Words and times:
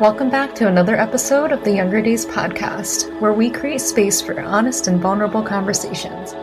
Welcome 0.00 0.28
back 0.28 0.54
to 0.56 0.68
another 0.68 0.94
episode 0.94 1.52
of 1.52 1.64
the 1.64 1.72
Younger 1.72 2.02
Days 2.02 2.26
podcast, 2.26 3.18
where 3.18 3.32
we 3.32 3.48
create 3.48 3.80
space 3.80 4.20
for 4.20 4.38
honest 4.38 4.88
and 4.88 5.00
vulnerable 5.00 5.42
conversations. 5.42 6.34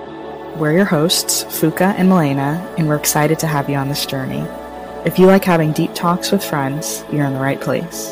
We're 0.57 0.71
your 0.73 0.85
hosts, 0.85 1.43
Fuka 1.43 1.93
and 1.95 2.09
Milena, 2.09 2.67
and 2.79 2.87
we're 2.87 2.95
excited 2.95 3.37
to 3.37 3.47
have 3.47 3.69
you 3.69 3.75
on 3.75 3.89
this 3.89 4.07
journey. 4.07 4.39
If 5.05 5.19
you 5.19 5.27
like 5.27 5.45
having 5.45 5.71
deep 5.71 5.93
talks 5.93 6.31
with 6.31 6.43
friends, 6.43 7.05
you're 7.11 7.27
in 7.27 7.33
the 7.33 7.39
right 7.39 7.61
place. 7.61 8.11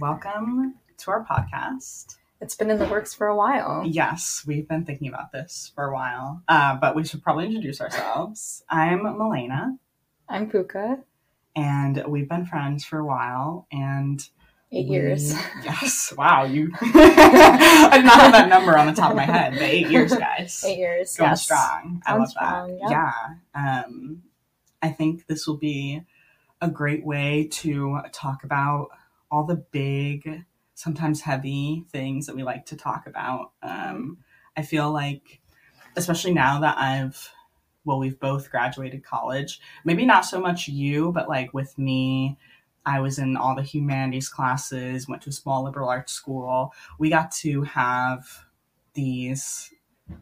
Welcome 0.00 0.76
to 0.96 1.10
our 1.10 1.26
podcast. 1.26 2.16
It's 2.40 2.54
been 2.54 2.70
in 2.70 2.78
the 2.78 2.86
works 2.86 3.12
for 3.12 3.26
a 3.26 3.36
while. 3.36 3.82
Yes, 3.84 4.44
we've 4.46 4.66
been 4.66 4.86
thinking 4.86 5.08
about 5.08 5.30
this 5.30 5.72
for 5.74 5.84
a 5.84 5.92
while, 5.92 6.42
uh, 6.48 6.76
but 6.76 6.96
we 6.96 7.04
should 7.04 7.22
probably 7.22 7.48
introduce 7.48 7.82
ourselves. 7.82 8.64
I'm 8.70 9.02
Milena. 9.02 9.76
I'm 10.32 10.50
Fuka. 10.50 11.02
And 11.54 12.02
we've 12.08 12.26
been 12.26 12.46
friends 12.46 12.86
for 12.86 12.98
a 12.98 13.04
while, 13.04 13.66
and 13.70 14.26
eight 14.72 14.88
we, 14.88 14.94
years. 14.94 15.34
Yes, 15.62 16.10
wow, 16.16 16.44
you. 16.44 16.72
I 16.80 17.90
did 17.92 18.04
not 18.06 18.18
have 18.18 18.32
that 18.32 18.48
number 18.48 18.78
on 18.78 18.86
the 18.86 18.94
top 18.94 19.10
of 19.10 19.16
my 19.18 19.26
head. 19.26 19.52
The 19.52 19.64
eight 19.64 19.90
years, 19.90 20.14
guys. 20.14 20.64
Eight 20.66 20.78
years, 20.78 21.14
going 21.16 21.32
yes. 21.32 21.42
strong. 21.42 22.02
I 22.06 22.12
Going 22.12 22.20
love 22.20 22.30
strong, 22.30 22.78
that. 22.78 22.90
Yeah. 22.90 23.84
Um, 23.84 24.22
I 24.80 24.88
think 24.88 25.26
this 25.26 25.46
will 25.46 25.58
be 25.58 26.00
a 26.62 26.70
great 26.70 27.04
way 27.04 27.48
to 27.52 28.00
talk 28.12 28.42
about 28.42 28.88
all 29.30 29.44
the 29.44 29.56
big, 29.56 30.44
sometimes 30.74 31.20
heavy 31.20 31.84
things 31.90 32.24
that 32.24 32.34
we 32.34 32.42
like 32.42 32.64
to 32.66 32.76
talk 32.76 33.06
about. 33.06 33.52
Um, 33.62 34.16
I 34.56 34.62
feel 34.62 34.90
like, 34.90 35.42
especially 35.94 36.32
now 36.32 36.60
that 36.60 36.78
I've 36.78 37.30
well, 37.84 37.98
we've 37.98 38.18
both 38.20 38.50
graduated 38.50 39.04
college. 39.04 39.60
Maybe 39.84 40.06
not 40.06 40.24
so 40.24 40.40
much 40.40 40.68
you, 40.68 41.12
but 41.12 41.28
like 41.28 41.52
with 41.52 41.76
me, 41.78 42.38
I 42.84 43.00
was 43.00 43.18
in 43.18 43.36
all 43.36 43.54
the 43.54 43.62
humanities 43.62 44.28
classes, 44.28 45.08
went 45.08 45.22
to 45.22 45.30
a 45.30 45.32
small 45.32 45.64
liberal 45.64 45.88
arts 45.88 46.12
school. 46.12 46.72
We 46.98 47.10
got 47.10 47.30
to 47.32 47.62
have 47.62 48.26
these 48.94 49.72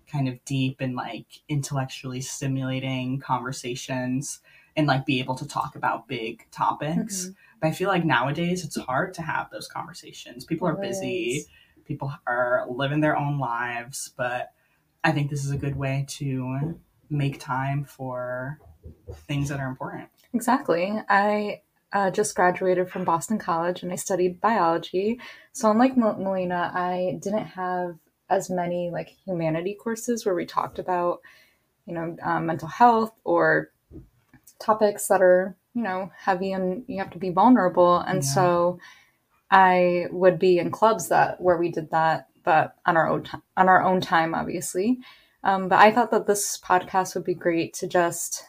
kind 0.06 0.28
of 0.28 0.42
deep 0.44 0.80
and 0.80 0.94
like 0.94 1.26
intellectually 1.48 2.20
stimulating 2.20 3.18
conversations 3.18 4.40
and 4.76 4.86
like 4.86 5.04
be 5.06 5.18
able 5.18 5.34
to 5.34 5.48
talk 5.48 5.74
about 5.74 6.06
big 6.06 6.46
topics. 6.50 7.26
Mhm. 7.26 7.34
But 7.60 7.68
I 7.68 7.72
feel 7.72 7.88
like 7.88 8.04
nowadays 8.04 8.64
it's 8.64 8.76
hard 8.78 9.14
to 9.14 9.22
have 9.22 9.50
those 9.50 9.68
conversations. 9.68 10.44
People 10.44 10.68
are 10.68 10.76
busy, 10.76 11.44
people 11.84 12.12
are 12.26 12.66
living 12.70 13.00
their 13.00 13.16
own 13.16 13.38
lives, 13.38 14.12
but 14.16 14.52
I 15.02 15.12
think 15.12 15.30
this 15.30 15.44
is 15.44 15.50
a 15.50 15.58
good 15.58 15.76
way 15.76 16.04
to 16.08 16.78
make 17.10 17.40
time 17.40 17.84
for 17.84 18.58
things 19.12 19.48
that 19.48 19.60
are 19.60 19.68
important. 19.68 20.08
Exactly. 20.32 21.00
I 21.08 21.62
uh, 21.92 22.10
just 22.10 22.36
graduated 22.36 22.88
from 22.88 23.04
Boston 23.04 23.38
College 23.38 23.82
and 23.82 23.92
I 23.92 23.96
studied 23.96 24.40
biology. 24.40 25.20
So, 25.52 25.70
unlike 25.70 25.96
Mel- 25.96 26.18
Milena, 26.18 26.70
I 26.72 27.18
didn't 27.20 27.46
have 27.46 27.96
as 28.28 28.48
many 28.48 28.90
like 28.90 29.08
humanity 29.26 29.74
courses 29.74 30.24
where 30.24 30.34
we 30.36 30.46
talked 30.46 30.78
about, 30.78 31.20
you 31.86 31.94
know, 31.94 32.16
um, 32.22 32.46
mental 32.46 32.68
health 32.68 33.12
or 33.24 33.72
topics 34.60 35.08
that 35.08 35.20
are, 35.20 35.56
you 35.74 35.82
know, 35.82 36.12
heavy 36.16 36.52
and 36.52 36.84
you 36.86 36.98
have 36.98 37.10
to 37.10 37.18
be 37.18 37.30
vulnerable. 37.30 37.98
And 37.98 38.22
Yeah. 38.22 38.30
so, 38.30 38.78
I 39.50 40.06
would 40.12 40.38
be 40.38 40.58
in 40.58 40.70
clubs 40.70 41.08
that 41.08 41.40
where 41.40 41.56
we 41.56 41.72
did 41.72 41.90
that, 41.90 42.28
but 42.44 42.76
on 42.86 42.96
our 42.96 43.08
own 43.08 43.24
ti- 43.24 43.38
on 43.56 43.68
our 43.68 43.82
own 43.82 44.00
time, 44.00 44.32
obviously. 44.32 45.00
Um, 45.42 45.68
but 45.68 45.78
I 45.78 45.90
thought 45.90 46.10
that 46.10 46.26
this 46.26 46.58
podcast 46.58 47.14
would 47.14 47.24
be 47.24 47.34
great 47.34 47.72
to 47.74 47.86
just 47.86 48.44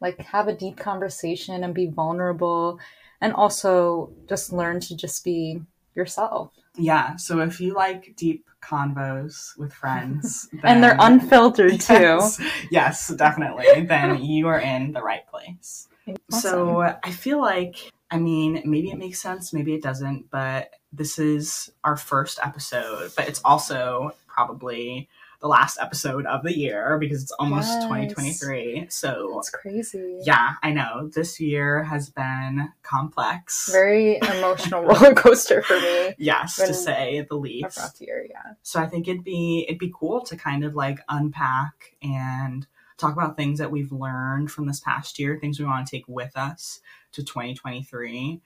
like 0.00 0.18
have 0.20 0.48
a 0.48 0.54
deep 0.56 0.76
conversation 0.76 1.64
and 1.64 1.74
be 1.74 1.86
vulnerable 1.86 2.78
and 3.20 3.32
also 3.32 4.12
just 4.28 4.52
learn 4.52 4.80
to 4.80 4.96
just 4.96 5.24
be 5.24 5.60
yourself 5.94 6.50
Yeah, 6.76 7.16
so 7.16 7.40
if 7.40 7.60
you 7.60 7.72
like 7.72 8.14
deep 8.16 8.44
convos 8.62 9.56
with 9.56 9.72
friends, 9.72 10.48
and 10.64 10.82
they're 10.82 10.96
then- 10.98 11.20
unfiltered 11.20 11.80
too 11.80 11.94
Yes, 11.94 12.40
yes, 12.70 13.08
definitely. 13.08 13.82
then 13.86 14.22
you 14.22 14.48
are 14.48 14.60
in 14.60 14.92
the 14.92 15.00
right 15.02 15.26
place. 15.28 15.88
So 16.30 16.80
I 16.82 17.10
feel 17.10 17.40
like, 17.40 17.76
I 18.10 18.18
mean, 18.18 18.60
maybe 18.66 18.90
it 18.90 18.98
makes 18.98 19.22
sense, 19.22 19.52
maybe 19.54 19.72
it 19.74 19.82
doesn't, 19.82 20.30
but 20.30 20.70
this 20.92 21.18
is 21.18 21.70
our 21.82 21.96
first 21.96 22.38
episode, 22.42 23.12
but 23.16 23.26
it's 23.28 23.40
also 23.44 24.12
probably 24.26 25.08
the 25.44 25.48
last 25.48 25.76
episode 25.78 26.24
of 26.24 26.42
the 26.42 26.56
year 26.56 26.96
because 26.98 27.22
it's 27.22 27.32
almost 27.32 27.68
Yes. 27.68 27.82
2023. 27.84 28.86
So 28.88 29.38
it's 29.40 29.50
crazy 29.50 30.20
yeah, 30.24 30.54
I 30.62 30.72
know 30.72 31.10
this 31.14 31.38
year 31.38 31.84
has 31.84 32.08
been 32.08 32.70
complex. 32.82 33.68
very 33.70 34.16
emotional 34.16 34.82
roller 34.84 35.12
coaster 35.14 35.60
for 35.60 35.78
me 35.78 36.14
yes, 36.16 36.56
to 36.56 36.72
say 36.72 37.26
the 37.28 37.34
a 37.34 37.36
least. 37.36 37.76
rough 37.76 38.00
year 38.00 38.26
yeah 38.30 38.54
So 38.62 38.80
I 38.80 38.86
think 38.86 39.06
it'd 39.06 39.22
be 39.22 39.66
it'd 39.68 39.78
be 39.78 39.92
cool 39.94 40.22
to 40.22 40.34
kind 40.34 40.64
of 40.64 40.74
like 40.74 40.98
unpack 41.10 41.94
and 42.02 42.66
talk 42.96 43.12
about 43.12 43.36
things 43.36 43.58
that 43.58 43.70
we've 43.70 43.92
learned 43.92 44.50
from 44.50 44.66
this 44.66 44.80
past 44.80 45.18
year, 45.18 45.36
things 45.38 45.58
we 45.60 45.66
want 45.66 45.86
to 45.86 45.90
take 45.94 46.06
with 46.08 46.34
us 46.38 46.80
to 47.12 47.22
2023. 47.22 48.40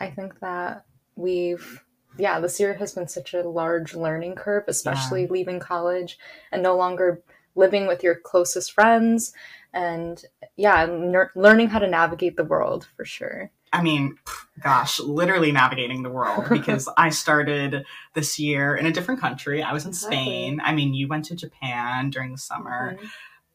i 0.00 0.08
think 0.08 0.40
that 0.40 0.86
we've 1.14 1.84
yeah 2.18 2.40
this 2.40 2.60
year 2.60 2.74
has 2.74 2.92
been 2.92 3.08
such 3.08 3.34
a 3.34 3.48
large 3.48 3.94
learning 3.94 4.34
curve 4.34 4.64
especially 4.68 5.26
leaving 5.26 5.58
college 5.58 6.18
and 6.50 6.62
no 6.62 6.76
longer 6.76 7.22
living 7.54 7.86
with 7.86 8.02
your 8.02 8.14
closest 8.14 8.72
friends 8.72 9.32
and 9.72 10.24
yeah 10.56 10.86
ner- 10.86 11.32
learning 11.34 11.68
how 11.68 11.78
to 11.78 11.88
navigate 11.88 12.36
the 12.36 12.44
world 12.44 12.86
for 12.96 13.04
sure 13.04 13.50
I 13.74 13.82
mean, 13.82 14.18
gosh, 14.62 15.00
literally 15.00 15.50
navigating 15.50 16.02
the 16.02 16.10
world 16.10 16.46
because 16.50 16.90
I 16.98 17.08
started 17.08 17.86
this 18.12 18.38
year 18.38 18.76
in 18.76 18.84
a 18.84 18.92
different 18.92 19.18
country. 19.18 19.62
I 19.62 19.72
was 19.72 19.84
in 19.86 19.92
Exactly. 19.92 20.16
Spain. 20.18 20.60
I 20.62 20.74
mean, 20.74 20.92
you 20.92 21.08
went 21.08 21.24
to 21.26 21.36
Japan 21.36 22.10
during 22.10 22.32
the 22.32 22.38
summer. 22.38 22.98
Mhm. 22.98 23.08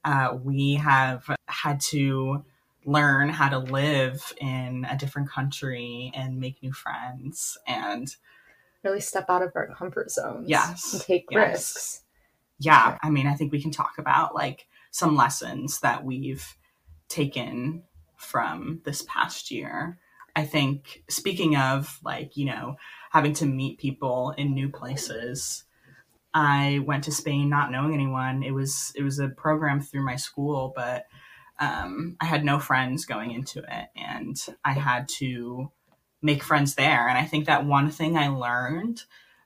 uh, 0.05 0.37
we 0.43 0.73
have 0.73 1.29
had 1.47 1.79
to 1.91 2.43
learn 2.85 3.29
how 3.29 3.49
to 3.49 3.59
live 3.59 4.33
in 4.39 4.87
a 4.89 4.97
different 4.97 5.29
country 5.29 6.11
and 6.15 6.39
make 6.39 6.63
new 6.63 6.71
friends 6.71 7.57
and 7.67 8.15
really 8.87 9.01
step 9.01 9.25
out 9.29 9.41
of 9.43 9.51
our 9.55 9.67
comfort 9.75 10.09
zones 10.11 10.49
Yes, 10.49 11.03
take 11.05 11.25
yes. 11.31 11.49
risks 11.49 12.03
yeah 12.59 12.89
Sure. 12.89 12.99
i 13.03 13.09
mean 13.09 13.27
i 13.27 13.33
think 13.35 13.51
we 13.51 13.61
can 13.61 13.71
talk 13.71 13.93
about 13.99 14.33
like 14.33 14.67
some 14.91 15.15
lessons 15.15 15.79
that 15.81 16.03
we've 16.03 16.55
taken 17.09 17.83
from 18.15 18.81
this 18.85 19.03
past 19.07 19.51
year 19.51 19.99
i 20.35 20.43
think 20.43 21.03
speaking 21.09 21.55
of 21.55 21.99
like 22.03 22.35
you 22.35 22.45
know 22.45 22.75
having 23.11 23.33
to 23.33 23.45
meet 23.45 23.77
people 23.79 24.33
in 24.37 24.53
new 24.55 24.69
places 24.69 25.63
i 26.33 26.79
went 26.85 27.03
to 27.03 27.11
spain 27.11 27.49
not 27.49 27.71
knowing 27.71 27.93
anyone 27.93 28.41
it 28.43 28.51
was 28.51 28.91
it 28.95 29.03
was 29.03 29.19
a 29.19 29.29
program 29.29 29.79
through 29.79 30.03
my 30.05 30.15
school 30.15 30.73
but 30.75 31.05
um, 31.59 32.15
i 32.19 32.25
had 32.25 32.43
no 32.43 32.59
friends 32.59 33.05
going 33.05 33.31
into 33.31 33.59
it 33.59 33.87
and 33.95 34.35
i 34.65 34.73
had 34.73 35.07
to 35.07 35.71
make 36.27 36.43
friends 36.43 36.75
there 36.75 37.07
and 37.07 37.17
i 37.17 37.25
think 37.25 37.47
that 37.47 37.65
one 37.65 37.89
thing 37.89 38.15
i 38.17 38.27
learned 38.27 39.01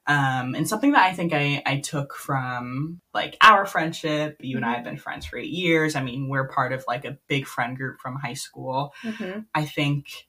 um, 0.08 0.56
and 0.56 0.68
something 0.68 0.92
that 0.94 1.04
I 1.04 1.14
think 1.14 1.32
I, 1.32 1.62
I 1.66 1.78
took 1.78 2.16
from 2.16 3.02
like 3.14 3.38
our 3.42 3.66
friendship. 3.66 4.38
You 4.42 4.58
and 4.58 4.66
I 4.66 4.74
have 4.74 4.84
been 4.84 4.98
friends 4.98 5.26
for 5.26 5.38
eight 5.38 5.52
years. 5.52 5.96
I 5.96 6.04
mean, 6.04 6.28
we're 6.28 6.48
part 6.48 6.74
of 6.74 6.84
like 6.88 7.06
a 7.06 7.18
big 7.28 7.46
friend 7.46 7.78
group 7.78 8.00
from 8.00 8.16
high 8.16 8.34
school. 8.34 8.94
Mhm. 9.04 9.46
I 9.54 9.66
think 9.66 10.28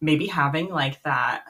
maybe 0.00 0.26
having 0.26 0.68
like 0.68 1.02
that 1.04 1.44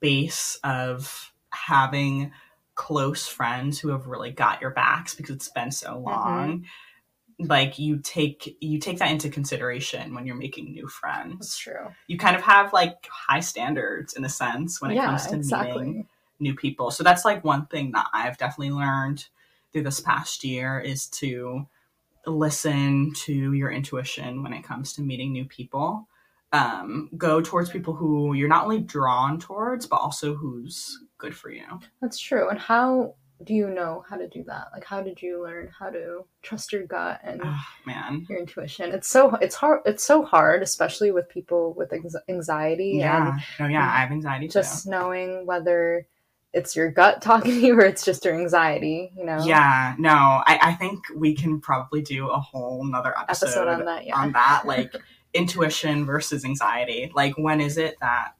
base 0.00 0.58
of 0.62 1.32
having 1.50 2.32
close 2.76 3.26
friends 3.26 3.80
who 3.80 3.88
have 3.88 4.06
really 4.06 4.30
got 4.30 4.60
your 4.60 4.70
backs 4.70 5.14
because 5.14 5.36
it's 5.36 5.48
been 5.50 5.72
so 5.72 5.98
long. 5.98 6.66
Like 7.48 7.78
you 7.78 7.98
take 7.98 8.56
you 8.60 8.78
take 8.78 8.98
that 8.98 9.10
into 9.10 9.28
consideration 9.28 10.14
when 10.14 10.26
you're 10.26 10.36
making 10.36 10.72
new 10.72 10.88
friends. 10.88 11.38
That's 11.38 11.58
true. 11.58 11.92
You 12.06 12.18
kind 12.18 12.36
of 12.36 12.42
have 12.42 12.72
like 12.72 13.06
high 13.10 13.40
standards 13.40 14.14
in 14.14 14.24
a 14.24 14.28
sense 14.28 14.80
when 14.80 14.90
it 14.90 14.94
yeah, 14.94 15.06
comes 15.06 15.26
to 15.28 15.36
exactly. 15.36 15.84
meeting 15.86 16.08
new 16.40 16.54
people. 16.54 16.90
So 16.90 17.04
that's 17.04 17.24
like 17.24 17.44
one 17.44 17.66
thing 17.66 17.92
that 17.92 18.06
I've 18.12 18.38
definitely 18.38 18.72
learned 18.72 19.26
through 19.72 19.84
this 19.84 20.00
past 20.00 20.44
year 20.44 20.78
is 20.80 21.06
to 21.08 21.66
listen 22.26 23.12
to 23.14 23.52
your 23.52 23.70
intuition 23.70 24.42
when 24.42 24.52
it 24.52 24.62
comes 24.62 24.92
to 24.94 25.02
meeting 25.02 25.32
new 25.32 25.44
people. 25.44 26.08
Um, 26.52 27.08
go 27.16 27.40
towards 27.40 27.70
people 27.70 27.94
who 27.94 28.34
you're 28.34 28.48
not 28.48 28.64
only 28.64 28.80
drawn 28.80 29.40
towards, 29.40 29.86
but 29.86 29.96
also 29.96 30.34
who's 30.34 30.98
good 31.16 31.34
for 31.34 31.50
you. 31.50 31.64
That's 32.02 32.18
true. 32.18 32.50
And 32.50 32.58
how 32.58 33.14
do 33.44 33.54
you 33.54 33.68
know 33.70 34.04
how 34.08 34.16
to 34.16 34.28
do 34.28 34.44
that? 34.44 34.68
Like, 34.72 34.84
how 34.84 35.02
did 35.02 35.20
you 35.22 35.42
learn 35.42 35.70
how 35.78 35.90
to 35.90 36.24
trust 36.42 36.72
your 36.72 36.86
gut 36.86 37.20
and 37.22 37.40
Ah, 37.44 37.66
man. 37.86 38.26
your 38.28 38.38
intuition? 38.38 38.92
It's 38.92 39.08
so 39.08 39.34
it's 39.36 39.54
hard. 39.54 39.80
It's 39.86 40.04
so 40.04 40.22
hard, 40.24 40.62
especially 40.62 41.10
with 41.10 41.28
people 41.28 41.74
with 41.74 41.92
anxiety 42.28 42.96
Yeah. 42.98 43.36
No, 43.60 43.66
yeah, 43.66 43.82
I 43.90 44.00
have 44.00 44.10
anxiety 44.12 44.44
and 44.46 44.52
too. 44.52 44.58
just 44.60 44.86
knowing 44.86 45.46
whether 45.46 46.06
it's 46.52 46.76
your 46.76 46.90
gut 46.90 47.22
talking 47.22 47.52
to 47.52 47.60
you 47.60 47.74
or 47.78 47.84
it's 47.84 48.04
just 48.04 48.24
your 48.24 48.34
anxiety. 48.34 49.10
You 49.16 49.24
know. 49.24 49.44
Yeah, 49.44 49.94
no, 49.98 50.10
I, 50.10 50.58
I 50.62 50.72
think 50.74 51.04
we 51.16 51.34
can 51.34 51.60
probably 51.60 52.02
do 52.02 52.28
a 52.28 52.38
whole 52.38 52.84
nother 52.84 53.14
episode, 53.18 53.46
Episode 53.46 53.68
on 53.68 53.84
that. 53.86 54.06
Yeah. 54.06 54.16
on 54.18 54.32
that. 54.32 54.62
Like 54.66 54.94
intuition 55.34 56.04
versus 56.04 56.44
anxiety. 56.44 57.10
Like, 57.14 57.34
when 57.38 57.60
is 57.60 57.78
it 57.78 57.96
that 58.00 58.34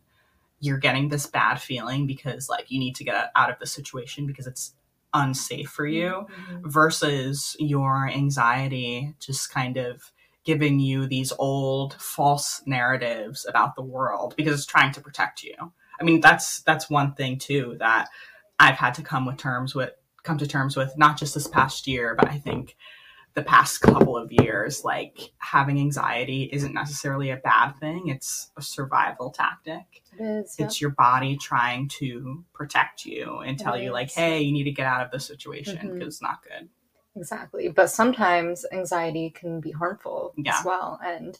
you're 0.60 0.78
getting 0.78 1.08
this 1.08 1.26
bad 1.26 1.56
feeling 1.60 2.06
because 2.06 2.48
like 2.48 2.70
you 2.70 2.78
need 2.78 2.94
to 2.94 3.02
get 3.02 3.30
out 3.34 3.50
of 3.50 3.58
the 3.58 3.66
situation 3.66 4.26
because 4.26 4.46
it's 4.46 4.74
unsafe 5.14 5.68
for 5.68 5.86
you 5.86 6.26
Mhm. 6.28 6.62
versus 6.64 7.56
your 7.58 8.08
anxiety 8.08 9.14
just 9.20 9.50
kind 9.50 9.76
of 9.76 10.10
giving 10.44 10.80
you 10.80 11.06
these 11.06 11.32
old 11.38 11.94
false 11.94 12.62
narratives 12.66 13.46
about 13.48 13.76
the 13.76 13.82
world 13.82 14.34
because 14.36 14.54
it's 14.54 14.66
trying 14.66 14.92
to 14.92 15.00
protect 15.00 15.42
you. 15.42 15.54
I 16.00 16.04
mean, 16.04 16.20
that's 16.20 16.62
that's 16.62 16.90
one 16.90 17.14
thing 17.14 17.38
too 17.38 17.76
that 17.78 18.08
I've 18.58 18.76
had 18.76 18.94
to 18.94 19.02
come 19.02 19.24
with 19.26 19.36
terms 19.36 19.74
with 19.74 19.92
come 20.22 20.38
to 20.38 20.46
terms 20.46 20.76
with 20.76 20.96
not 20.96 21.16
just 21.16 21.34
this 21.34 21.46
past 21.48 21.86
year, 21.86 22.14
but 22.18 22.28
I 22.28 22.38
think 22.38 22.76
the 23.34 23.42
past 23.42 23.80
couple 23.80 24.16
of 24.16 24.30
years 24.30 24.84
like 24.84 25.32
having 25.38 25.78
anxiety 25.78 26.50
isn't 26.52 26.74
necessarily 26.74 27.30
a 27.30 27.36
bad 27.36 27.72
thing. 27.80 28.08
It's 28.08 28.50
a 28.56 28.62
survival 28.62 29.30
tactic. 29.30 30.02
It 30.18 30.22
is. 30.22 30.56
yeah. 30.58 30.66
It's 30.66 30.80
your 30.80 30.90
body 30.90 31.36
trying 31.36 31.88
to 32.00 32.44
protect 32.52 33.06
you 33.06 33.38
and 33.38 33.58
tell 33.58 33.76
you 33.78 33.90
like, 33.92 34.10
"Hey, 34.12 34.42
you 34.42 34.52
need 34.52 34.64
to 34.64 34.70
get 34.72 34.86
out 34.86 35.04
of 35.04 35.10
this 35.10 35.26
situation 35.26 35.76
mm-hmm. 35.78 35.94
because 35.94 36.14
it's 36.14 36.22
not 36.22 36.42
good." 36.42 36.68
Exactly. 37.16 37.68
But 37.68 37.90
sometimes 37.90 38.64
anxiety 38.72 39.30
can 39.30 39.60
be 39.60 39.70
harmful 39.70 40.32
Yeah. 40.36 40.58
as 40.58 40.64
well. 40.64 40.98
And 41.04 41.38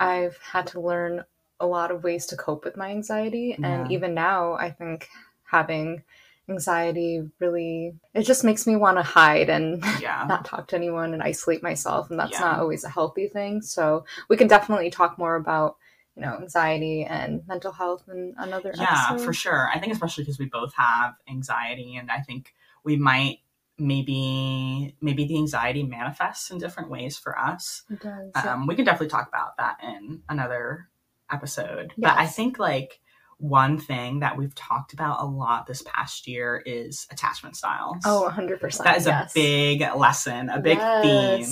I've 0.00 0.38
had 0.38 0.66
to 0.68 0.80
learn 0.80 1.24
a 1.60 1.66
lot 1.66 1.90
of 1.90 2.02
ways 2.02 2.26
to 2.26 2.36
cope 2.36 2.64
with 2.64 2.76
my 2.76 2.90
anxiety. 2.90 3.52
And 3.52 3.90
Yeah. 3.90 3.94
even 3.96 4.14
now, 4.14 4.54
I 4.54 4.70
think 4.70 5.08
having 5.44 6.02
anxiety 6.48 7.22
really, 7.38 7.94
it 8.14 8.22
just 8.22 8.44
makes 8.44 8.66
me 8.66 8.76
want 8.76 8.98
to 8.98 9.02
hide 9.02 9.48
and 9.50 9.82
Yeah. 10.00 10.24
not 10.28 10.44
talk 10.44 10.68
to 10.68 10.76
anyone 10.76 11.14
and 11.14 11.22
isolate 11.22 11.62
myself. 11.62 12.10
And 12.10 12.18
that's 12.18 12.32
Yeah. 12.32 12.40
not 12.40 12.58
always 12.60 12.84
a 12.84 12.88
healthy 12.88 13.28
thing. 13.28 13.62
So 13.62 14.04
we 14.28 14.36
can 14.36 14.48
definitely 14.48 14.90
talk 14.90 15.18
more 15.18 15.36
about, 15.36 15.76
you 16.16 16.22
know, 16.22 16.36
anxiety 16.36 17.04
and 17.04 17.42
mental 17.46 17.72
health 17.72 18.04
in 18.08 18.34
another 18.36 18.72
yeah 18.76 19.08
episode. 19.12 19.24
for 19.24 19.32
sure 19.32 19.70
i 19.72 19.78
think 19.78 19.92
especially 19.94 20.24
because 20.24 20.38
we 20.38 20.44
both 20.44 20.74
have 20.74 21.14
anxiety 21.26 21.96
and 21.96 22.10
i 22.10 22.18
think 22.20 22.52
we 22.84 22.96
might 22.96 23.38
maybe 23.78 24.94
maybe 25.00 25.24
the 25.24 25.36
anxiety 25.38 25.82
manifests 25.82 26.50
in 26.50 26.58
different 26.58 26.90
ways 26.90 27.16
for 27.16 27.38
us 27.38 27.84
It 27.90 28.00
does. 28.00 28.30
yeah. 28.34 28.52
um, 28.54 28.66
we 28.66 28.74
can 28.74 28.84
definitely 28.84 29.08
talk 29.08 29.28
about 29.28 29.56
that 29.58 29.78
in 29.82 30.22
another 30.28 30.88
episode 31.30 31.92
but 31.96 32.16
i 32.18 32.26
think 32.26 32.58
like 32.58 33.00
one 33.42 33.76
thing 33.76 34.20
that 34.20 34.36
we've 34.36 34.54
talked 34.54 34.92
about 34.92 35.20
a 35.20 35.26
lot 35.26 35.66
this 35.66 35.82
past 35.82 36.28
year 36.28 36.62
is 36.64 37.08
attachment 37.10 37.56
styles 37.56 37.96
Oh, 38.04 38.30
100%. 38.32 38.84
that 38.84 38.98
is 38.98 39.06
yes. 39.06 39.32
a 39.32 39.34
big 39.34 39.80
lesson 39.96 40.48
a 40.48 40.60
big 40.60 40.78
yes, 40.78 41.02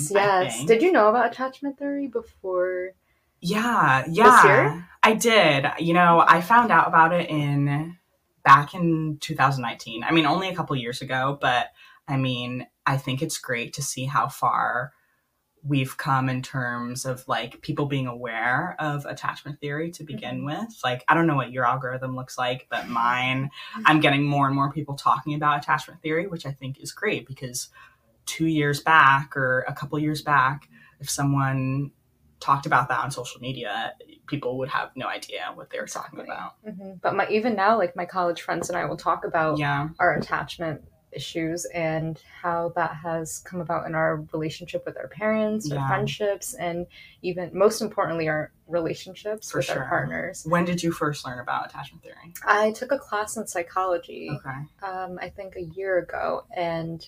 theme 0.07 0.17
Yes. 0.17 0.65
Did 0.65 0.81
you 0.81 0.93
know 0.93 1.09
about 1.09 1.29
attachment 1.31 1.77
theory 1.77 2.07
before? 2.07 2.91
Yeah, 3.41 4.05
yeah. 4.09 4.43
year? 4.45 4.87
I 5.03 5.13
did. 5.15 5.65
You 5.79 5.93
know, 5.93 6.23
I 6.25 6.39
found 6.39 6.71
out 6.71 6.87
about 6.87 7.11
it 7.11 7.29
in 7.29 7.97
back 8.45 8.73
in 8.73 9.17
2019. 9.19 10.05
I 10.05 10.11
mean, 10.11 10.25
only 10.25 10.47
a 10.47 10.55
couple 10.55 10.75
years 10.77 11.01
ago, 11.01 11.37
but 11.41 11.71
I 12.07 12.15
mean, 12.15 12.67
I 12.85 12.95
think 12.97 13.21
it's 13.21 13.37
great 13.37 13.73
to 13.73 13.81
see 13.81 14.05
how 14.05 14.29
far 14.29 14.93
we've 15.63 15.95
come 15.97 16.27
in 16.27 16.41
terms 16.41 17.05
of 17.05 17.27
like 17.27 17.61
people 17.61 17.85
being 17.85 18.07
aware 18.07 18.75
of 18.79 19.05
attachment 19.05 19.59
theory 19.59 19.91
to 19.91 20.03
begin 20.03 20.41
Mhm. 20.41 20.45
with. 20.45 20.79
Like, 20.83 21.03
I 21.07 21.13
don't 21.13 21.27
know 21.27 21.35
what 21.35 21.51
your 21.51 21.65
algorithm 21.65 22.15
looks 22.15 22.37
like, 22.37 22.67
but 22.69 22.87
mine, 22.87 23.51
I'm 23.85 23.99
getting 23.99 24.23
more 24.25 24.47
and 24.47 24.55
more 24.55 24.71
people 24.71 24.95
talking 24.95 25.35
about 25.35 25.59
attachment 25.59 26.01
theory, 26.01 26.25
which 26.27 26.45
I 26.45 26.51
think 26.51 26.79
is 26.79 26.91
great 26.91 27.27
because 27.27 27.69
two 28.25 28.47
years 28.47 28.81
back 28.81 29.37
or 29.37 29.61
a 29.67 29.73
couple 29.73 29.99
years 29.99 30.21
back, 30.21 30.67
if 30.99 31.09
someone 31.09 31.91
talked 32.39 32.65
about 32.65 32.89
that 32.89 32.99
on 32.99 33.11
social 33.11 33.39
media, 33.39 33.93
people 34.25 34.57
would 34.57 34.69
have 34.69 34.89
no 34.95 35.07
idea 35.07 35.51
what 35.53 35.69
they 35.69 35.79
were 35.79 35.85
talking 35.85 36.19
about. 36.21 36.53
Mhm. 36.65 36.99
But 37.01 37.15
my 37.15 37.27
even 37.27 37.55
now, 37.55 37.77
like 37.77 37.95
my 37.95 38.05
college 38.05 38.41
friends 38.41 38.67
and 38.69 38.77
I 38.77 38.85
will 38.85 38.97
talk 38.97 39.25
about 39.25 39.59
Yeah, 39.59 39.89
our 39.99 40.15
attachment 40.15 40.81
issues 41.11 41.65
and 41.73 42.21
how 42.41 42.71
that 42.75 42.95
has 42.95 43.39
come 43.39 43.61
about 43.61 43.85
in 43.85 43.95
our 43.95 44.17
relationship 44.33 44.83
with 44.85 44.97
our 44.97 45.07
parents, 45.07 45.67
Yeah. 45.69 45.77
our 45.79 45.87
friendships, 45.87 46.53
and 46.53 46.87
even 47.21 47.49
most 47.53 47.81
importantly, 47.81 48.27
our 48.29 48.51
relationships 48.67 49.51
For 49.51 49.57
with 49.59 49.65
sure. 49.65 49.83
our 49.83 49.89
partners. 49.89 50.45
when 50.47 50.65
did 50.65 50.81
you 50.81 50.91
first 50.91 51.25
learn 51.25 51.39
about 51.39 51.67
attachment 51.69 52.03
theory? 52.03 52.33
I 52.45 52.71
took 52.71 52.91
a 52.91 52.97
class 52.97 53.37
in 53.37 53.45
psychology. 53.47 54.29
Okay. 54.33 54.89
um, 54.89 55.19
I 55.21 55.29
think 55.29 55.55
a 55.55 55.63
year 55.63 55.97
ago, 55.99 56.45
and 56.55 57.05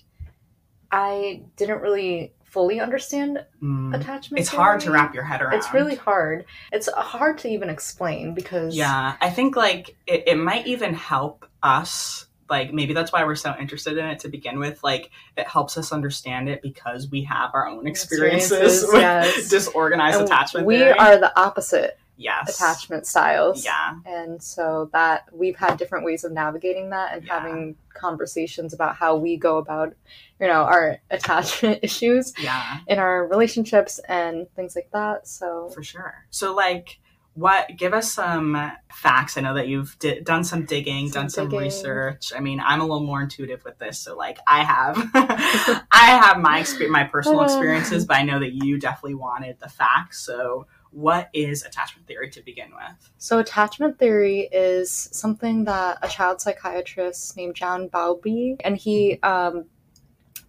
I 0.91 1.43
didn't 1.55 1.81
really 1.81 2.33
fully 2.43 2.79
understand 2.79 3.43
Mm. 3.63 3.95
attachment. 3.99 4.39
It's 4.41 4.49
hard 4.49 4.79
to 4.81 4.91
wrap 4.91 5.15
your 5.15 5.23
head 5.23 5.41
around. 5.41 5.55
It's 5.55 5.73
really 5.73 5.95
hard. 5.95 6.45
It's 6.71 6.87
hard 6.87 7.39
to 7.39 7.47
even 7.49 7.67
explain 7.69 8.35
because 8.35 8.75
Yeah, 8.75 9.15
I 9.19 9.31
think 9.31 9.55
like 9.55 9.95
it, 10.05 10.25
it 10.27 10.35
might 10.37 10.67
even 10.67 10.93
help 10.93 11.47
us. 11.63 12.27
Like 12.49 12.73
maybe 12.73 12.93
that's 12.93 13.11
why 13.11 13.23
we're 13.23 13.35
so 13.35 13.55
interested 13.59 13.97
in 13.97 14.05
it 14.05 14.19
to 14.19 14.29
begin 14.29 14.59
with. 14.59 14.83
Like 14.83 15.11
it 15.37 15.47
helps 15.47 15.77
us 15.77 15.91
understand 15.91 16.49
it 16.49 16.61
because 16.61 17.09
we 17.09 17.23
have 17.23 17.51
our 17.53 17.67
own 17.67 17.87
experiences, 17.87 18.51
Experiences, 18.51 18.87
with 18.93 19.01
yes. 19.01 19.49
disorganized 19.49 20.19
And 20.19 20.27
attachment 20.27 20.65
we 20.67 20.77
theory. 20.77 20.97
are 20.97 21.17
the 21.17 21.37
opposite 21.39 21.97
yes 22.15 22.55
attachment 22.55 23.07
styles. 23.07 23.65
Yeah, 23.65 23.95
And 24.05 24.41
so 24.41 24.89
that 24.93 25.25
we've 25.33 25.55
had 25.55 25.77
different 25.77 26.05
ways 26.05 26.23
of 26.23 26.31
navigating 26.31 26.91
that 26.91 27.13
and 27.15 27.25
Yeah. 27.25 27.39
having 27.39 27.75
conversations 27.93 28.73
about 28.73 28.95
how 28.95 29.15
we 29.15 29.35
go 29.37 29.57
about, 29.57 29.95
you 30.39 30.47
know, 30.47 30.61
our 30.63 30.99
attachment 31.09 31.79
issues 31.81 32.33
yeah, 32.39 32.79
in 32.87 32.99
our 32.99 33.25
relationships 33.27 33.99
and 34.07 34.47
things 34.55 34.75
like 34.75 34.89
that. 34.93 35.27
So 35.27 35.69
for 35.73 35.83
sure. 35.83 36.25
So 36.29 36.53
like. 36.53 36.99
What 37.35 37.77
give 37.77 37.93
us 37.93 38.11
some 38.11 38.71
facts? 38.93 39.37
I 39.37 39.41
know 39.41 39.55
that 39.55 39.67
you've 39.67 39.97
di- 39.97 40.21
done 40.21 40.43
some 40.43 40.65
digging, 40.65 41.07
Some 41.07 41.23
done 41.23 41.29
some 41.29 41.49
digging. 41.49 41.65
research. 41.65 42.31
I 42.35 42.39
mean, 42.39 42.59
I'm 42.59 42.79
a 42.79 42.83
little 42.83 43.03
more 43.03 43.21
intuitive 43.21 43.63
with 43.65 43.79
this, 43.79 43.97
so 43.99 44.15
like 44.15 44.37
I 44.47 44.63
have, 44.63 44.97
I 45.15 46.19
have 46.23 46.37
my 46.39 46.59
exper- 46.61 46.89
my 46.89 47.03
personal 47.05 47.41
experiences, 47.43 48.05
but 48.05 48.17
I 48.17 48.23
know 48.23 48.39
that 48.39 48.53
you 48.53 48.77
definitely 48.77 49.15
wanted 49.15 49.59
the 49.59 49.67
facts. 49.69 50.23
So, 50.23 50.67
what 50.91 51.29
is 51.33 51.63
attachment 51.63 52.07
theory 52.07 52.29
to 52.29 52.41
begin 52.43 52.69
with? 52.69 53.09
So, 53.17 53.39
attachment 53.39 53.97
theory 53.97 54.41
is 54.51 54.91
something 54.91 55.63
that 55.63 55.97
a 56.03 56.07
child 56.07 56.39
psychiatrist 56.39 57.35
named 57.35 57.55
John 57.55 57.87
Bowlby, 57.87 58.57
and 58.63 58.77
he 58.77 59.17
um, 59.23 59.65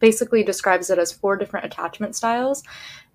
basically 0.01 0.43
describes 0.43 0.91
it 0.91 0.99
as 0.99 1.13
four 1.13 1.37
different 1.39 1.65
attachment 1.65 2.15
styles. 2.15 2.63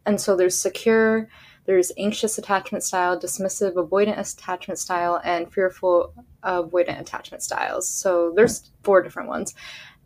And 0.08 0.20
so, 0.20 0.36
there's 0.36 0.60
secure, 0.60 1.30
there's 1.70 1.92
anxious 2.00 2.40
attachment 2.40 2.84
style, 2.84 3.16
dismissive 3.16 3.76
avoidant 3.76 4.18
attachment 4.18 4.80
style, 4.80 5.22
and 5.24 5.54
fearful 5.54 6.12
avoidant 6.44 7.00
attachment 7.00 7.44
styles. 7.44 7.88
So, 7.88 8.34
there's 8.36 8.72
four 8.82 9.04
different 9.04 9.30
ones. 9.30 9.54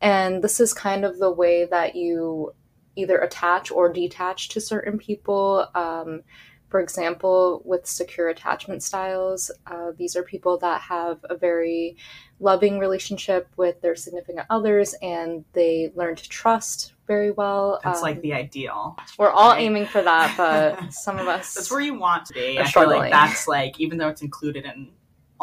And 0.02 0.44
this 0.44 0.60
is 0.60 0.74
kind 0.74 1.06
of 1.06 1.20
the 1.20 1.32
way 1.32 1.64
that 1.64 1.96
you 1.96 2.54
either 2.98 3.18
attach 3.18 3.72
or 3.72 3.94
detach 3.94 4.50
to 4.50 4.60
certain 4.60 4.98
people. 4.98 5.66
Um, 5.74 6.24
for 6.68 6.82
example, 6.82 7.62
with 7.64 7.88
secure 7.88 8.28
attachment 8.28 8.84
styles, 8.84 9.50
uh, 9.66 9.92
these 9.98 10.18
are 10.18 10.24
people 10.24 10.58
that 10.58 10.82
have 10.82 11.20
a 11.30 11.38
very 11.38 11.96
loving 12.42 12.78
relationship 12.78 13.48
with 13.56 13.80
their 13.80 13.96
significant 13.96 14.48
others 14.50 14.96
and 15.02 15.46
they 15.54 15.94
learn 15.96 16.18
to 16.18 16.28
trust 16.28 16.93
very 17.08 17.32
well. 17.32 17.80
That's 17.84 18.00
Um, 18.00 18.04
like 18.04 18.22
the 18.22 18.34
ideal. 18.34 18.98
we're 19.18 19.30
all 19.30 19.52
right? 19.52 19.62
aiming 19.62 19.86
for 19.88 20.02
that, 20.02 20.34
but 20.38 20.94
some 21.06 21.20
of 21.20 21.28
us. 21.28 21.54
That's 21.54 21.70
where 21.72 21.82
you 21.82 21.96
want 21.98 22.26
to 22.28 22.34
be. 22.34 22.60
I 22.60 22.66
feel 22.66 22.88
like 22.90 23.12
that's 23.12 23.48
like 23.48 23.80
even 23.80 23.98
though 23.98 24.10
it's 24.10 24.22
included 24.22 24.66
in 24.66 24.90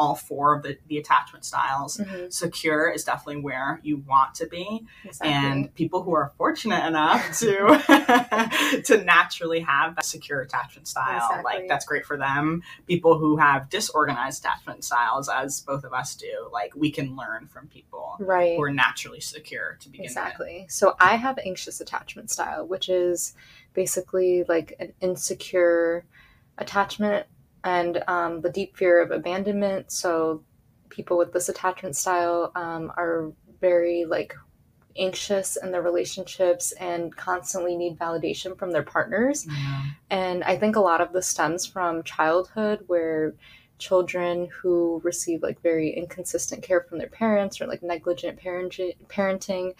all 0.01 0.15
four 0.15 0.55
of 0.55 0.63
the, 0.63 0.79
the 0.87 0.97
attachment 0.97 1.45
styles, 1.45 1.97
Mhm, 1.97 2.33
secure 2.33 2.89
is 2.89 3.03
definitely 3.03 3.39
where 3.39 3.79
you 3.83 3.97
want 3.97 4.33
to 4.33 4.47
be. 4.47 4.83
exactly. 5.05 5.29
And 5.31 5.75
people 5.75 6.01
who 6.01 6.15
are 6.15 6.31
fortunate 6.37 6.83
enough 6.87 7.37
to 7.39 8.81
to 8.85 9.03
naturally 9.03 9.59
have 9.59 9.95
that 9.95 10.05
secure 10.05 10.41
attachment 10.41 10.87
style, 10.87 11.17
Exactly. 11.17 11.43
like 11.43 11.67
that's 11.67 11.85
great 11.85 12.03
for 12.03 12.17
them. 12.17 12.63
People 12.87 13.19
who 13.19 13.37
have 13.37 13.69
disorganized 13.69 14.43
attachment 14.43 14.83
styles, 14.83 15.29
as 15.29 15.61
both 15.61 15.83
of 15.83 15.93
us 15.93 16.15
do, 16.15 16.49
like 16.51 16.75
we 16.75 16.89
can 16.89 17.15
learn 17.15 17.47
from 17.47 17.67
people 17.67 18.15
right. 18.19 18.55
who 18.55 18.63
are 18.63 18.73
naturally 18.73 19.19
secure 19.19 19.77
to 19.81 19.89
begin 19.89 20.05
Exactly. 20.05 20.65
So 20.67 20.95
I 20.99 21.15
have 21.15 21.37
anxious 21.45 21.79
attachment 21.79 22.31
style, 22.31 22.65
which 22.65 22.89
is 22.89 23.35
basically 23.75 24.45
like 24.45 24.73
an 24.79 24.93
insecure 24.99 26.05
attachment 26.57 27.27
and 27.63 28.03
um, 28.07 28.41
the 28.41 28.49
deep 28.49 28.75
fear 28.75 29.01
of 29.01 29.11
abandonment. 29.11 29.91
So 29.91 30.43
people 30.89 31.17
with 31.17 31.33
this 31.33 31.49
attachment 31.49 31.95
style 31.95 32.51
um, 32.55 32.91
are 32.97 33.31
very 33.59 34.05
like 34.05 34.35
anxious 34.97 35.57
in 35.57 35.71
their 35.71 35.81
relationships 35.81 36.73
and 36.73 37.15
constantly 37.15 37.75
need 37.75 37.97
validation 37.97 38.57
from 38.57 38.71
their 38.71 38.83
partners. 38.83 39.47
Yeah. 39.47 39.83
And 40.09 40.43
I 40.43 40.57
think 40.57 40.75
a 40.75 40.81
lot 40.81 41.01
of 41.01 41.13
this 41.13 41.27
stems 41.27 41.65
from 41.65 42.03
childhood 42.03 42.83
where 42.87 43.33
children 43.77 44.47
who 44.61 45.01
receive 45.03 45.41
like 45.41 45.61
very 45.61 45.89
inconsistent 45.89 46.61
care 46.61 46.81
from 46.81 46.99
their 46.99 47.09
parents 47.09 47.59
or 47.59 47.67
like 47.67 47.81
negligent 47.81 48.37
parent- 48.37 48.79
parenting 49.07 49.73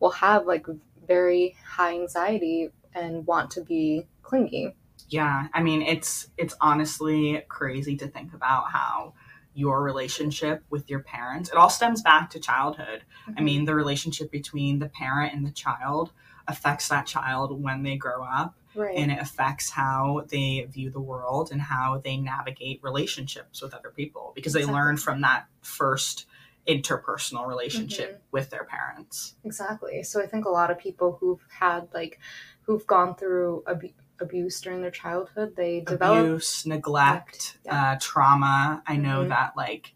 will 0.00 0.10
have 0.10 0.46
like 0.46 0.66
very 1.06 1.56
high 1.64 1.92
anxiety 1.92 2.70
and 2.94 3.26
want 3.26 3.50
to 3.50 3.60
be 3.60 4.06
clingy. 4.22 4.74
Yeah, 5.08 5.48
I 5.52 5.62
mean 5.62 5.82
it's 5.82 6.28
it's 6.36 6.54
honestly 6.60 7.42
crazy 7.48 7.96
to 7.96 8.06
think 8.06 8.32
about 8.34 8.70
how 8.70 9.14
your 9.54 9.82
relationship 9.82 10.62
with 10.70 10.88
your 10.88 11.00
parents 11.00 11.50
it 11.50 11.56
all 11.56 11.68
stems 11.68 12.00
back 12.02 12.30
to 12.30 12.40
childhood. 12.40 13.02
Mm-hmm. 13.28 13.38
I 13.38 13.42
mean, 13.42 13.64
the 13.66 13.74
relationship 13.74 14.30
between 14.30 14.78
the 14.78 14.88
parent 14.88 15.34
and 15.34 15.46
the 15.46 15.50
child 15.50 16.12
affects 16.48 16.88
that 16.88 17.06
child 17.06 17.62
when 17.62 17.82
they 17.84 17.96
grow 17.96 18.24
up 18.24 18.56
right. 18.74 18.96
and 18.96 19.12
it 19.12 19.18
affects 19.20 19.70
how 19.70 20.24
they 20.28 20.66
view 20.70 20.90
the 20.90 21.00
world 21.00 21.50
and 21.52 21.60
how 21.60 22.00
they 22.02 22.16
navigate 22.16 22.80
relationships 22.82 23.62
with 23.62 23.72
other 23.74 23.90
people 23.90 24.32
because 24.34 24.52
they 24.52 24.60
Exactly. 24.60 24.80
learn 24.80 24.96
from 24.96 25.20
that 25.20 25.46
first 25.60 26.26
interpersonal 26.66 27.46
relationship 27.46 28.08
Mm-hmm. 28.10 28.22
with 28.32 28.50
their 28.50 28.64
parents. 28.64 29.34
Exactly. 29.44 30.02
So 30.02 30.20
I 30.22 30.26
think 30.26 30.44
a 30.46 30.50
lot 30.50 30.70
of 30.70 30.78
people 30.78 31.16
who've 31.20 31.44
had 31.60 31.88
like 31.92 32.18
who've 32.62 32.86
gone 32.86 33.14
through 33.16 33.62
abu- 33.68 33.92
abuse 34.22 34.60
during 34.60 34.80
their 34.80 34.90
childhood, 34.90 35.54
they 35.56 35.80
develop 35.80 36.24
Abuse, 36.24 36.64
neglect, 36.66 37.58
Yeah. 37.64 37.92
uh, 37.92 37.98
trauma. 38.00 38.82
I 38.86 38.96
know 38.96 39.24
Mhm. 39.24 39.28
that 39.28 39.56
like 39.56 39.94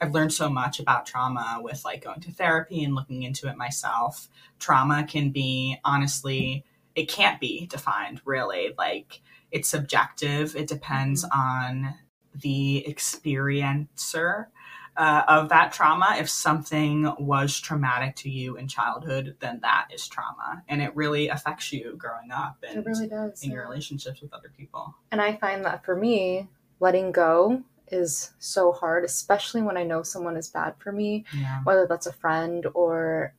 I've 0.00 0.12
learned 0.14 0.32
so 0.32 0.48
much 0.50 0.80
about 0.80 1.06
trauma 1.06 1.60
with 1.62 1.84
like 1.84 2.02
going 2.04 2.20
to 2.22 2.32
therapy 2.32 2.82
and 2.82 2.94
looking 2.94 3.22
into 3.22 3.48
it 3.48 3.56
myself. 3.56 4.28
Trauma 4.58 5.04
can 5.04 5.30
be 5.30 5.78
honestly, 5.84 6.64
it 6.96 7.08
can't 7.08 7.40
be 7.40 7.66
defined 7.66 8.20
really. 8.24 8.74
Like 8.76 9.20
it's 9.52 9.68
subjective. 9.68 10.56
It 10.56 10.66
depends 10.66 11.24
on 11.32 11.94
the 12.34 12.84
experiencer 12.88 14.46
uh, 14.96 15.22
of 15.28 15.48
that 15.48 15.72
trauma. 15.72 16.16
If 16.18 16.28
something 16.28 17.12
was 17.18 17.58
traumatic 17.58 18.16
to 18.16 18.30
you 18.30 18.56
in 18.56 18.68
childhood, 18.68 19.36
then 19.40 19.60
that 19.62 19.88
is 19.92 20.06
trauma, 20.08 20.62
and 20.68 20.82
it 20.82 20.94
really 20.94 21.28
affects 21.28 21.72
you 21.72 21.94
growing 21.96 22.30
up 22.30 22.58
and 22.68 22.78
it 22.78 22.86
really 22.86 23.06
does. 23.08 23.42
in 23.42 23.50
your 23.50 23.62
relationships 23.68 24.20
with 24.20 24.32
other 24.32 24.50
people. 24.56 24.94
And 25.10 25.20
I 25.20 25.36
find 25.36 25.64
that 25.64 25.84
for 25.84 25.96
me, 25.96 26.48
letting 26.80 27.12
go 27.12 27.62
is 27.90 28.32
so 28.38 28.72
hard, 28.72 29.04
especially 29.04 29.62
when 29.62 29.76
I 29.76 29.82
know 29.84 30.02
someone 30.02 30.36
is 30.36 30.48
bad 30.48 30.74
for 30.78 30.92
me, 30.92 31.24
Yeah. 31.34 31.60
whether 31.64 31.86
that's 31.86 32.06
a 32.06 32.12
friend 32.12 32.66
or 32.74 33.34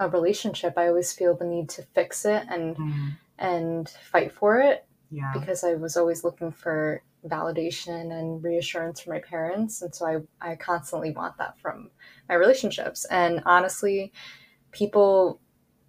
a 0.00 0.08
relationship. 0.08 0.74
I 0.76 0.88
always 0.88 1.12
feel 1.12 1.34
the 1.36 1.44
need 1.44 1.68
to 1.70 1.82
fix 1.94 2.24
it 2.24 2.44
and 2.48 2.76
Mm, 2.76 3.16
and 3.38 3.88
fight 3.88 4.32
for 4.32 4.58
it 4.60 4.84
yeah. 5.10 5.30
because 5.32 5.62
I 5.62 5.74
was 5.74 5.96
always 5.96 6.24
looking 6.24 6.50
for 6.50 7.02
validation 7.26 8.12
and 8.18 8.42
reassurance 8.42 9.00
from 9.00 9.14
my 9.14 9.20
parents. 9.20 9.82
And 9.82 9.94
so 9.94 10.06
I, 10.40 10.50
I 10.52 10.56
constantly 10.56 11.10
want 11.10 11.36
that 11.38 11.58
from 11.58 11.90
my 12.28 12.34
relationships. 12.36 13.04
And 13.06 13.42
honestly, 13.44 14.12
people 14.70 15.40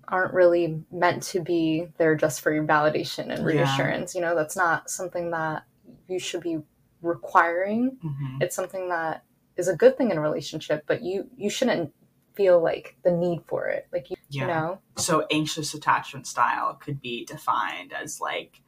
aren't 0.08 0.34
really 0.34 0.84
meant 0.92 1.22
to 1.22 1.40
be 1.40 1.88
there 1.98 2.16
just 2.16 2.42
for 2.42 2.52
your 2.52 2.64
validation 2.66 3.30
and 3.32 3.40
Yeah. 3.40 3.44
reassurance. 3.46 4.16
You 4.16 4.22
know, 4.22 4.36
that's 4.36 4.58
not 4.58 4.90
something 4.90 5.32
that 5.32 5.64
you 6.08 6.20
should 6.20 6.42
be 6.42 6.60
requiring. 7.02 7.98
Mhm. 8.04 8.42
It's 8.42 8.56
something 8.56 8.90
that 8.90 9.24
is 9.56 9.68
a 9.68 9.76
good 9.76 9.98
thing 9.98 10.10
in 10.12 10.18
a 10.18 10.22
relationship, 10.22 10.84
but 10.88 11.02
you 11.04 11.30
you 11.38 11.50
shouldn't 11.50 11.94
feel 12.34 12.60
like 12.62 12.98
the 13.04 13.12
need 13.12 13.44
for 13.46 13.68
it. 13.68 13.88
Like 13.92 14.10
you, 14.10 14.16
Yeah. 14.30 14.42
you 14.42 14.48
know, 14.48 14.80
So 14.96 15.28
anxious 15.30 15.74
attachment 15.74 16.26
style 16.28 16.74
could 16.76 17.00
be 17.02 17.26
defined 17.26 17.94
as 17.94 18.20
like 18.20 18.62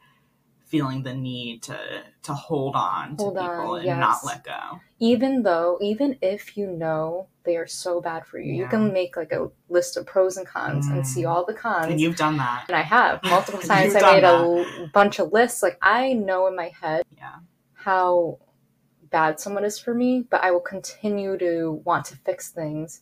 feeling 0.71 1.03
the 1.03 1.13
need 1.13 1.61
to 1.63 1.77
to 2.23 2.33
hold 2.33 2.75
on 2.75 3.15
Hold 3.17 3.35
to 3.35 3.41
on, 3.41 3.49
people 3.49 3.75
and 3.75 3.85
yes. 3.85 3.99
not 4.07 4.17
let 4.29 4.43
go. 4.43 4.61
even 4.99 5.43
though 5.43 5.77
even 5.81 6.17
if 6.21 6.55
you 6.57 6.67
know 6.83 7.27
they 7.45 7.55
are 7.61 7.67
so 7.67 7.91
bad 8.09 8.21
for 8.29 8.37
you 8.39 8.53
you 8.59 8.67
can 8.73 8.93
make 8.93 9.17
like 9.21 9.33
a 9.39 9.49
list 9.77 9.97
of 9.97 10.05
pros 10.05 10.37
and 10.37 10.47
cons 10.47 10.85
and 10.87 11.01
Mm. 11.03 11.05
see 11.13 11.25
all 11.25 11.43
the 11.45 11.53
cons 11.65 11.91
And 11.91 11.99
you've 11.99 12.15
done 12.25 12.37
that. 12.45 12.65
and 12.69 12.75
i 12.83 12.85
have 12.97 13.13
multiple 13.35 13.61
times 13.61 13.95
i 13.95 14.01
made 14.13 14.23
a 14.23 14.37
done 14.37 14.89
bunch 14.99 15.15
of 15.19 15.33
lists 15.33 15.61
like 15.67 15.77
i 15.99 16.13
know 16.13 16.47
in 16.49 16.55
my 16.55 16.69
head 16.81 17.03
Yeah. 17.17 17.37
how 17.73 18.37
bad 19.09 19.39
someone 19.39 19.65
is 19.71 19.77
for 19.85 19.93
me 19.93 20.11
but 20.31 20.39
i 20.47 20.49
will 20.51 20.67
continue 20.75 21.37
to 21.45 21.81
want 21.89 22.05
to 22.11 22.15
fix 22.27 22.49
things 22.61 23.01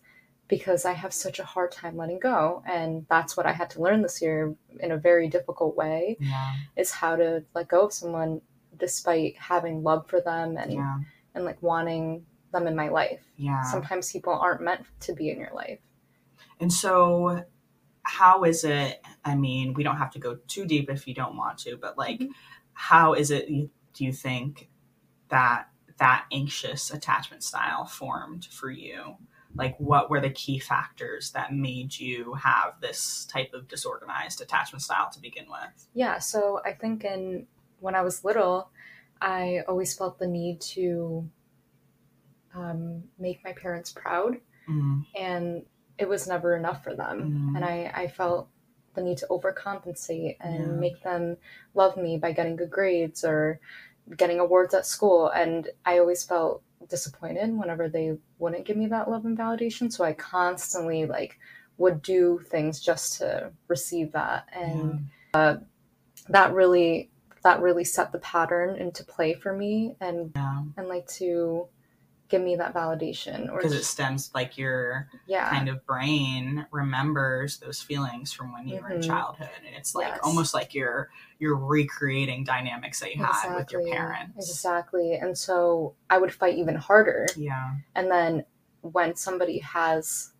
because 0.49 0.83
i 0.83 0.91
have 0.91 1.13
such 1.13 1.39
a 1.39 1.45
hard 1.45 1.71
time 1.71 1.95
letting 1.95 2.19
go 2.19 2.61
and 2.67 3.05
that's 3.09 3.37
what 3.37 3.45
i 3.45 3.53
had 3.53 3.69
to 3.69 3.81
learn 3.81 4.01
this 4.01 4.21
year 4.21 4.53
in 4.81 4.91
a 4.91 4.97
very 4.97 5.29
difficult 5.29 5.77
way 5.77 6.17
Yeah. 6.19 6.53
is 6.75 6.91
how 6.91 7.15
to 7.15 7.45
let 7.55 7.69
go 7.69 7.85
of 7.85 7.93
someone 7.93 8.41
despite 8.77 9.37
having 9.37 9.83
love 9.83 10.07
for 10.09 10.19
them 10.19 10.57
and 10.57 10.73
Yeah. 10.73 10.97
and 11.35 11.45
like 11.45 11.61
wanting 11.61 12.25
them 12.51 12.67
in 12.67 12.75
my 12.75 12.89
life 12.89 13.21
Yeah. 13.37 13.61
sometimes 13.63 14.11
people 14.11 14.33
aren't 14.33 14.61
meant 14.61 14.85
to 15.01 15.13
be 15.13 15.29
in 15.29 15.39
your 15.39 15.53
life. 15.53 15.79
And 16.59 16.73
so, 16.73 17.45
how 18.03 18.43
is 18.43 18.63
it? 18.63 19.01
I 19.23 19.35
mean, 19.35 19.73
we 19.75 19.83
don't 19.83 19.97
have 19.97 20.11
to 20.11 20.19
go 20.19 20.35
too 20.47 20.65
deep 20.65 20.89
if 20.89 21.07
you 21.07 21.13
don't 21.13 21.37
want 21.37 21.57
to, 21.59 21.77
but 21.77 21.97
like, 21.97 22.19
Mhm. 22.19 22.29
how 22.73 23.13
is 23.13 23.29
it? 23.31 23.49
you- 23.49 23.69
Do 23.93 24.03
you 24.05 24.11
think 24.13 24.69
that 25.29 25.69
that 25.97 26.25
anxious 26.31 26.91
attachment 26.91 27.43
style 27.43 27.85
formed 27.85 28.45
for 28.45 28.69
you? 28.71 29.17
Like, 29.55 29.75
what 29.79 30.09
were 30.09 30.21
the 30.21 30.29
key 30.29 30.59
factors 30.59 31.31
that 31.31 31.53
made 31.53 31.97
you 31.97 32.33
have 32.35 32.79
this 32.81 33.25
type 33.25 33.53
of 33.53 33.67
disorganized 33.67 34.41
attachment 34.41 34.83
style 34.83 35.09
to 35.11 35.19
begin 35.19 35.45
with? 35.49 35.87
Yeah, 35.93 36.19
so 36.19 36.61
I 36.63 36.73
think 36.73 37.03
in 37.03 37.47
when 37.79 37.95
I 37.95 38.01
was 38.01 38.23
little, 38.23 38.69
I 39.21 39.61
always 39.67 39.93
felt 39.97 40.19
the 40.19 40.27
need 40.27 40.61
to 40.61 41.29
um, 42.53 43.03
make 43.17 43.43
my 43.43 43.53
parents 43.53 43.91
proud, 43.91 44.39
Mm, 44.67 45.05
and 45.19 45.65
it 45.97 46.07
was 46.07 46.27
never 46.27 46.55
enough 46.55 46.83
for 46.83 46.95
them. 46.95 47.53
Mhm. 47.53 47.55
And 47.55 47.65
I, 47.65 47.91
I 47.93 48.07
felt 48.07 48.47
the 48.93 49.01
need 49.01 49.17
to 49.17 49.27
overcompensate 49.27 50.37
and 50.39 50.55
Yeah. 50.59 50.79
make 50.79 51.01
them 51.01 51.37
love 51.73 51.97
me 51.97 52.17
by 52.17 52.31
getting 52.33 52.55
good 52.55 52.69
grades 52.69 53.23
or 53.23 53.59
getting 54.17 54.39
awards 54.39 54.73
at 54.73 54.85
school. 54.85 55.29
And 55.29 55.69
I 55.85 55.99
always 55.99 56.23
felt 56.23 56.63
disappointed 56.87 57.55
whenever 57.57 57.87
they 57.87 58.17
wouldn't 58.37 58.65
give 58.65 58.77
me 58.77 58.87
that 58.87 59.09
love 59.09 59.25
and 59.25 59.37
validation. 59.37 59.91
So 59.91 60.03
I 60.03 60.13
constantly 60.13 61.05
like 61.05 61.37
would 61.77 62.01
do 62.01 62.41
things 62.47 62.79
just 62.79 63.19
to 63.19 63.51
receive 63.67 64.11
that. 64.13 64.47
And 64.53 65.07
uh, 65.33 65.57
that 66.29 66.53
really 66.53 67.09
that 67.41 67.61
really 67.61 67.85
set 67.85 68.11
the 68.11 68.19
pattern 68.19 68.75
into 68.75 69.03
play 69.03 69.33
for 69.33 69.53
me 69.53 69.95
and 70.01 70.31
yeah, 70.35 70.61
and 70.75 70.87
like 70.89 71.07
to 71.07 71.67
give 72.29 72.41
me 72.41 72.55
that 72.55 72.73
validation 72.73 73.51
or 73.51 73.57
because 73.57 73.73
it 73.73 73.83
stems 73.83 74.31
like 74.33 74.57
your 74.57 75.09
yeah. 75.25 75.49
kind 75.49 75.67
of 75.67 75.85
brain 75.85 76.65
remembers 76.71 77.57
those 77.57 77.81
feelings 77.81 78.31
from 78.31 78.53
when 78.53 78.67
you 78.67 78.79
were 78.79 78.91
in 78.91 78.99
Mhm. 79.01 79.07
childhood. 79.07 79.49
And 79.65 79.75
it's 79.75 79.95
like 79.95 80.07
Yes. 80.07 80.19
almost 80.23 80.53
like 80.53 80.73
you're 80.73 81.09
you're 81.39 81.55
recreating 81.55 82.43
dynamics 82.43 82.99
that 82.99 83.15
you 83.15 83.23
had 83.23 83.55
with 83.55 83.71
your 83.71 83.81
parents. 83.87 84.49
Exactly. 84.49 85.13
And 85.15 85.37
so 85.37 85.95
i 86.09 86.17
would 86.17 86.33
fight 86.33 86.55
even 86.55 86.75
harder. 86.75 87.25
Yeah. 87.35 87.75
And 87.95 88.11
then 88.11 88.45
when 88.81 89.15
somebody 89.15 89.59
has 89.59 90.31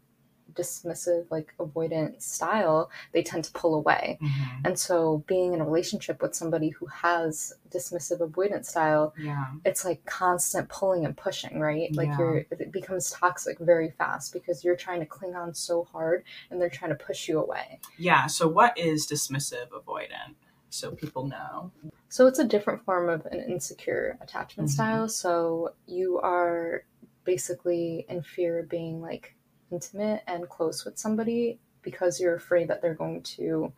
dismissive 0.55 1.25
like 1.29 1.53
avoidant 1.59 2.21
style 2.21 2.89
they 3.11 3.23
tend 3.23 3.43
to 3.43 3.51
pull 3.51 3.75
away 3.75 4.17
Mhm. 4.21 4.65
and 4.65 4.79
so 4.79 5.23
being 5.27 5.53
in 5.53 5.61
a 5.61 5.65
relationship 5.65 6.21
with 6.21 6.35
somebody 6.35 6.69
who 6.69 6.85
has 6.87 7.53
dismissive 7.71 8.19
avoidant 8.19 8.65
style 8.65 9.13
yeah 9.17 9.47
it's 9.65 9.83
like 9.83 10.03
constant 10.05 10.69
pulling 10.69 11.05
and 11.05 11.17
pushing, 11.17 11.59
right? 11.59 11.93
Like 11.95 12.07
Yeah. 12.09 12.17
you're 12.19 12.37
it 12.51 12.71
becomes 12.71 13.11
toxic 13.11 13.59
very 13.59 13.91
fast 13.91 14.31
because 14.31 14.63
you're 14.63 14.75
trying 14.77 14.99
to 15.01 15.05
cling 15.05 15.35
on 15.35 15.53
so 15.53 15.83
hard 15.83 16.23
and 16.49 16.61
they're 16.61 16.69
trying 16.69 16.91
to 16.91 17.03
push 17.03 17.27
you 17.27 17.39
away. 17.39 17.79
yeah 17.97 18.25
so 18.27 18.47
what 18.47 18.77
is 18.77 19.05
dismissive 19.07 19.69
avoidant 19.69 20.35
so 20.69 20.91
people 20.91 21.25
know 21.27 21.71
So 22.09 22.25
it's 22.27 22.39
a 22.39 22.43
different 22.47 22.83
form 22.85 23.07
of 23.09 23.25
an 23.27 23.39
insecure 23.41 24.17
attachment 24.21 24.69
Mhm. 24.69 24.73
style. 24.73 25.09
So 25.09 25.73
you 25.85 26.19
are 26.19 26.83
basically 27.23 28.05
in 28.09 28.21
fear 28.23 28.59
of 28.59 28.69
being 28.69 29.01
like 29.01 29.35
intimate 29.71 30.23
and 30.27 30.47
close 30.49 30.85
with 30.85 30.97
somebody 30.97 31.59
because 31.81 32.19
you're 32.19 32.35
afraid 32.35 32.67
that 32.67 32.81
they're 32.81 32.93
going 32.93 33.21
to 33.23 33.71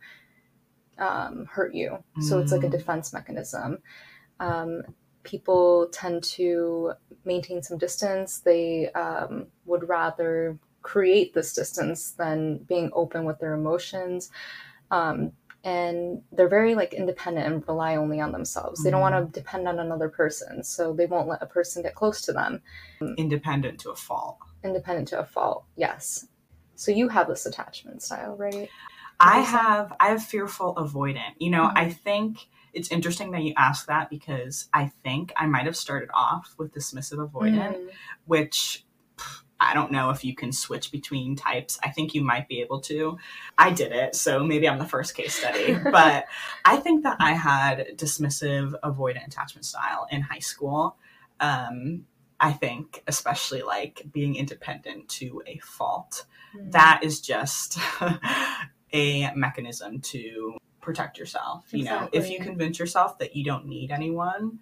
um, 0.98 1.46
hurt 1.50 1.74
you. 1.74 2.02
So 2.20 2.38
it's 2.38 2.52
like 2.52 2.64
a 2.64 2.68
Mm. 2.68 2.72
defense 2.72 3.12
mechanism. 3.12 3.78
Um, 4.40 4.82
people 5.22 5.88
tend 5.92 6.22
to 6.24 6.92
maintain 7.24 7.62
some 7.62 7.78
distance. 7.78 8.40
They 8.40 8.90
um, 8.92 9.46
would 9.66 9.88
rather 9.88 10.58
create 10.82 11.32
this 11.32 11.54
distance 11.54 12.10
than 12.12 12.58
being 12.58 12.90
open 12.92 13.24
with 13.24 13.38
their 13.38 13.54
emotions. 13.54 14.30
Um, 14.90 15.32
and 15.64 16.22
they're 16.32 16.48
very 16.48 16.74
like 16.74 16.92
independent 16.92 17.46
and 17.46 17.68
rely 17.68 17.94
only 17.94 18.20
on 18.20 18.32
themselves. 18.32 18.82
They 18.82 18.90
don't 18.90 19.00
want 19.00 19.32
to 19.32 19.40
depend 19.40 19.68
on 19.68 19.78
another 19.78 20.08
person, 20.08 20.64
so 20.64 20.92
they 20.92 21.06
won't 21.06 21.28
let 21.28 21.40
a 21.40 21.46
person 21.46 21.82
get 21.82 21.94
close 21.94 22.20
to 22.22 22.32
them. 22.32 22.62
independent 23.16 23.78
to 23.80 23.90
a 23.90 23.96
fault 23.96 24.38
Independent 24.64 25.08
to 25.08 25.18
a 25.20 25.24
fault, 25.24 25.64
yes. 25.76 26.26
So 26.74 26.90
you 26.90 27.08
have 27.08 27.28
this 27.28 27.46
attachment 27.46 28.02
style, 28.02 28.36
right? 28.36 28.68
I 29.20 29.36
What 29.38 29.44
is 29.46 29.52
that? 29.52 29.62
have 29.62 29.92
I 30.00 30.08
have 30.08 30.22
fearful 30.24 30.74
avoidant. 30.74 31.34
You 31.38 31.50
know, 31.50 31.64
Mhm. 31.64 31.72
I 31.76 31.90
think 31.90 32.48
it's 32.72 32.90
interesting 32.90 33.30
that 33.32 33.42
you 33.42 33.52
ask 33.56 33.86
that 33.86 34.08
because 34.10 34.68
I 34.72 34.88
think 35.04 35.32
I 35.36 35.46
might 35.46 35.66
have 35.66 35.76
started 35.76 36.08
off 36.14 36.54
with 36.58 36.72
dismissive 36.72 37.18
avoidant, 37.30 37.76
Mm, 37.76 37.90
which 38.26 38.84
I 39.60 39.74
don't 39.74 39.92
know 39.92 40.10
if 40.10 40.24
you 40.24 40.34
can 40.34 40.50
switch 40.50 40.90
between 40.90 41.36
types. 41.36 41.78
I 41.84 41.90
think 41.90 42.14
you 42.14 42.22
might 42.24 42.48
be 42.48 42.60
able 42.62 42.80
to. 42.82 43.16
I 43.58 43.70
did 43.70 43.92
it, 43.92 44.16
so 44.16 44.42
maybe 44.42 44.68
I'm 44.68 44.78
the 44.78 44.86
first 44.86 45.14
case 45.14 45.34
study. 45.34 45.74
but 45.92 46.24
I 46.64 46.78
think 46.78 47.04
that 47.04 47.16
I 47.20 47.32
had 47.34 47.96
dismissive 47.96 48.74
avoidant 48.82 49.26
attachment 49.28 49.64
style 49.66 50.08
in 50.10 50.22
high 50.22 50.40
school. 50.40 50.96
Um, 51.38 52.06
I 52.42 52.52
think, 52.52 53.04
especially 53.06 53.62
like 53.62 54.02
being 54.12 54.34
independent 54.34 55.08
to 55.10 55.42
a 55.46 55.58
fault, 55.58 56.26
mm. 56.54 56.72
that 56.72 57.00
is 57.04 57.20
just 57.20 57.78
a 58.92 59.32
mechanism 59.36 60.00
to 60.00 60.58
protect 60.80 61.18
yourself. 61.18 61.66
Exactly. 61.72 61.78
You 61.78 61.84
know, 61.84 62.08
if 62.12 62.28
you 62.28 62.40
convince 62.40 62.80
yourself 62.80 63.18
that 63.18 63.36
you 63.36 63.44
don't 63.44 63.66
need 63.66 63.92
anyone, 63.92 64.58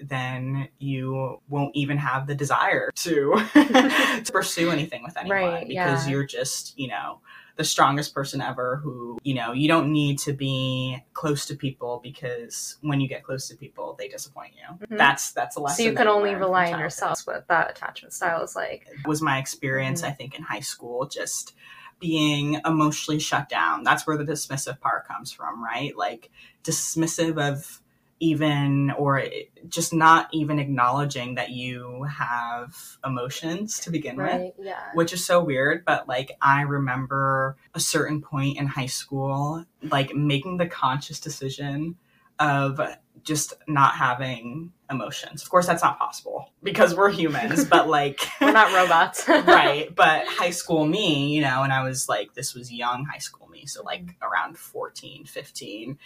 then 0.00 0.68
you 0.78 1.40
won't 1.48 1.74
even 1.74 1.98
have 1.98 2.28
the 2.28 2.36
desire 2.36 2.90
to 2.94 3.34
to 3.52 4.30
pursue 4.32 4.70
anything 4.70 5.02
with 5.02 5.16
anyone 5.16 5.38
right, 5.38 5.68
because 5.68 6.06
yeah. 6.06 6.12
you're 6.12 6.24
just, 6.24 6.78
you 6.78 6.86
know, 6.86 7.18
the 7.58 7.64
strongest 7.64 8.14
person 8.14 8.40
ever 8.40 8.76
who, 8.76 9.18
you 9.24 9.34
know, 9.34 9.52
you 9.52 9.66
don't 9.66 9.90
need 9.92 10.16
to 10.20 10.32
be 10.32 10.96
close 11.12 11.44
to 11.44 11.56
people 11.56 12.00
because 12.04 12.76
when 12.82 13.00
you 13.00 13.08
get 13.08 13.24
close 13.24 13.48
to 13.48 13.56
people, 13.56 13.96
they 13.98 14.06
disappoint 14.06 14.52
you. 14.54 14.76
Mm-hmm. 14.76 14.96
That's 14.96 15.32
that's 15.32 15.56
a 15.56 15.60
lesson. 15.60 15.84
So 15.84 15.90
you 15.90 15.96
can 15.96 16.06
only 16.06 16.36
rely 16.36 16.72
on 16.72 16.78
yourself 16.78 17.20
what 17.24 17.48
that 17.48 17.72
attachment 17.72 18.14
style 18.14 18.42
is 18.44 18.54
like. 18.54 18.86
It 18.88 19.08
was 19.08 19.20
my 19.20 19.38
experience, 19.38 20.02
mm-hmm. 20.02 20.12
I 20.12 20.14
think, 20.14 20.36
in 20.36 20.44
high 20.44 20.60
school, 20.60 21.06
just 21.08 21.54
being 21.98 22.60
emotionally 22.64 23.18
shut 23.18 23.48
down. 23.48 23.82
That's 23.82 24.06
where 24.06 24.16
the 24.16 24.24
dismissive 24.24 24.78
part 24.78 25.08
comes 25.08 25.32
from, 25.32 25.62
right? 25.62 25.96
Like 25.96 26.30
dismissive 26.62 27.38
of 27.38 27.82
even 28.20 28.90
or 28.92 29.24
just 29.68 29.92
not 29.92 30.28
even 30.32 30.58
acknowledging 30.58 31.36
that 31.36 31.50
you 31.50 32.04
have 32.04 32.76
emotions 33.04 33.78
to 33.80 33.90
begin 33.90 34.16
right, 34.16 34.54
with 34.56 34.66
yeah. 34.66 34.90
which 34.94 35.12
is 35.12 35.24
so 35.24 35.42
weird 35.42 35.84
but 35.84 36.08
like 36.08 36.32
i 36.42 36.62
remember 36.62 37.56
a 37.74 37.80
certain 37.80 38.20
point 38.20 38.58
in 38.58 38.66
high 38.66 38.86
school 38.86 39.64
like 39.82 40.14
making 40.14 40.56
the 40.56 40.66
conscious 40.66 41.20
decision 41.20 41.96
of 42.38 42.80
just 43.24 43.52
not 43.66 43.94
having 43.94 44.72
emotions. 44.90 45.42
Of 45.42 45.50
course 45.50 45.66
that's 45.66 45.82
not 45.82 45.98
possible 45.98 46.50
because 46.62 46.94
we're 46.94 47.10
humans 47.10 47.64
but 47.64 47.88
like 47.98 48.20
we're 48.40 48.52
not 48.52 48.72
robots. 48.72 49.28
Right 49.28 49.94
but 49.94 50.26
high 50.26 50.50
school 50.50 50.86
me 50.86 51.34
you 51.34 51.42
know 51.42 51.62
and 51.62 51.72
i 51.72 51.82
was 51.82 52.08
like 52.08 52.34
this 52.34 52.54
was 52.54 52.72
young 52.72 53.04
high 53.04 53.18
school 53.18 53.48
me 53.48 53.66
so 53.66 53.82
like 53.82 54.04
mm. 54.04 54.14
around 54.22 54.58
14 54.58 55.24
15 55.24 55.98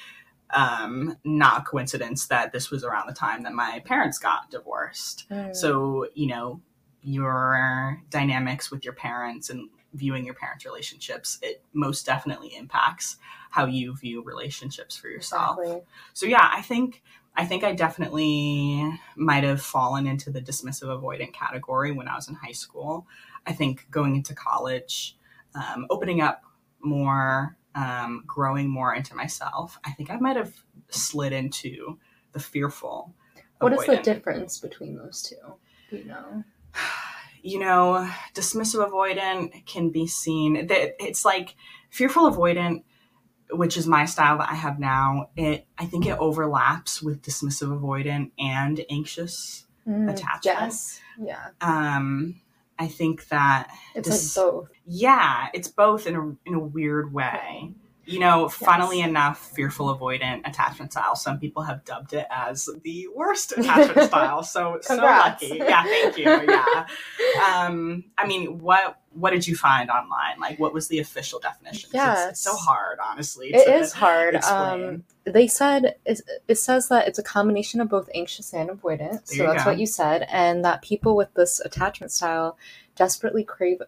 um, 0.52 1.16
not 1.24 1.66
coincidence 1.66 2.26
that 2.26 2.52
this 2.52 2.70
was 2.70 2.84
around 2.84 3.06
the 3.06 3.14
time 3.14 3.42
that 3.42 3.52
my 3.52 3.82
parents 3.84 4.18
got 4.18 4.50
divorced. 4.50 5.28
Mm. 5.30 5.54
So, 5.54 6.06
you 6.14 6.26
know, 6.26 6.60
your 7.02 8.00
dynamics 8.10 8.70
with 8.70 8.84
your 8.84 8.94
parents 8.94 9.50
and 9.50 9.68
viewing 9.94 10.24
your 10.24 10.34
parents' 10.34 10.64
relationships, 10.64 11.38
it 11.42 11.62
most 11.72 12.06
definitely 12.06 12.54
impacts 12.54 13.16
how 13.50 13.66
you 13.66 13.96
view 13.96 14.22
relationships 14.22 14.96
for 14.96 15.08
yourself. 15.08 15.58
Exactly. 15.58 15.82
So 16.14 16.26
yeah, 16.26 16.50
I 16.52 16.62
think 16.62 17.02
I 17.34 17.46
think 17.46 17.64
I 17.64 17.72
definitely 17.72 18.98
might 19.16 19.44
have 19.44 19.62
fallen 19.62 20.06
into 20.06 20.30
the 20.30 20.40
dismissive 20.40 20.88
avoidant 20.88 21.32
category 21.32 21.90
when 21.90 22.08
I 22.08 22.14
was 22.14 22.28
in 22.28 22.34
high 22.34 22.52
school. 22.52 23.06
I 23.46 23.52
think 23.52 23.86
going 23.90 24.16
into 24.16 24.34
college, 24.34 25.16
um, 25.54 25.86
opening 25.88 26.20
up 26.20 26.42
more 26.82 27.56
um, 27.74 28.24
growing 28.26 28.68
more 28.68 28.94
into 28.94 29.14
myself, 29.14 29.78
I 29.84 29.92
think 29.92 30.10
I 30.10 30.16
might 30.16 30.36
have 30.36 30.54
slid 30.88 31.32
into 31.32 31.98
the 32.32 32.40
fearful. 32.40 33.14
What 33.58 33.72
is 33.72 33.86
the 33.86 33.96
difference 33.98 34.58
between 34.58 34.96
those 34.96 35.22
two? 35.22 35.96
You 35.96 36.04
know, 36.04 36.44
you 37.42 37.58
know, 37.58 38.08
dismissive 38.34 38.88
avoidant 38.88 39.66
can 39.66 39.90
be 39.90 40.06
seen 40.06 40.66
that 40.66 40.96
it's 40.98 41.24
like 41.24 41.54
fearful 41.90 42.30
avoidant, 42.30 42.82
which 43.50 43.76
is 43.76 43.86
my 43.86 44.04
style 44.04 44.38
that 44.38 44.50
I 44.50 44.54
have 44.54 44.78
now. 44.78 45.30
It 45.36 45.66
I 45.78 45.86
think 45.86 46.06
it 46.06 46.18
overlaps 46.18 47.02
with 47.02 47.22
dismissive 47.22 47.78
avoidant 47.78 48.32
and 48.38 48.84
anxious 48.90 49.66
mm, 49.86 50.10
attachment. 50.10 50.44
Yes. 50.44 51.00
Yeah. 51.18 51.48
Um, 51.60 52.40
I 52.78 52.88
think 52.88 53.28
that 53.28 53.70
it's 53.94 54.08
this, 54.08 54.36
like 54.36 54.46
both. 54.46 54.68
Yeah, 54.86 55.48
it's 55.54 55.68
both 55.68 56.06
in 56.06 56.16
a 56.16 56.48
in 56.48 56.54
a 56.54 56.58
weird 56.58 57.12
way. 57.12 57.74
You 58.12 58.20
know, 58.20 58.42
yes. 58.42 58.54
funnily 58.54 59.00
enough, 59.00 59.52
fearful 59.54 59.96
avoidant 59.96 60.46
attachment 60.48 60.92
style. 60.92 61.16
Some 61.16 61.38
people 61.38 61.62
have 61.62 61.84
dubbed 61.84 62.12
it 62.12 62.26
as 62.30 62.68
the 62.82 63.08
worst 63.14 63.52
attachment 63.56 64.08
style. 64.08 64.42
So 64.42 64.78
so 64.82 64.96
lucky. 64.96 65.58
Yeah, 65.58 65.82
thank 65.82 66.18
you. 66.18 66.24
Yeah. 66.24 66.86
Um, 67.48 68.04
I 68.18 68.26
mean, 68.26 68.58
what 68.58 68.98
what 69.14 69.30
did 69.30 69.46
you 69.46 69.56
find 69.56 69.90
online? 69.90 70.40
Like, 70.40 70.58
what 70.58 70.72
was 70.72 70.88
the 70.88 70.98
official 70.98 71.38
definition? 71.38 71.90
Yeah, 71.92 72.28
it's, 72.28 72.30
it's, 72.32 72.40
so 72.40 72.56
hard, 72.56 72.98
honestly. 73.04 73.52
It 73.52 73.68
is 73.68 73.92
hard. 73.92 74.36
Um, 74.36 75.04
they 75.24 75.46
said 75.46 75.96
it, 76.04 76.20
it 76.48 76.56
says 76.56 76.88
that 76.88 77.08
it's 77.08 77.18
a 77.18 77.22
combination 77.22 77.80
of 77.80 77.88
both 77.88 78.08
anxious 78.14 78.52
and 78.52 78.70
avoidant. 78.70 79.26
There 79.26 79.38
so 79.38 79.46
that's 79.46 79.64
go. 79.64 79.70
what 79.70 79.78
you 79.78 79.86
said, 79.86 80.26
and 80.30 80.64
that 80.64 80.82
people 80.82 81.16
with 81.16 81.32
this 81.34 81.60
attachment 81.60 82.12
style 82.12 82.58
desperately 82.96 83.44
crave 83.44 83.80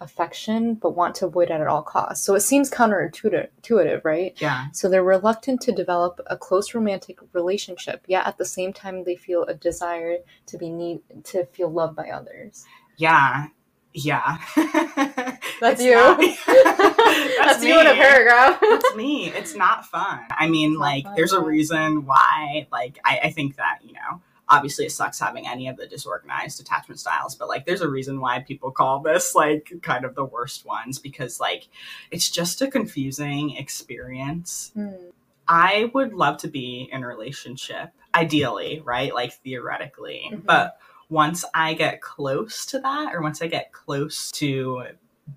affection 0.00 0.74
but 0.74 0.96
want 0.96 1.14
to 1.16 1.26
avoid 1.26 1.50
it 1.50 1.60
at 1.60 1.66
all 1.66 1.82
costs. 1.82 2.24
So 2.24 2.34
it 2.34 2.40
seems 2.40 2.70
counterintuitive, 2.70 4.04
right? 4.04 4.36
Yeah. 4.40 4.66
So 4.72 4.88
they're 4.88 5.02
reluctant 5.02 5.60
to 5.62 5.72
develop 5.72 6.20
a 6.26 6.36
close 6.36 6.74
romantic 6.74 7.18
relationship, 7.32 8.04
yet 8.06 8.26
at 8.26 8.38
the 8.38 8.44
same 8.44 8.72
time 8.72 9.04
they 9.04 9.16
feel 9.16 9.44
a 9.44 9.54
desire 9.54 10.18
to 10.46 10.58
be 10.58 10.70
need 10.70 11.00
to 11.24 11.44
feel 11.46 11.70
loved 11.70 11.96
by 11.96 12.10
others. 12.10 12.64
Yeah. 12.96 13.48
Yeah. 13.92 14.38
That's 15.60 15.82
you. 15.82 15.94
Not, 15.94 16.18
that's, 16.46 17.36
that's 17.38 17.64
you 17.64 17.78
in 17.80 17.86
a 17.86 17.94
paragraph. 17.94 18.60
That's 18.60 18.94
me. 18.94 19.28
It's 19.28 19.54
not 19.54 19.84
fun. 19.84 20.20
I 20.30 20.48
mean, 20.48 20.78
like, 20.78 21.04
fun, 21.04 21.14
there's 21.16 21.32
a 21.32 21.40
reason 21.40 22.06
why, 22.06 22.66
like, 22.72 22.98
I, 23.04 23.20
I 23.24 23.30
think 23.30 23.56
that, 23.56 23.80
you 23.84 23.92
know, 23.92 24.22
obviously 24.50 24.84
it 24.84 24.92
sucks 24.92 25.18
having 25.18 25.46
any 25.46 25.68
of 25.68 25.76
the 25.76 25.86
disorganized 25.86 26.60
attachment 26.60 26.98
styles 27.00 27.34
but 27.34 27.48
like 27.48 27.64
there's 27.64 27.80
a 27.80 27.88
reason 27.88 28.20
why 28.20 28.40
people 28.40 28.70
call 28.70 29.00
this 29.00 29.34
like 29.34 29.72
kind 29.82 30.04
of 30.04 30.14
the 30.14 30.24
worst 30.24 30.66
ones 30.66 30.98
because 30.98 31.40
like 31.40 31.68
it's 32.10 32.28
just 32.28 32.60
a 32.60 32.70
confusing 32.70 33.56
experience 33.56 34.72
mm. 34.76 35.12
i 35.48 35.90
would 35.94 36.12
love 36.12 36.36
to 36.36 36.48
be 36.48 36.88
in 36.92 37.02
a 37.02 37.06
relationship 37.06 37.90
ideally 38.14 38.82
right 38.84 39.14
like 39.14 39.32
theoretically 39.32 40.24
mm-hmm. 40.26 40.40
but 40.44 40.78
once 41.08 41.44
i 41.54 41.72
get 41.72 42.00
close 42.00 42.66
to 42.66 42.80
that 42.80 43.14
or 43.14 43.22
once 43.22 43.40
i 43.40 43.46
get 43.46 43.72
close 43.72 44.30
to 44.32 44.82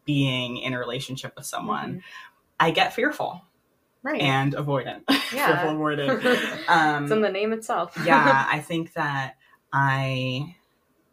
being 0.05 0.57
in 0.57 0.73
a 0.73 0.79
relationship 0.79 1.33
with 1.35 1.45
someone 1.45 1.89
mm-hmm. 1.89 1.99
i 2.59 2.71
get 2.71 2.93
fearful 2.93 3.43
right. 4.03 4.21
and 4.21 4.53
avoidant. 4.55 5.03
Yeah, 5.33 5.65
avoidant. 5.65 6.59
Um, 6.67 7.03
it's 7.03 7.11
in 7.11 7.21
the 7.21 7.29
name 7.29 7.53
itself. 7.53 7.97
yeah, 8.05 8.45
I 8.47 8.59
think 8.59 8.93
that 8.93 9.35
I 9.71 10.55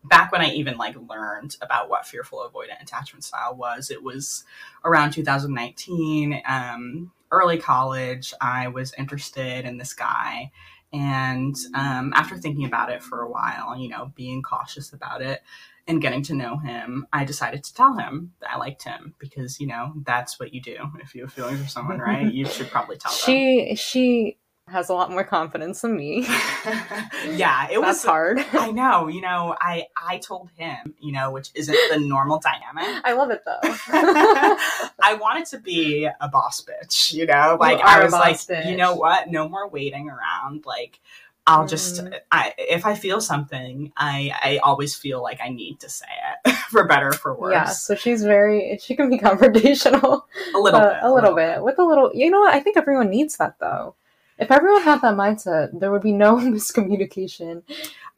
back 0.04 0.32
when 0.32 0.40
I 0.40 0.50
even 0.50 0.76
like 0.76 0.96
learned 1.08 1.56
about 1.62 1.88
what 1.88 2.06
fearful 2.06 2.38
avoidant 2.38 2.82
attachment 2.82 3.24
style 3.24 3.54
was, 3.54 3.90
it 3.90 4.02
was 4.02 4.44
around 4.84 5.12
2019, 5.12 6.42
um, 6.46 7.12
early 7.30 7.58
college. 7.58 8.34
I 8.40 8.68
was 8.68 8.92
interested 8.98 9.64
in 9.64 9.78
this 9.78 9.94
guy. 9.94 10.50
And 10.92 11.54
um, 11.74 12.12
after 12.14 12.36
thinking 12.36 12.64
about 12.64 12.90
it 12.90 13.02
for 13.02 13.22
a 13.22 13.30
while, 13.30 13.78
you 13.78 13.88
know, 13.88 14.12
being 14.16 14.42
cautious 14.42 14.92
about 14.92 15.22
it, 15.22 15.42
and 15.86 16.00
getting 16.00 16.22
to 16.24 16.34
know 16.34 16.58
him, 16.58 17.06
I 17.12 17.24
decided 17.24 17.64
to 17.64 17.74
tell 17.74 17.96
him 17.96 18.32
that 18.40 18.50
I 18.50 18.58
liked 18.58 18.84
him 18.84 19.14
because 19.18 19.60
you 19.60 19.66
know 19.66 19.92
that's 20.04 20.38
what 20.38 20.54
you 20.54 20.60
do 20.60 20.76
if 21.00 21.14
you 21.14 21.22
have 21.22 21.32
feelings 21.32 21.62
for 21.62 21.68
someone, 21.68 21.98
right? 21.98 22.32
you 22.32 22.46
should 22.46 22.70
probably 22.70 22.96
tell 22.96 23.12
she, 23.12 23.66
them. 23.66 23.76
She 23.76 23.76
she 23.76 24.36
has 24.70 24.88
a 24.88 24.94
lot 24.94 25.10
more 25.10 25.24
confidence 25.24 25.80
than 25.80 25.96
me. 25.96 26.20
yeah, 27.30 27.68
it 27.70 27.80
was 27.80 28.04
hard. 28.04 28.38
I 28.52 28.70
know, 28.70 29.08
you 29.08 29.20
know, 29.20 29.56
I 29.60 29.86
I 29.96 30.18
told 30.18 30.50
him, 30.56 30.94
you 31.00 31.12
know, 31.12 31.30
which 31.30 31.50
isn't 31.54 31.76
the 31.90 31.98
normal 31.98 32.40
dynamic. 32.40 33.02
I 33.04 33.12
love 33.12 33.30
it 33.30 33.42
though. 33.44 33.58
I 33.62 35.18
wanted 35.20 35.46
to 35.46 35.58
be 35.58 36.04
a 36.04 36.28
boss 36.28 36.62
bitch, 36.64 37.12
you 37.12 37.26
know, 37.26 37.56
like 37.60 37.78
you 37.78 37.84
I 37.84 38.04
was 38.04 38.12
like, 38.12 38.36
bitch. 38.36 38.70
you 38.70 38.76
know 38.76 38.94
what? 38.94 39.28
No 39.28 39.48
more 39.48 39.68
waiting 39.68 40.08
around. 40.08 40.64
Like 40.64 41.00
I'll 41.46 41.66
just 41.66 42.04
mm. 42.04 42.16
I 42.30 42.54
if 42.58 42.86
I 42.86 42.94
feel 42.94 43.20
something, 43.20 43.92
I 43.96 44.32
I 44.42 44.58
always 44.58 44.94
feel 44.94 45.22
like 45.22 45.40
I 45.42 45.48
need 45.48 45.80
to 45.80 45.88
say 45.88 46.06
it 46.44 46.54
for 46.70 46.86
better 46.86 47.12
for 47.12 47.34
worse. 47.34 47.52
Yeah, 47.52 47.64
so 47.64 47.94
she's 47.94 48.22
very 48.22 48.78
she 48.82 48.94
can 48.94 49.10
be 49.10 49.18
confrontational. 49.28 50.22
A 50.54 50.58
little 50.58 50.80
bit. 50.80 50.98
A, 51.02 51.12
little, 51.12 51.34
bit. 51.34 51.56
bit. 51.56 51.64
With 51.64 51.78
a 51.78 51.84
little 51.84 52.10
you 52.14 52.30
know 52.30 52.40
what? 52.40 52.54
I 52.54 52.60
think 52.60 52.76
everyone 52.76 53.10
needs 53.10 53.36
that 53.38 53.58
though. 53.58 53.94
If 54.38 54.50
everyone 54.50 54.82
had 54.82 55.02
that 55.02 55.16
mindset, 55.16 55.78
there 55.78 55.90
would 55.90 56.02
be 56.02 56.12
no 56.12 56.36
miscommunication. 56.36 57.62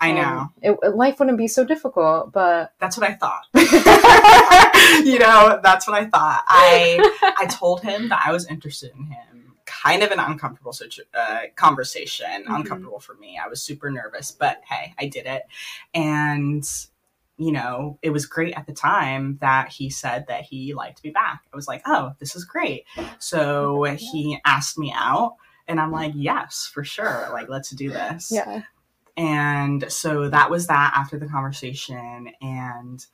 I 0.00 0.12
know. 0.12 0.50
it, 0.60 0.96
life 0.96 1.20
wouldn't 1.20 1.38
be 1.38 1.46
so 1.46 1.64
difficult, 1.64 2.32
but 2.32 2.72
that's 2.80 2.98
what 2.98 3.08
I 3.08 3.14
thought. 3.14 3.46
you 5.06 5.18
know, 5.20 5.60
that's 5.62 5.86
what 5.86 5.96
I 5.96 6.06
thought. 6.06 6.44
I 6.48 7.34
I 7.38 7.46
told 7.46 7.82
him 7.82 8.08
that 8.08 8.22
I 8.26 8.32
was 8.32 8.48
interested 8.48 8.90
in 8.96 9.04
him 9.04 9.41
kind 9.82 10.02
of 10.02 10.10
an 10.10 10.18
uncomfortable 10.18 10.72
situ- 10.72 11.02
uh, 11.14 11.40
conversation, 11.56 12.44
mm-hmm. 12.44 12.54
uncomfortable 12.54 13.00
for 13.00 13.14
me. 13.14 13.38
I 13.42 13.48
was 13.48 13.62
super 13.62 13.90
nervous, 13.90 14.30
but 14.30 14.60
hey, 14.68 14.94
I 14.98 15.06
did 15.06 15.26
it. 15.26 15.42
And 15.94 16.64
you 17.38 17.50
know, 17.50 17.98
it 18.02 18.10
was 18.10 18.26
great 18.26 18.54
at 18.54 18.66
the 18.66 18.72
time 18.72 19.38
that 19.40 19.68
he 19.68 19.90
said 19.90 20.26
that 20.28 20.42
he 20.42 20.74
liked 20.74 21.02
be 21.02 21.10
back. 21.10 21.42
I 21.52 21.56
was 21.56 21.66
like, 21.66 21.82
oh, 21.86 22.12
this 22.20 22.36
is 22.36 22.44
great. 22.44 22.84
So 23.18 23.84
he 23.98 24.38
asked 24.44 24.78
me 24.78 24.92
out, 24.94 25.36
and 25.66 25.80
I'm 25.80 25.90
like, 25.90 26.12
yes, 26.14 26.70
for 26.72 26.84
sure. 26.84 27.28
Like, 27.32 27.48
let's 27.48 27.70
do 27.70 27.90
this. 27.90 28.30
Yeah. 28.30 28.62
And 29.16 29.90
so 29.90 30.28
that 30.28 30.50
was 30.50 30.68
that 30.68 30.92
after 30.94 31.18
the 31.18 31.26
conversation. 31.26 32.30
And 32.40 33.04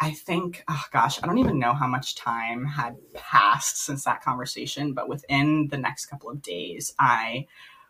I 0.00 0.12
think, 0.12 0.64
oh 0.68 0.84
gosh, 0.92 1.20
I 1.22 1.26
don't 1.26 1.38
even 1.38 1.58
know 1.58 1.74
how 1.74 1.88
much 1.88 2.14
time 2.14 2.64
had 2.64 2.96
passed 3.14 3.78
since 3.78 4.04
that 4.04 4.22
conversation, 4.22 4.92
but 4.92 5.08
within 5.08 5.68
the 5.68 5.76
next 5.78 6.06
couple 6.06 6.30
of 6.30 6.40
days, 6.40 6.94
I 6.98 7.46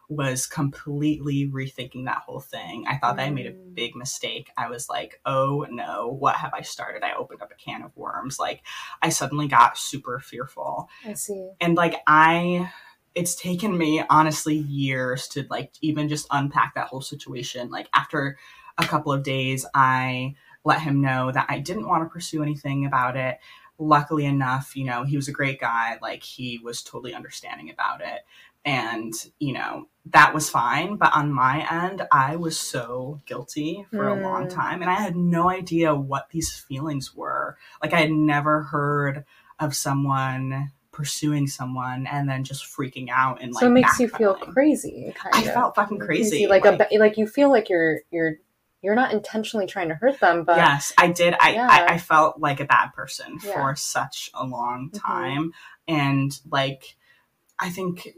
was 0.09 0.47
completely 0.47 1.51
rethinking 1.51 2.07
that 2.07 2.23
whole 2.25 2.41
thing. 2.41 2.87
I 2.89 2.97
thought 2.97 3.17
that 3.17 3.27
I 3.27 3.31
made 3.31 3.45
a 3.45 3.53
Mm. 3.53 3.75
big 3.75 3.95
mistake. 3.95 4.51
I 4.57 4.71
was 4.71 4.89
like, 4.89 5.21
oh 5.27 5.67
no, 5.71 6.09
what 6.09 6.37
have 6.37 6.55
I 6.55 6.63
started? 6.63 7.03
I 7.03 7.13
opened 7.13 7.43
up 7.43 7.51
a 7.51 7.55
can 7.55 7.83
of 7.83 7.95
worms. 7.95 8.39
Like, 8.39 8.63
I 9.03 9.11
suddenly 9.11 9.49
got 9.49 9.77
super 9.77 10.19
fearful. 10.19 10.89
I 11.07 11.13
see. 11.13 11.51
And 11.61 11.77
like, 11.77 11.97
I, 12.07 12.73
it's 13.15 13.35
taken 13.35 13.77
me 13.77 14.03
honestly 14.09 14.57
years 14.57 15.29
to 15.29 15.47
like 15.51 15.73
even 15.83 16.09
just 16.09 16.27
unpack 16.31 16.75
that 16.75 16.87
whole 16.87 17.03
situation. 17.03 17.69
Like, 17.71 17.91
after 17.93 18.39
a 18.79 18.85
couple 18.85 19.13
of 19.13 19.23
days, 19.23 19.67
I 19.75 20.37
let 20.69 20.81
him 20.83 21.01
know 21.01 21.33
that 21.33 21.47
I 21.49 21.59
didn't 21.59 21.89
want 21.89 22.05
to 22.05 22.09
pursue 22.13 22.43
anything 22.43 22.87
about 22.87 23.17
it. 23.17 23.39
Luckily 23.79 24.25
enough, 24.27 24.77
you 24.77 24.85
know, 24.85 25.05
he 25.05 25.17
was 25.17 25.29
a 25.29 25.33
great 25.33 25.61
guy. 25.61 25.99
Like, 26.03 26.23
he 26.23 26.59
was 26.63 26.83
totally 26.83 27.15
understanding 27.15 27.71
about 27.71 28.01
it. 28.01 28.21
And, 28.65 29.15
you 29.39 29.53
know, 29.53 29.87
that 30.11 30.35
was 30.35 30.51
fine. 30.51 30.97
But 30.97 31.15
on 31.15 31.33
my 31.33 31.67
end, 31.71 32.03
I 32.13 32.37
was 32.37 32.59
so 32.59 33.21
guilty 33.25 33.87
for 33.91 34.09
a 34.09 34.21
long 34.21 34.47
Mm. 34.47 34.55
time. 34.55 34.83
And 34.83 34.91
I 34.91 34.95
had 34.95 35.17
no 35.17 35.49
idea 35.49 35.95
what 35.95 36.29
these 36.31 36.53
feelings 36.69 37.15
were. 37.15 37.57
Like, 37.83 37.93
I 37.95 38.01
had 38.01 38.11
never 38.11 38.63
heard 38.63 39.25
of 39.61 39.75
someone 39.77 40.73
pursuing 40.93 41.47
someone 41.47 42.09
and 42.09 42.29
then 42.29 42.43
just 42.43 42.65
freaking 42.65 43.09
out 43.09 43.41
and 43.41 43.53
like 43.55 43.61
so 43.61 43.69
it 43.69 43.71
makes 43.71 44.01
you 44.01 44.09
feel 44.09 44.35
crazy. 44.35 45.15
Kind 45.17 45.33
I 45.37 45.43
of. 45.43 45.55
felt 45.55 45.75
fucking 45.77 46.01
crazy. 46.01 46.49
like, 46.49 46.65
like- 46.65 46.89
a, 46.91 46.99
like 46.99 47.17
you 47.17 47.27
feel 47.29 47.51
like 47.51 47.69
you're 47.69 48.01
you're 48.11 48.35
you're 48.83 48.95
not 48.95 49.13
intentionally 49.13 49.67
trying 49.67 49.89
to 49.89 49.95
hurt 49.95 50.21
them, 50.21 50.45
but 50.45 50.57
yes 50.57 50.93
i 50.99 51.09
did 51.09 51.35
I, 51.41 51.53
Yeah. 51.53 51.69
I 51.71 51.95
i 51.95 51.99
felt 51.99 52.39
like 52.39 52.61
a 52.61 52.65
bad 52.65 52.93
person 52.95 53.39
Yeah. 53.45 53.53
for 53.55 53.77
such 53.77 54.31
a 54.35 54.45
long 54.47 54.91
Mhm. 54.93 55.01
time 55.01 55.53
and 55.87 56.31
like 56.51 56.97
i 57.59 57.71
think 57.71 58.09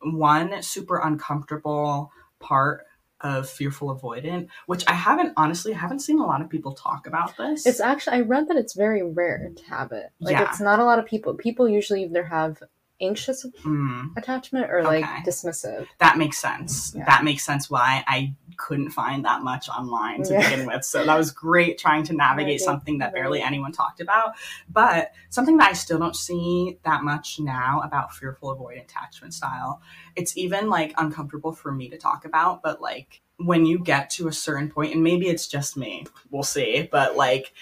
one 0.00 0.62
super 0.62 0.98
uncomfortable 0.98 2.12
part 2.38 2.84
of 3.20 3.50
fearful 3.50 3.92
avoidant 3.98 4.46
which 4.66 4.84
i 4.86 4.92
haven't 4.92 5.32
honestly 5.36 5.74
I 5.74 5.78
haven't 5.78 5.98
seen 6.00 6.20
a 6.20 6.24
lot 6.26 6.40
of 6.40 6.48
people 6.48 6.72
talk 6.72 7.08
about 7.08 7.36
this 7.36 7.66
it's 7.66 7.80
actually 7.80 8.18
I 8.18 8.20
read 8.20 8.46
that 8.48 8.56
it's 8.56 8.74
very 8.74 9.02
rare 9.02 9.50
to 9.56 9.64
have 9.64 9.90
it. 9.90 10.10
Like 10.20 10.34
Yeah. 10.36 10.48
it's 10.48 10.60
not 10.60 10.78
a 10.78 10.84
lot 10.84 11.00
of 11.00 11.06
people. 11.06 11.34
People 11.34 11.68
usually 11.68 12.04
either 12.04 12.22
have 12.22 12.62
anxious 13.00 13.46
Mm, 13.64 14.16
attachment 14.16 14.70
or 14.70 14.82
like 14.82 15.04
Okay. 15.04 15.22
dismissive. 15.24 15.86
that 15.98 16.18
makes 16.18 16.38
sense 16.38 16.92
Yeah. 16.96 17.04
that 17.06 17.24
makes 17.24 17.44
sense 17.44 17.70
why 17.70 18.04
i 18.08 18.34
couldn't 18.56 18.90
find 18.90 19.24
that 19.24 19.42
much 19.42 19.68
online 19.68 20.24
to 20.24 20.32
Yeah. 20.32 20.42
begin 20.50 20.66
with 20.66 20.84
so 20.84 21.04
that 21.04 21.16
was 21.16 21.30
great 21.30 21.78
trying 21.78 22.02
to 22.04 22.12
navigate 22.12 22.60
something 22.60 22.98
that 22.98 23.12
barely 23.14 23.40
anyone 23.40 23.70
talked 23.70 24.00
about 24.00 24.34
but 24.68 25.12
something 25.30 25.56
that 25.58 25.70
i 25.70 25.72
still 25.74 25.98
don't 26.00 26.16
see 26.16 26.78
that 26.82 27.04
much 27.04 27.38
now 27.38 27.80
about 27.84 28.12
fearful 28.12 28.54
avoidant 28.56 28.82
attachment 28.82 29.32
style 29.32 29.80
it's 30.16 30.36
even 30.36 30.68
like 30.68 30.92
uncomfortable 30.98 31.52
for 31.52 31.70
me 31.70 31.88
to 31.88 31.96
talk 31.96 32.24
about 32.24 32.60
but 32.62 32.80
like 32.80 33.20
when 33.36 33.64
you 33.64 33.78
get 33.78 34.10
to 34.10 34.26
a 34.26 34.32
certain 34.32 34.68
point 34.68 34.92
and 34.92 35.04
maybe 35.04 35.28
it's 35.28 35.46
just 35.46 35.76
me 35.76 36.04
we'll 36.32 36.42
see 36.42 36.88
but 36.90 37.16
like 37.16 37.52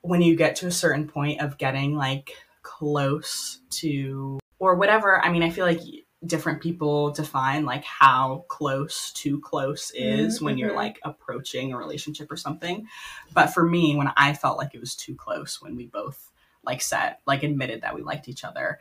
when 0.00 0.20
you 0.20 0.34
get 0.34 0.56
to 0.56 0.66
a 0.66 0.72
certain 0.72 1.06
point 1.06 1.40
of 1.40 1.58
getting 1.58 1.94
like 1.94 2.32
close 2.62 3.60
to 3.70 4.39
or 4.60 4.76
whatever 4.76 5.20
i 5.24 5.28
mean 5.32 5.42
i 5.42 5.50
feel 5.50 5.66
like 5.66 5.80
different 6.26 6.60
people 6.62 7.10
define 7.10 7.64
like 7.64 7.82
how 7.82 8.44
close 8.48 9.10
too 9.12 9.40
close 9.40 9.90
is 9.94 10.40
when 10.42 10.58
you're 10.58 10.72
Mhm. 10.72 10.76
like 10.76 11.00
approaching 11.02 11.72
a 11.72 11.78
relationship 11.78 12.30
or 12.30 12.36
something 12.36 12.86
but 13.34 13.48
for 13.48 13.64
me 13.64 13.96
when 13.96 14.12
i 14.16 14.32
felt 14.34 14.58
like 14.58 14.74
it 14.74 14.80
was 14.80 14.94
too 14.94 15.14
close 15.14 15.60
when 15.62 15.74
we 15.76 15.86
both 15.86 16.30
like 16.62 16.82
said 16.82 17.16
like 17.26 17.42
admitted 17.42 17.80
that 17.82 17.94
we 17.94 18.02
liked 18.02 18.28
each 18.28 18.44
other 18.44 18.78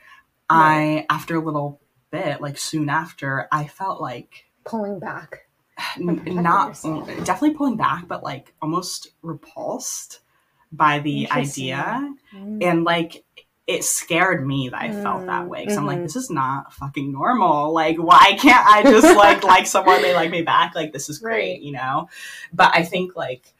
i 0.49 1.05
after 1.09 1.35
a 1.35 1.39
little 1.43 1.79
bit 2.11 2.41
like 2.41 2.57
soon 2.57 2.89
after 2.89 3.47
i 3.51 3.65
felt 3.65 4.01
like 4.01 4.45
Pulling 4.65 4.99
back. 4.99 5.47
n- 5.97 6.21
not 6.43 6.73
definitely 7.23 7.53
pulling 7.53 7.77
back 7.77 8.05
but 8.07 8.21
like 8.21 8.53
almost 8.61 9.11
repulsed 9.21 10.19
by 10.73 10.99
the 10.99 11.29
idea 11.31 12.13
Mm. 12.35 12.61
and 12.63 12.83
like 12.83 13.23
it 13.69 13.83
scared 13.83 14.45
me 14.47 14.69
that 14.69 14.81
I 14.81 14.91
felt 14.91 15.27
that 15.27 15.47
way 15.47 15.61
because 15.61 15.77
I'm 15.77 15.85
like, 15.85 15.99
Mhm. 15.99 16.03
this 16.03 16.15
is 16.15 16.29
not 16.31 16.73
fucking 16.73 17.11
normal. 17.11 17.71
Like, 17.71 17.97
why 17.97 18.35
can't 18.39 18.65
I 18.67 18.81
just 18.81 19.15
like 19.25 19.43
like 19.43 19.67
someone 19.67 20.01
they 20.01 20.15
like 20.15 20.31
me 20.31 20.41
back? 20.41 20.73
Like, 20.73 20.91
this 20.91 21.07
is 21.07 21.19
great, 21.19 21.51
Right. 21.53 21.61
you 21.61 21.71
know. 21.73 22.09
But 22.51 22.71
I 22.75 22.83
think 22.83 23.15
like 23.15 23.53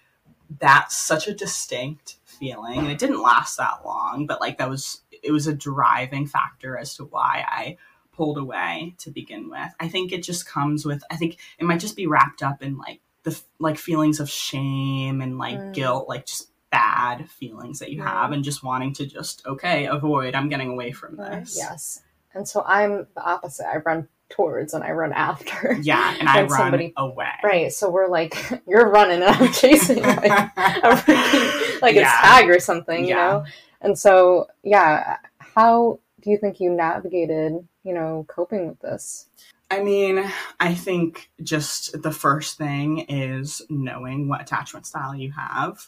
that's 0.60 0.98
such 0.98 1.28
a 1.28 1.34
distinct 1.34 2.17
feeling, 2.26 2.80
and 2.80 2.88
it 2.88 2.98
didn't 2.98 3.22
last 3.22 3.58
that 3.58 3.86
long. 3.86 4.26
But 4.26 4.41
like 4.41 4.58
that 4.58 4.69
was 4.69 5.02
it 5.22 5.32
was 5.32 5.45
a 5.48 5.54
driving 5.54 6.26
factor 6.26 6.78
as 6.78 6.95
to 6.95 7.04
why 7.06 7.43
I 7.48 7.78
pulled 8.12 8.38
away 8.38 8.95
to 9.00 9.12
begin 9.12 9.50
with. 9.50 9.72
I 9.80 9.88
think 9.89 10.12
it 10.12 10.24
just 10.24 10.45
comes 10.48 10.86
with. 10.86 11.04
I 11.12 11.17
think 11.17 11.38
it 11.60 11.65
might 11.65 11.80
just 11.80 11.95
be 11.95 12.08
wrapped 12.08 12.41
up 12.41 12.63
in 12.63 12.78
like 12.78 13.00
the 13.24 13.39
like 13.60 13.78
feelings 13.78 14.19
of 14.19 14.30
shame 14.30 15.22
and 15.22 15.38
like 15.38 15.60
Mm. 15.60 15.74
guilt, 15.74 16.10
like 16.10 16.26
just 16.26 16.48
bad 16.71 17.29
feelings 17.29 17.79
that 17.79 17.91
you 17.91 18.01
Right. 18.03 18.10
have 18.12 18.32
and 18.32 18.43
just 18.43 18.63
wanting 18.63 18.93
to 18.93 19.05
just 19.05 19.45
okay 19.47 19.86
avoid 19.86 20.36
i'm 20.36 20.49
getting 20.49 20.69
away 20.69 20.91
from 20.91 21.19
uh, 21.19 21.29
this 21.39 21.55
Yes. 21.58 22.03
And 22.36 22.47
so 22.47 22.63
I'm 22.63 23.08
the 23.15 23.23
opposite. 23.23 23.65
I 23.67 23.77
run 23.77 24.08
towards 24.29 24.75
and 24.75 24.84
I 24.84 24.91
run 24.91 25.12
after. 25.13 25.73
yeah 25.82 26.15
and 26.19 26.29
i 26.29 26.41
run 26.41 26.49
somebody- 26.49 26.93
away 26.95 27.25
Right. 27.43 27.73
So 27.73 27.89
we're 27.89 28.08
like, 28.08 28.36
you're 28.67 28.88
running 28.88 29.23
and 29.23 29.36
I'm 29.36 29.51
chasing 29.51 30.03
like 30.03 30.25
a 30.29 30.95
freaking 30.95 31.82
like 31.82 31.95
Yeah. 31.95 32.01
it's 32.03 32.21
tag 32.21 32.49
or 32.49 32.60
something, 32.60 33.03
you 33.05 33.15
know? 33.15 33.45
And 33.82 33.97
so 33.97 34.45
yeah, 34.63 35.17
how 35.39 35.99
do 36.21 36.29
you 36.29 36.38
think 36.38 36.60
you 36.60 36.69
navigated, 36.69 37.67
you 37.84 37.93
know, 37.95 38.25
coping 38.27 38.67
with 38.67 38.79
this? 38.82 39.25
I 39.71 39.82
mean, 39.82 40.23
I 40.60 40.73
think 40.75 41.32
just 41.43 41.99
the 42.01 42.12
first 42.12 42.58
thing 42.60 42.99
is 43.10 43.62
knowing 43.69 44.27
what 44.27 44.41
attachment 44.41 44.86
style 44.86 45.15
you 45.15 45.32
have, 45.32 45.88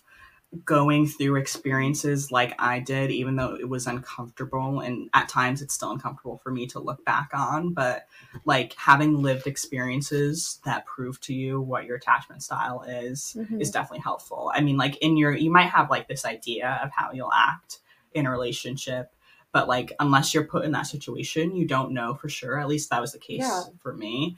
going 0.65 1.07
through 1.07 1.37
experiences 1.37 2.29
like 2.31 2.53
I 2.59 2.79
did, 2.79 3.09
even 3.09 3.37
though 3.37 3.55
it 3.55 3.69
was 3.69 3.87
uncomfortable. 3.87 4.81
And 4.81 5.09
at 5.13 5.29
times 5.29 5.61
it's 5.61 5.73
still 5.73 5.91
uncomfortable 5.91 6.39
for 6.43 6.51
me 6.51 6.67
to 6.67 6.79
look 6.79 7.05
back 7.05 7.29
on. 7.33 7.73
But 7.73 8.05
like 8.43 8.73
having 8.73 9.21
lived 9.21 9.47
experiences 9.47 10.59
that 10.65 10.85
prove 10.85 11.21
to 11.21 11.33
you 11.33 11.61
what 11.61 11.85
your 11.85 11.95
attachment 11.95 12.43
style 12.43 12.81
is, 12.81 13.37
Mhm. 13.39 13.61
is 13.61 13.71
definitely 13.71 14.01
helpful. 14.03 14.51
I 14.53 14.59
mean, 14.59 14.77
like 14.77 14.97
in 14.97 15.15
your, 15.15 15.33
you 15.33 15.51
might 15.51 15.69
have 15.69 15.89
like 15.89 16.09
this 16.09 16.25
idea 16.25 16.81
of 16.83 16.91
how 16.91 17.11
you'll 17.13 17.31
act 17.33 17.79
in 18.13 18.25
a 18.25 18.31
relationship. 18.31 19.13
But 19.53 19.69
like, 19.69 19.93
unless 19.99 20.33
you're 20.33 20.43
put 20.45 20.65
in 20.65 20.71
that 20.73 20.87
situation, 20.87 21.55
you 21.55 21.65
don't 21.65 21.93
know 21.93 22.13
for 22.13 22.27
sure. 22.27 22.59
At 22.59 22.67
least 22.67 22.89
that 22.89 23.01
was 23.01 23.13
the 23.13 23.19
case 23.19 23.39
Yeah. 23.39 23.63
for 23.79 23.93
me. 23.93 24.37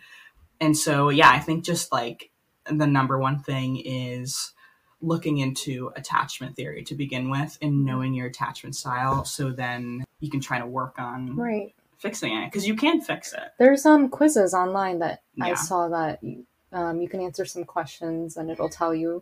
And 0.61 0.77
so, 0.77 1.09
yeah, 1.09 1.29
I 1.29 1.39
think 1.39 1.63
just 1.65 1.91
like 1.91 2.29
the 2.65 2.87
number 2.87 3.17
one 3.17 3.39
thing 3.39 3.77
is 3.77 4.53
looking 5.03 5.37
into 5.39 5.91
attachment 5.97 6.55
theory 6.55 6.81
to 6.83 6.95
begin 6.95 7.29
with 7.29 7.57
and 7.61 7.83
knowing 7.85 8.13
your 8.13 8.27
attachment 8.27 8.73
style 8.75 9.25
so 9.25 9.51
then 9.51 10.03
you 10.21 10.29
can 10.31 10.39
try 10.39 10.57
to 10.57 10.65
work 10.65 10.97
on 10.97 11.35
Right. 11.35 11.75
fixing 11.99 12.33
it 12.37 12.45
because 12.45 12.65
you 12.65 12.75
can 12.75 13.01
fix 13.01 13.33
it. 13.33 13.51
There's 13.59 13.85
um 13.85 14.07
quizzes 14.09 14.53
online 14.53 14.99
that 14.99 15.21
I 15.41 15.53
saw 15.55 15.89
that 15.89 16.23
you, 16.23 16.45
um, 16.71 17.01
you 17.01 17.09
can 17.09 17.19
answer 17.19 17.43
some 17.45 17.65
questions 17.65 18.37
and 18.37 18.49
it'll 18.49 18.69
tell 18.69 18.95
you 18.95 19.21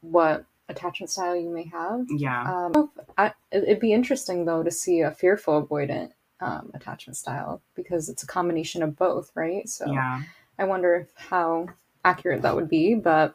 what 0.00 0.44
attachment 0.68 1.10
style 1.10 1.34
you 1.36 1.50
may 1.50 1.64
have. 1.64 2.06
Yeah. 2.08 2.42
Um, 2.72 2.90
I, 3.18 3.26
it- 3.50 3.64
it'd 3.64 3.80
be 3.80 3.92
interesting 3.92 4.44
though 4.44 4.62
to 4.62 4.70
see 4.70 5.00
a 5.00 5.10
fearful 5.10 5.66
avoidant 5.66 6.12
um, 6.40 6.70
attachment 6.72 7.16
style 7.16 7.60
because 7.74 8.08
it's 8.08 8.22
a 8.22 8.26
combination 8.26 8.82
of 8.84 8.96
both, 8.96 9.32
right? 9.34 9.68
So 9.68 9.90
yeah. 9.92 10.22
I 10.58 10.64
wonder 10.64 10.94
if 10.94 11.08
how 11.16 11.66
accurate 12.04 12.42
that 12.42 12.54
would 12.54 12.68
be, 12.68 12.94
but 12.94 13.34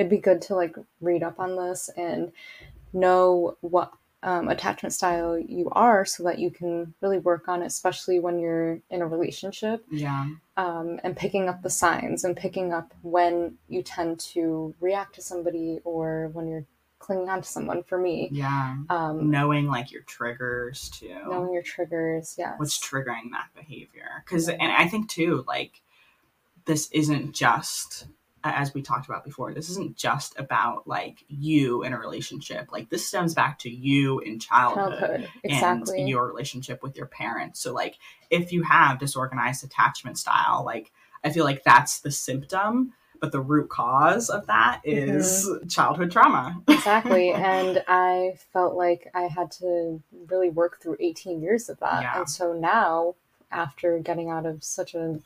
it'd 0.00 0.08
be 0.10 0.16
good 0.18 0.40
to 0.40 0.54
like 0.54 0.74
read 1.02 1.22
up 1.22 1.38
on 1.38 1.56
this 1.56 1.90
and 1.94 2.32
know 2.94 3.56
what 3.60 3.92
um, 4.22 4.48
attachment 4.48 4.92
style 4.94 5.38
you 5.38 5.68
are 5.72 6.04
so 6.06 6.22
that 6.24 6.38
you 6.38 6.50
can 6.50 6.92
really 7.02 7.18
work 7.18 7.48
on 7.48 7.62
it, 7.62 7.66
especially 7.66 8.18
when 8.18 8.38
you're 8.38 8.80
in 8.90 9.02
a 9.02 9.06
relationship 9.06 9.84
Yeah. 9.90 10.26
um, 10.56 10.98
and 11.04 11.14
picking 11.16 11.48
up 11.50 11.62
the 11.62 11.70
signs 11.70 12.24
and 12.24 12.34
picking 12.36 12.72
up 12.72 12.92
when 13.02 13.56
you 13.68 13.82
tend 13.82 14.20
to 14.34 14.74
react 14.80 15.14
to 15.16 15.22
somebody 15.22 15.80
or 15.84 16.30
when 16.32 16.48
you're 16.48 16.64
clinging 16.98 17.28
on 17.30 17.40
to 17.42 17.48
someone. 17.48 17.82
For 17.82 17.96
me, 17.98 18.28
Yeah. 18.32 18.76
um, 18.90 19.30
Knowing 19.30 19.66
like 19.68 19.90
your 19.92 20.02
triggers 20.02 20.90
too. 20.90 21.16
knowing 21.28 21.52
your 21.54 21.62
triggers, 21.62 22.34
yeah. 22.38 22.54
what's 22.58 22.78
triggering 22.78 23.30
that 23.32 23.48
behavior 23.54 24.22
because 24.24 24.48
and 24.48 24.62
i 24.72 24.86
think 24.88 25.08
too 25.08 25.44
like 25.46 25.80
this 26.66 26.90
isn't 26.92 27.32
just 27.34 28.06
as 28.42 28.72
we 28.74 28.82
talked 28.82 29.06
about 29.06 29.24
before, 29.24 29.52
this 29.52 29.68
isn't 29.70 29.96
just 29.96 30.38
about 30.38 30.86
like 30.88 31.24
you 31.28 31.82
in 31.82 31.92
a 31.92 31.98
relationship. 31.98 32.68
Like 32.72 32.88
this 32.90 33.06
stems 33.06 33.34
back 33.34 33.58
to 33.60 33.70
you 33.70 34.20
in 34.20 34.38
childhood, 34.38 34.98
childhood 34.98 35.28
exactly 35.44 36.00
and 36.00 36.08
your 36.08 36.26
relationship 36.26 36.82
with 36.82 36.96
your 36.96 37.06
parents. 37.06 37.60
So 37.60 37.72
like 37.74 37.96
if 38.30 38.52
you 38.52 38.62
have 38.62 38.98
disorganized 38.98 39.62
attachment 39.64 40.18
style, 40.18 40.62
like 40.64 40.90
I 41.22 41.30
feel 41.30 41.44
like 41.44 41.64
that's 41.64 42.00
the 42.00 42.10
symptom, 42.10 42.94
but 43.20 43.32
the 43.32 43.40
root 43.40 43.68
cause 43.68 44.30
of 44.30 44.46
that 44.46 44.80
is 44.84 45.46
Mm-hmm. 45.46 45.68
childhood 45.68 46.10
trauma. 46.10 46.62
exactly 46.68 47.32
and 47.34 47.84
i 47.86 48.32
felt 48.54 48.74
like 48.74 49.10
i 49.14 49.22
had 49.24 49.50
to 49.50 50.02
really 50.30 50.48
work 50.48 50.80
through 50.80 50.96
18 50.98 51.42
years 51.42 51.68
of 51.68 51.78
that 51.80 52.00
Yeah. 52.02 52.18
and 52.20 52.30
so 52.30 52.54
now 52.54 53.16
after 53.52 53.98
getting 53.98 54.30
out 54.30 54.46
of 54.46 54.64
such 54.64 54.94
a 54.94 55.20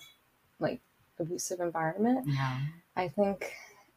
like 0.59 0.81
abusive 1.21 1.61
environment 1.61 2.27
yeah. 2.29 2.59
I 2.97 3.09
think 3.09 3.53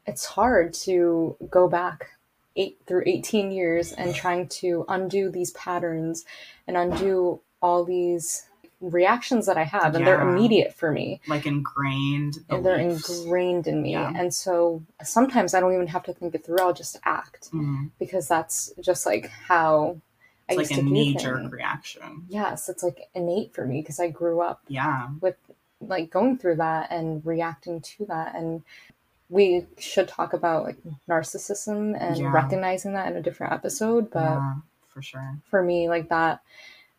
it's 0.06 0.24
hard 0.24 0.72
to 0.72 1.36
go 1.50 1.68
back 1.68 2.10
eight 2.56 2.78
through 2.86 3.02
18 3.06 3.50
years 3.52 3.92
and 3.92 4.14
trying 4.14 4.48
to 4.48 4.84
undo 4.88 5.30
these 5.30 5.50
patterns 5.52 6.24
and 6.66 6.76
undo 6.76 7.40
all 7.60 7.84
these 7.84 8.46
reactions 8.80 9.46
that 9.46 9.56
i 9.56 9.64
have 9.64 9.94
and 9.94 10.06
they're 10.06 10.20
immediate 10.28 10.72
for 10.72 10.90
me 10.92 11.20
Like 11.26 11.46
ingrained. 11.46 12.38
and 12.48 12.64
they're 12.64 12.76
ingrained 12.78 13.66
in 13.66 13.82
me 13.82 13.92
Yeah. 13.92 14.12
and 14.14 14.32
so 14.32 14.82
sometimes 15.02 15.52
i 15.54 15.60
don't 15.60 15.74
even 15.74 15.88
have 15.88 16.04
to 16.04 16.12
think 16.12 16.34
it 16.34 16.44
through 16.44 16.58
i'll 16.60 16.72
just 16.74 16.96
act 17.04 17.50
Mhm. 17.52 17.90
because 17.98 18.26
that's 18.28 18.72
just 18.80 19.04
like 19.06 19.26
how 19.28 20.00
I 20.50 20.54
It's 20.54 20.60
used 20.60 20.70
like 20.72 20.80
a 20.80 20.82
knee 20.84 21.14
jerk 21.14 21.52
reaction. 21.52 22.24
Yes, 22.30 22.70
it's 22.70 22.82
like 22.82 23.10
innate 23.14 23.52
for 23.54 23.66
me 23.66 23.82
because 23.82 24.00
I 24.00 24.08
grew 24.08 24.40
up 24.40 24.62
Yeah. 24.66 25.08
Like 25.80 26.10
going 26.10 26.36
through 26.38 26.56
that 26.56 26.90
and 26.90 27.24
reacting 27.24 27.80
to 27.80 28.04
that 28.06 28.34
and 28.34 28.62
we 29.30 29.66
should 29.78 30.08
talk 30.08 30.32
about 30.32 30.64
like 30.64 30.76
narcissism 31.08 31.96
and 32.00 32.16
Yeah. 32.16 32.32
recognizing 32.32 32.94
that 32.94 33.10
in 33.10 33.16
a 33.16 33.22
different 33.22 33.52
episode 33.52 34.10
but 34.10 34.20
yeah, 34.20 34.54
for 34.88 35.02
sure. 35.02 35.38
for 35.50 35.62
me 35.62 35.88
like 35.88 36.08
that 36.08 36.42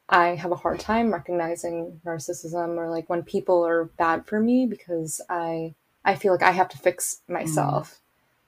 I 0.08 0.36
have 0.36 0.52
a 0.52 0.56
hard 0.56 0.80
time 0.80 1.12
recognizing 1.14 2.02
narcissism 2.06 2.78
or 2.78 2.90
like 2.90 3.10
when 3.10 3.24
people 3.24 3.66
are 3.66 3.86
bad 3.86 4.26
for 4.26 4.40
me 4.40 4.66
because 4.66 5.22
I 5.30 5.76
I 6.04 6.16
feel 6.16 6.32
like 6.32 6.42
I 6.42 6.52
have 6.52 6.70
to 6.70 6.78
fix 6.78 7.22
myself. 7.28 8.00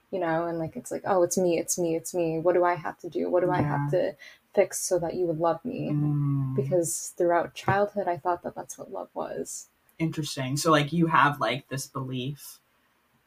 You 0.09 0.19
know, 0.19 0.45
and 0.47 0.59
like 0.59 0.75
it's 0.75 0.91
like, 0.91 1.03
oh, 1.05 1.23
it's 1.23 1.37
me, 1.37 1.57
it's 1.57 1.77
me, 1.79 1.95
it's 1.95 2.13
me. 2.13 2.37
What 2.39 2.53
do 2.55 2.65
I 2.65 2.73
have 2.75 2.97
to 2.99 3.09
do? 3.09 3.29
What 3.29 3.43
do 3.43 3.51
I 3.51 3.61
have 3.61 3.89
to 3.91 4.13
fix 4.53 4.79
so 4.79 4.99
that 4.99 5.13
you 5.13 5.25
would 5.25 5.39
love 5.39 5.63
me? 5.63 5.89
Mm. 5.93 6.53
Because 6.53 7.13
throughout 7.17 7.53
childhood, 7.53 8.09
I 8.09 8.17
thought 8.17 8.43
that 8.43 8.53
that's 8.53 8.77
what 8.77 8.91
love 8.91 9.07
was. 9.13 9.67
Interesting 10.01 10.57
so 10.57 10.71
like 10.71 10.91
you 10.91 11.05
have 11.07 11.39
like 11.39 11.67
this 11.69 11.85
belief 11.87 12.59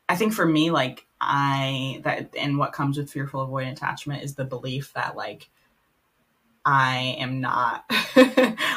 i 0.09 0.17
think 0.17 0.33
for 0.33 0.45
me 0.47 0.71
like 0.71 1.07
i 1.21 2.01
that 2.05 2.29
and 2.37 2.59
what 2.59 2.73
comes 2.73 2.99
with 2.99 3.11
fearful 3.11 3.47
avoidant 3.47 3.73
attachment 3.73 4.23
is 4.23 4.35
the 4.35 4.45
belief 4.45 4.93
that 4.95 5.17
like 5.17 5.49
i 6.65 7.15
am 7.19 7.41
not 7.41 7.85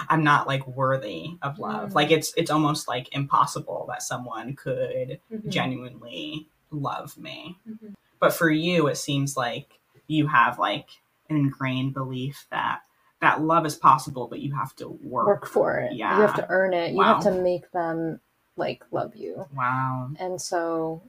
i'm 0.09 0.23
not 0.23 0.45
like 0.47 0.65
worthy 0.67 1.37
of 1.41 1.57
love 1.59 1.89
Mm. 1.91 1.95
like 1.95 2.11
it's 2.11 2.33
it's 2.35 2.51
almost 2.51 2.87
like 2.87 3.13
impossible 3.15 3.85
that 3.89 4.03
someone 4.03 4.55
could 4.55 5.19
Mm-hmm. 5.33 5.49
genuinely 5.49 6.47
love 6.71 7.17
me 7.17 7.57
Mhm. 7.69 7.93
but 8.19 8.33
for 8.33 8.49
you 8.49 8.87
it 8.87 8.97
seems 8.97 9.35
like 9.37 9.79
you 10.07 10.27
have 10.27 10.59
like 10.59 10.89
an 11.29 11.37
ingrained 11.37 11.93
belief 11.93 12.45
that 12.51 12.81
that 13.21 13.41
love 13.41 13.65
is 13.65 13.75
possible 13.75 14.27
but 14.27 14.39
you 14.39 14.53
have 14.55 14.75
to 14.75 14.87
work, 14.89 15.27
Work 15.27 15.47
for 15.47 15.77
it. 15.79 15.93
Yeah. 15.93 16.15
You 16.15 16.21
have 16.21 16.35
to 16.35 16.45
earn 16.49 16.73
it. 16.73 16.93
You 16.93 17.01
have 17.03 17.23
to 17.23 17.31
make 17.31 17.71
them 17.71 18.19
like 18.55 18.83
love 18.91 19.15
you. 19.15 19.45
wow 19.55 20.09
And 20.19 20.41
so 20.41 21.01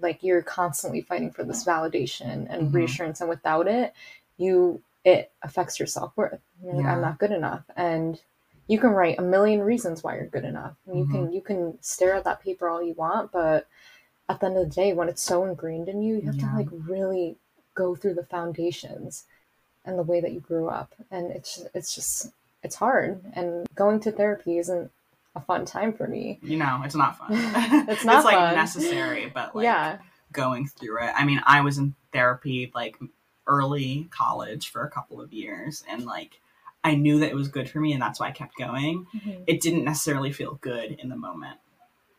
like 0.00 0.22
you're 0.22 0.42
constantly 0.42 1.02
fighting 1.02 1.30
for 1.30 1.44
this 1.44 1.64
validation 1.64 2.46
and 2.48 2.70
Mhm. 2.70 2.74
reassurance 2.74 3.20
and 3.20 3.28
without 3.28 3.68
it, 3.68 3.92
you 4.38 4.82
it 5.04 5.32
affects 5.42 5.78
your 5.80 5.86
self-worth. 5.88 6.40
You're 6.62 6.74
like 6.74 6.84
Yeah. 6.84 6.92
I'm 6.94 7.00
not 7.00 7.18
good 7.18 7.32
enough 7.32 7.64
and 7.76 8.20
you 8.68 8.78
can 8.78 8.90
write 8.90 9.18
a 9.18 9.22
million 9.22 9.60
reasons 9.60 10.02
why 10.04 10.14
you're 10.14 10.26
good 10.28 10.44
enough. 10.44 10.76
And 10.86 10.96
you 10.98 11.04
Mm-hmm. 11.04 11.12
can 11.24 11.32
you 11.32 11.40
can 11.42 11.78
stare 11.82 12.14
at 12.14 12.24
that 12.24 12.40
paper 12.40 12.68
all 12.68 12.82
you 12.82 12.94
want, 12.94 13.32
but 13.32 13.66
at 14.28 14.40
the 14.40 14.46
end 14.46 14.56
of 14.56 14.68
the 14.68 14.74
day 14.74 14.92
when 14.94 15.08
it's 15.08 15.22
so 15.22 15.44
ingrained 15.44 15.88
in 15.88 16.00
you, 16.02 16.16
you 16.16 16.22
have 16.22 16.36
Yeah. 16.36 16.50
to 16.50 16.56
like 16.56 16.68
really 16.70 17.36
go 17.74 17.94
through 17.96 18.14
the 18.14 18.24
foundations 18.24 19.24
and 19.84 19.98
the 19.98 20.02
way 20.02 20.20
that 20.20 20.32
you 20.32 20.40
grew 20.40 20.68
up. 20.68 20.92
And 21.10 21.30
it's 21.30 21.62
it's 21.74 21.94
just 21.94 22.30
it's 22.62 22.76
hard 22.76 23.20
and 23.34 23.66
going 23.74 24.00
to 24.00 24.12
therapy 24.12 24.58
isn't 24.58 24.90
a 25.34 25.40
fun 25.40 25.64
time 25.64 25.92
for 25.94 26.06
me. 26.06 26.38
you 26.42 26.56
know 26.58 26.82
it's 26.84 26.94
not 26.94 27.16
fun 27.18 27.28
It's 27.88 28.04
not 28.04 28.22
like 28.24 28.36
fun. 28.36 28.54
necessary 28.54 29.30
but 29.32 29.56
like 29.56 29.64
yeah. 29.64 29.96
going 30.30 30.68
through 30.68 30.98
it 31.02 31.10
i 31.16 31.24
mean 31.24 31.40
i 31.46 31.62
was 31.62 31.78
in 31.78 31.94
therapy 32.12 32.70
like 32.74 32.96
early 33.46 34.08
college 34.10 34.68
for 34.70 34.84
a 34.84 34.90
couple 34.90 35.20
of 35.22 35.32
years 35.32 35.82
and 35.88 36.04
like 36.04 36.38
i 36.84 36.94
knew 36.94 37.18
that 37.20 37.30
it 37.30 37.34
was 37.34 37.48
good 37.48 37.68
for 37.68 37.80
me 37.80 37.94
and 37.94 38.02
that's 38.02 38.20
why 38.20 38.28
i 38.28 38.30
kept 38.30 38.56
going 38.56 39.06
it 39.46 39.60
didn't 39.62 39.84
necessarily 39.84 40.30
feel 40.32 40.58
good 40.60 40.92
in 41.00 41.08
the 41.08 41.16
moment 41.16 41.58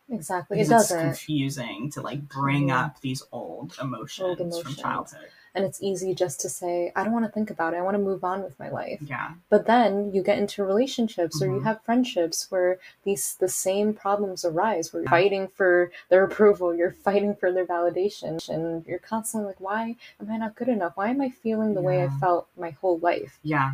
Exactly. 0.09 0.57
It 0.59 0.67
because 0.67 0.81
it's 0.81 0.89
doesn't. 0.89 1.05
confusing 1.07 1.89
to 1.91 2.01
like 2.01 2.27
bring 2.27 2.67
Mhm. 2.67 2.73
up 2.85 2.99
these 3.01 3.23
old 3.31 3.73
emotions, 3.81 4.37
from 4.37 4.47
emotions. 4.47 4.77
childhood 4.77 5.27
And 5.55 5.63
it's 5.65 5.83
easy 5.83 6.15
just 6.15 6.39
to 6.41 6.49
say, 6.49 6.91
I 6.95 7.03
don't 7.03 7.13
want 7.13 7.25
to 7.25 7.31
think 7.31 7.49
about 7.51 7.73
it. 7.73 7.77
I 7.77 7.81
want 7.81 7.95
to 7.95 7.99
move 8.09 8.23
on 8.23 8.41
with 8.43 8.57
my 8.59 8.69
life. 8.69 8.99
yeah 9.07 9.31
But 9.49 9.67
then 9.67 10.11
you 10.13 10.23
get 10.23 10.39
into 10.39 10.63
relationships 10.63 11.41
or 11.41 11.45
you 11.47 11.59
Mhm. 11.59 11.63
have 11.63 11.81
friendships 11.83 12.49
where 12.51 12.79
these 13.03 13.35
the 13.35 13.47
same 13.47 13.93
problems 13.93 14.43
arise 14.43 14.91
where 14.91 15.03
you're 15.03 15.09
fighting 15.09 15.47
for 15.47 15.91
their 16.09 16.23
approval, 16.23 16.73
you're 16.73 16.91
fighting 16.91 17.35
for 17.35 17.51
their 17.51 17.65
validation, 17.67 18.33
and 18.49 18.85
you're 18.87 18.99
constantly 18.99 19.47
like, 19.49 19.59
Why 19.61 19.95
am 20.19 20.31
I 20.31 20.37
not 20.37 20.55
good 20.55 20.69
enough? 20.69 20.93
Why 20.97 21.09
am 21.09 21.21
I 21.21 21.29
feeling 21.29 21.73
the 21.75 21.81
way 21.81 22.01
I 22.03 22.09
felt 22.09 22.47
my 22.57 22.71
whole 22.71 22.97
life? 22.99 23.37
yeah 23.43 23.73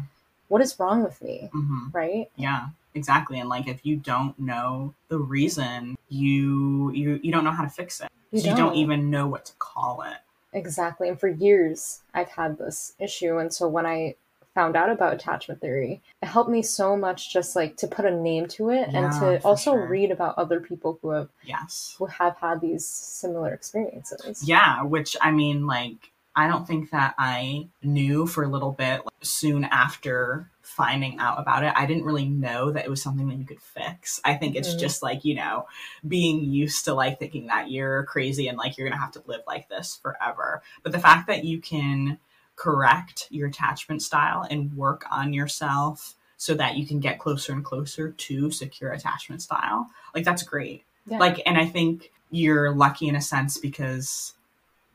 What 0.50 0.62
is 0.62 0.78
wrong 0.80 1.04
with 1.04 1.22
me? 1.22 1.50
hmm 1.54 1.88
Right? 1.94 2.30
yeah 2.36 2.70
exactly 2.96 3.40
and 3.40 3.48
like 3.48 3.68
if 3.68 3.86
you 3.86 3.96
don't 3.96 4.38
know 4.40 4.94
the 5.10 5.20
reason 5.20 5.96
you 6.10 6.92
you 6.92 7.20
you 7.24 7.32
don't 7.32 7.44
know 7.44 7.52
how 7.60 7.64
to 7.64 7.70
fix 7.70 8.02
it 8.02 8.10
You 8.32 8.42
So 8.42 8.50
don't 8.50 8.58
don't. 8.58 8.76
even 8.84 9.10
know 9.10 9.28
what 9.28 9.46
to 9.46 9.54
call 9.60 10.02
it 10.02 10.18
Exactly. 10.54 11.10
And 11.10 11.20
for 11.20 11.28
years, 11.28 12.02
I've 12.14 12.30
had 12.30 12.58
this 12.58 12.94
issue. 13.00 13.38
And 13.38 13.54
so 13.54 13.68
when 13.68 13.86
I 13.86 14.16
found 14.56 14.76
out 14.76 14.90
about 14.90 15.14
attachment 15.14 15.62
theory, 15.62 16.02
it 16.22 16.26
helped 16.26 16.50
me 16.50 16.62
so 16.62 16.98
much 16.98 17.32
just 17.32 17.56
like 17.56 17.78
to 17.78 17.88
put 17.88 18.06
a 18.06 18.12
name 18.12 18.48
to 18.48 18.70
it 18.72 18.90
and 18.94 19.12
to 19.14 19.40
also 19.44 19.74
sure. 19.74 19.88
read 19.88 20.12
about 20.12 20.38
other 20.38 20.60
people 20.60 21.00
who 21.02 21.12
have 21.12 21.30
yes 21.44 21.96
who 21.98 22.08
have 22.08 22.36
had 22.38 22.60
these 22.60 22.86
similar 22.86 23.54
experiences. 23.54 24.48
Yeah, 24.48 24.84
which 24.84 25.16
I 25.22 25.32
mean, 25.32 25.68
like, 25.68 26.12
I 26.36 26.48
don't 26.48 26.68
think 26.68 26.92
that 26.92 27.16
I 27.18 27.68
knew 27.84 28.26
for 28.26 28.44
a 28.44 28.48
little 28.48 28.72
bit 28.72 29.06
like, 29.06 29.14
soon 29.22 29.66
after 29.66 30.50
finding 30.70 31.18
out 31.20 31.40
about 31.40 31.64
it. 31.64 31.74
I 31.76 31.86
didn't 31.86 32.06
really 32.06 32.28
know 32.28 32.72
that 32.72 32.86
it 32.86 32.90
was 32.90 33.02
something 33.02 33.28
that 33.30 33.38
you 33.38 33.46
could 33.46 33.62
fix. 33.62 34.22
I 34.24 34.36
think 34.36 34.56
it's 34.56 34.76
Mhm. 34.76 34.80
just 34.80 35.02
like, 35.04 35.26
you 35.26 35.36
know, 35.36 35.68
being 36.08 36.46
used 36.46 36.86
to 36.86 36.94
like 36.94 37.20
thinking 37.20 37.48
that 37.48 37.70
you're 37.72 38.04
crazy 38.06 38.48
and 38.48 38.58
like 38.58 38.78
you're 38.78 38.88
going 38.88 38.98
to 38.98 39.04
have 39.04 39.12
to 39.14 39.24
live 39.26 39.42
like 39.48 39.68
this 39.68 40.00
forever. 40.02 40.62
But 40.84 40.92
the 40.92 41.00
fact 41.00 41.28
that 41.28 41.44
you 41.44 41.60
can 41.60 42.20
correct 42.56 43.28
your 43.30 43.48
attachment 43.48 44.02
style 44.02 44.46
and 44.50 44.76
work 44.76 45.06
on 45.12 45.34
yourself 45.34 46.16
so 46.38 46.54
that 46.54 46.78
you 46.78 46.86
can 46.86 47.00
get 47.00 47.20
closer 47.20 47.52
and 47.52 47.66
closer 47.66 48.12
to 48.12 48.52
secure 48.52 48.92
attachment 48.92 49.42
style, 49.42 49.90
like, 50.14 50.24
that's 50.26 50.44
great 50.44 50.84
Yeah. 51.06 51.18
like 51.20 51.42
and 51.46 51.58
i 51.58 51.66
think 51.66 52.12
you're 52.30 52.72
lucky 52.76 53.08
in 53.08 53.16
a 53.16 53.22
sense 53.22 53.58
because 53.58 54.34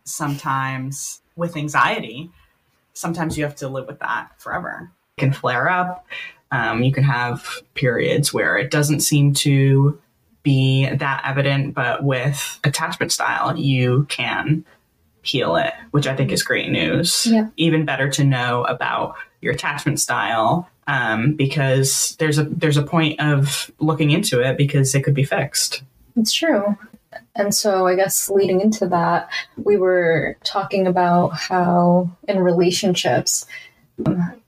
sometimes 0.04 1.20
with 1.36 1.56
anxiety 1.56 2.30
sometimes 2.92 3.36
you 3.36 3.44
have 3.44 3.56
to 3.56 3.68
live 3.68 3.86
with 3.86 3.98
that 3.98 4.30
forever 4.38 4.90
can 5.16 5.32
flare 5.32 5.68
up 5.68 6.06
um, 6.50 6.82
you 6.82 6.92
can 6.92 7.02
have 7.04 7.46
periods 7.74 8.32
where 8.32 8.56
it 8.56 8.70
doesn't 8.70 9.00
seem 9.00 9.32
to 9.34 10.00
be 10.42 10.88
that 10.88 11.22
evident 11.24 11.74
but 11.74 12.04
with 12.04 12.58
attachment 12.64 13.10
style 13.12 13.56
you 13.56 14.06
can 14.08 14.64
heal 15.22 15.56
it 15.56 15.72
which 15.92 16.06
i 16.06 16.14
think 16.14 16.30
is 16.32 16.42
great 16.42 16.70
news 16.70 17.26
Yeah. 17.30 17.48
even 17.56 17.84
better 17.84 18.08
to 18.10 18.24
know 18.24 18.64
about 18.64 19.14
your 19.40 19.52
attachment 19.54 20.00
style 20.00 20.68
um, 20.86 21.34
because 21.34 22.14
there's 22.18 22.36
a 22.38 22.44
there's 22.44 22.76
a 22.76 22.82
point 22.82 23.18
of 23.18 23.70
looking 23.78 24.10
into 24.10 24.40
it 24.40 24.58
because 24.58 24.94
it 24.94 25.02
could 25.02 25.14
be 25.14 25.24
fixed 25.24 25.82
It's 26.16 26.32
true. 26.32 26.76
And 27.36 27.54
so 27.54 27.86
I 27.86 27.94
guess 27.96 28.28
leading 28.28 28.60
into 28.60 28.86
that, 28.88 29.28
we 29.56 29.76
were 29.76 30.36
talking 30.44 30.86
about 30.86 31.30
how 31.30 32.10
in 32.28 32.38
relationships, 32.40 33.46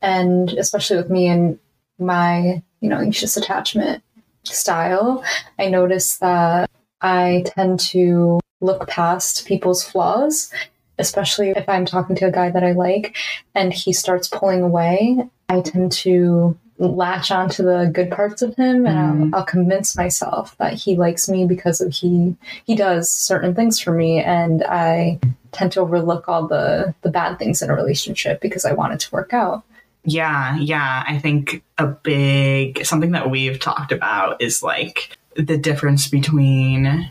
and 0.02 0.50
especially 0.52 0.96
with 0.96 1.10
me 1.10 1.28
and 1.28 1.58
my, 1.98 2.62
you 2.80 2.88
know, 2.88 2.98
anxious 2.98 3.36
attachment 3.36 4.02
style, 4.44 5.24
I 5.58 5.68
notice 5.68 6.18
that 6.18 6.70
I 7.00 7.44
tend 7.46 7.80
to 7.80 8.40
look 8.60 8.88
past 8.88 9.46
people's 9.46 9.82
flaws, 9.84 10.52
especially 10.98 11.50
if 11.50 11.68
I'm 11.68 11.84
talking 11.84 12.16
to 12.16 12.26
a 12.26 12.32
guy 12.32 12.50
that 12.50 12.64
I 12.64 12.72
like 12.72 13.16
and 13.54 13.72
he 13.72 13.92
starts 13.92 14.28
pulling 14.28 14.62
away. 14.62 15.18
I 15.48 15.60
tend 15.60 15.92
to 15.92 16.56
latch 16.78 17.30
onto 17.30 17.62
the 17.62 17.90
good 17.92 18.10
parts 18.10 18.42
of 18.42 18.54
him 18.56 18.86
and 18.86 18.96
Mhm. 18.96 19.34
I'll, 19.34 19.40
I'll 19.40 19.46
convince 19.46 19.96
myself 19.96 20.56
that 20.58 20.74
he 20.74 20.94
likes 20.96 21.28
me 21.28 21.46
because 21.46 21.80
of 21.80 21.92
he 21.92 22.36
he 22.64 22.74
does 22.76 23.10
certain 23.10 23.54
things 23.54 23.80
for 23.80 23.92
me 23.92 24.22
and 24.22 24.62
I 24.64 25.18
tend 25.56 25.72
to 25.72 25.80
overlook 25.80 26.28
all 26.28 26.46
the 26.46 26.94
the 27.02 27.10
bad 27.10 27.38
things 27.38 27.62
in 27.62 27.70
a 27.70 27.74
relationship 27.74 28.40
because 28.40 28.64
I 28.64 28.72
want 28.72 28.92
it 28.92 29.00
to 29.00 29.10
work 29.10 29.32
out. 29.32 29.64
Yeah, 30.04 30.56
yeah. 30.58 31.02
I 31.06 31.18
think 31.18 31.62
a 31.78 31.86
big 31.86 32.84
something 32.84 33.10
that 33.12 33.30
we've 33.30 33.58
talked 33.58 33.90
about 33.90 34.40
is 34.40 34.62
like 34.62 35.16
the 35.34 35.56
difference 35.58 36.06
between 36.08 37.10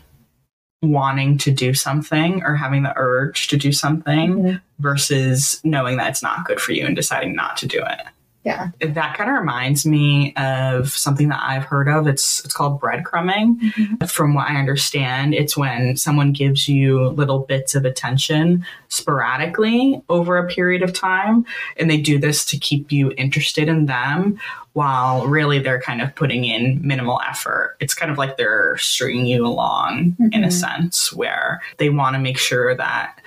wanting 0.82 1.38
to 1.38 1.50
do 1.50 1.74
something 1.74 2.42
or 2.42 2.54
having 2.54 2.82
the 2.84 2.92
urge 2.96 3.48
to 3.48 3.56
do 3.56 3.72
something 3.72 4.36
Mhm. 4.36 4.60
versus 4.78 5.60
knowing 5.64 5.96
that 5.96 6.08
it's 6.10 6.22
not 6.22 6.44
good 6.44 6.60
for 6.60 6.72
you 6.72 6.86
and 6.86 6.94
deciding 6.94 7.34
not 7.34 7.56
to 7.58 7.66
do 7.66 7.82
it. 7.82 8.06
Yeah. 8.46 8.68
That 8.80 9.16
kind 9.16 9.28
of 9.28 9.36
reminds 9.36 9.84
me 9.84 10.32
of 10.36 10.90
something 10.90 11.28
that 11.30 11.40
I've 11.42 11.64
heard 11.64 11.88
of. 11.88 12.06
It's 12.06 12.44
it's 12.44 12.54
called 12.54 12.80
breadcrumbing. 12.80 14.08
From 14.08 14.34
what 14.34 14.48
I 14.48 14.54
understand, 14.54 15.34
it's 15.34 15.56
when 15.56 15.96
someone 15.96 16.30
gives 16.30 16.68
you 16.68 17.08
little 17.08 17.40
bits 17.40 17.74
of 17.74 17.84
attention 17.84 18.64
sporadically 18.88 20.00
over 20.08 20.38
a 20.38 20.46
period 20.46 20.82
of 20.82 20.92
time, 20.92 21.44
and 21.76 21.90
they 21.90 22.00
do 22.00 22.20
this 22.20 22.44
to 22.44 22.56
keep 22.56 22.92
you 22.92 23.12
interested 23.16 23.66
in 23.68 23.86
them 23.86 24.38
while 24.74 25.26
really 25.26 25.58
they're 25.58 25.80
kind 25.82 26.00
of 26.00 26.14
putting 26.14 26.44
in 26.44 26.78
minimal 26.86 27.20
effort. 27.28 27.76
It's 27.80 27.94
kind 27.94 28.12
of 28.12 28.16
like 28.18 28.36
they're 28.36 28.76
stringing 28.76 29.26
you 29.26 29.44
along 29.44 30.14
in 30.32 30.44
a 30.44 30.48
Mhm. 30.48 30.52
sense 30.52 31.12
where 31.12 31.60
they 31.78 31.88
want 31.90 32.14
to 32.14 32.20
make 32.20 32.38
sure 32.38 32.76
that 32.76 33.20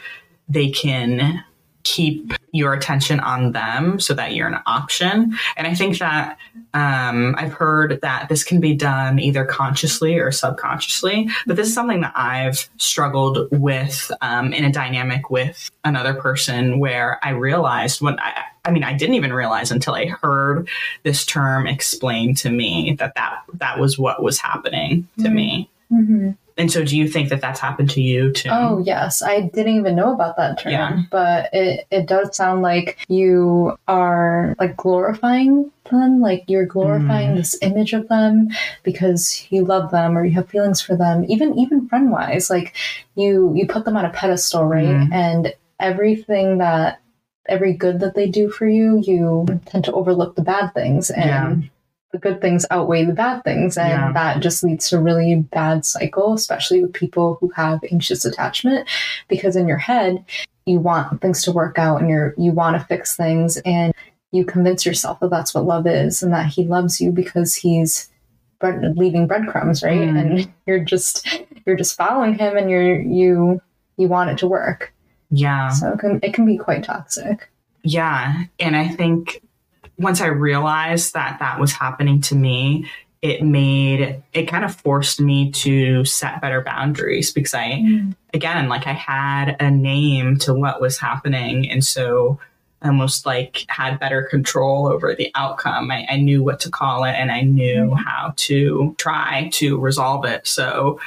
they 0.48 0.70
can 0.70 1.44
keep 1.84 2.34
your 2.52 2.74
attention 2.74 3.20
on 3.20 3.52
them 3.52 4.00
so 4.00 4.14
that 4.14 4.34
you're 4.34 4.48
an 4.48 4.60
option. 4.66 5.38
And 5.58 5.68
I 5.68 5.74
think 5.74 5.98
that 6.00 6.38
um, 6.74 7.36
I've 7.38 7.54
heard 7.54 8.00
that 8.02 8.30
this 8.30 8.44
can 8.44 8.60
be 8.60 8.76
done 8.76 9.20
either 9.20 9.46
consciously 9.46 10.18
or 10.20 10.32
subconsciously. 10.32 11.30
But 11.48 11.56
this 11.56 11.68
is 11.68 11.74
something 11.74 12.02
that 12.02 12.14
I've 12.16 12.70
struggled 12.78 13.48
with 13.52 14.12
um, 14.22 14.54
in 14.54 14.64
a 14.64 14.72
dynamic 14.72 15.30
with 15.30 15.70
another 15.84 16.14
person 16.14 16.80
where 16.80 17.20
I 17.24 17.32
realized 17.32 18.02
when 18.02 18.20
I, 18.20 18.44
I 18.66 18.72
mean, 18.72 18.84
I 18.84 18.94
didn't 18.94 19.16
even 19.16 19.34
realize 19.34 19.72
until 19.72 19.96
I 19.96 20.08
heard 20.08 20.68
this 21.04 21.26
term 21.26 21.66
explained 21.68 22.38
to 22.38 22.50
me 22.50 22.96
that 23.00 23.16
that, 23.16 23.40
that 23.56 23.80
was 23.80 23.98
what 23.98 24.22
was 24.22 24.40
happening 24.40 25.08
to 25.20 25.30
Mhm. 25.30 25.34
me. 25.34 25.70
Mm-hmm. 25.92 26.30
And 26.60 26.69
so, 26.72 26.84
do 26.84 26.98
you 26.98 27.08
think 27.08 27.30
that 27.30 27.41
that's 27.41 27.60
happened 27.60 27.89
to 27.91 28.02
you 28.02 28.32
too? 28.34 28.50
Oh 28.52 28.84
yes, 28.86 29.22
I 29.24 29.41
didn't 29.41 29.78
even 29.78 29.95
know 29.95 30.13
about 30.13 30.36
that 30.38 30.60
term, 30.60 30.72
Yeah. 30.74 31.02
but 31.10 31.50
it 31.54 31.88
it 31.89 32.06
does 32.06 32.36
sound 32.36 32.62
like 32.62 32.98
you 33.08 33.78
are 33.88 34.56
like 34.60 34.76
glorifying 34.78 35.72
them, 35.89 36.19
like 36.22 36.43
you're 36.48 36.65
glorifying 36.67 37.32
Mm. 37.32 37.38
this 37.38 37.58
image 37.63 37.93
of 37.93 38.08
them 38.10 38.50
because 38.84 39.48
you 39.50 39.63
love 39.65 39.89
them 39.89 40.17
or 40.17 40.24
you 40.26 40.34
have 40.34 40.50
feelings 40.50 40.82
for 40.82 40.95
them. 40.95 41.26
Even 41.30 41.58
even 41.58 41.88
friend 41.88 42.12
wise, 42.12 42.50
like 42.50 42.76
you 43.15 43.54
you 43.56 43.65
put 43.65 43.86
them 43.86 43.98
on 43.98 44.06
a 44.06 44.10
pedestal, 44.10 44.65
right? 44.65 44.86
Mhm. 44.86 45.13
And 45.13 45.54
everything 45.80 46.58
that 46.60 47.00
every 47.48 47.74
good 47.74 48.00
that 48.02 48.13
they 48.15 48.28
do 48.28 48.50
for 48.50 48.67
you, 48.67 49.02
you 49.08 49.45
tend 49.65 49.84
to 49.86 49.93
overlook 49.93 50.36
the 50.36 50.43
bad 50.43 50.74
things 50.74 51.10
and. 51.10 51.63
Yeah. 51.63 51.69
The 52.12 52.17
good 52.17 52.41
things 52.41 52.65
outweigh 52.72 53.06
the 53.06 53.13
bad 53.13 53.43
things, 53.43 53.78
and 53.78 53.89
Yeah. 53.89 54.12
that 54.13 54.39
just 54.39 54.63
leads 54.63 54.89
to 54.89 54.98
a 54.98 55.02
really 55.02 55.36
bad 55.36 55.86
cycle, 55.86 56.34
especially 56.34 56.82
with 56.82 56.93
people 56.93 57.38
who 57.39 57.50
have 57.56 57.82
anxious 57.91 58.26
attachment 58.26 58.88
because 59.28 59.56
in 59.56 59.67
your 59.67 59.78
head 59.78 60.24
you 60.65 60.80
want 60.80 61.22
things 61.22 61.43
to 61.43 61.52
work 61.52 61.78
out 61.80 62.00
and 62.02 62.10
you're 62.10 62.34
you 62.38 62.52
want 62.52 62.76
to 62.80 62.84
fix 62.86 63.15
things 63.15 63.58
and 63.65 63.93
you 64.32 64.45
convince 64.45 64.86
yourself 64.86 65.19
that 65.19 65.30
that's 65.32 65.54
what 65.54 65.65
love 65.65 65.88
is 65.88 66.22
and 66.24 66.32
that 66.34 66.45
he 66.48 66.63
loves 66.63 67.00
you 67.02 67.12
because 67.12 67.56
he's 67.56 68.10
bread, 68.60 68.95
leaving 68.98 69.26
breadcrumbs 69.26 69.82
right 69.84 70.00
Mm. 70.02 70.19
and 70.19 70.54
you're 70.67 70.80
just 70.84 71.28
you're 71.65 71.76
just 71.76 71.95
following 71.98 72.34
him 72.36 72.56
and 72.58 72.69
you're 72.69 73.00
you 73.00 73.62
you 73.98 74.08
want 74.08 74.30
it 74.32 74.38
to 74.39 74.48
work 74.48 74.93
Yeah. 75.32 75.69
so 75.69 75.93
it 75.93 76.00
can, 76.00 76.19
it 76.24 76.34
can 76.34 76.45
be 76.45 76.58
quite 76.58 76.84
toxic 76.84 77.50
Yeah. 77.84 78.43
And 78.60 78.76
I 78.76 78.88
think 78.89 79.41
once 80.00 80.22
I 80.22 80.28
realized 80.28 81.14
that 81.14 81.38
that 81.40 81.60
was 81.60 81.74
happening 81.74 82.22
to 82.22 82.36
me, 82.36 82.90
it 83.22 83.44
made 83.44 84.24
it 84.34 84.46
kind 84.46 84.64
of 84.64 84.74
forced 84.74 85.20
me 85.20 85.52
to 85.52 86.06
set 86.06 86.42
better 86.42 86.62
boundaries 86.62 87.32
because 87.32 87.54
I, 87.54 87.82
hmm. 87.82 88.12
again, 88.34 88.70
like 88.70 88.88
I 88.88 88.94
had 88.94 89.58
a 89.60 89.70
name 89.70 90.38
to 90.40 90.54
what 90.54 90.80
was 90.80 90.98
happening. 90.98 91.70
And 91.70 91.84
so 91.84 92.40
I 92.82 92.88
almost 92.88 93.26
like 93.26 93.66
had 93.68 94.00
better 94.00 94.24
control 94.24 94.88
over 94.88 95.14
the 95.14 95.32
outcome. 95.36 95.92
I, 95.92 96.08
I 96.10 96.16
knew 96.16 96.42
what 96.42 96.62
to 96.62 96.72
call 96.72 97.04
it 97.04 97.12
and 97.12 97.30
I 97.30 97.42
knew 97.42 97.90
hmm. 97.90 97.96
how 97.96 98.34
to 98.38 98.96
try 98.98 99.50
to 99.54 99.78
resolve 99.78 100.24
it. 100.24 100.48
So 100.48 101.00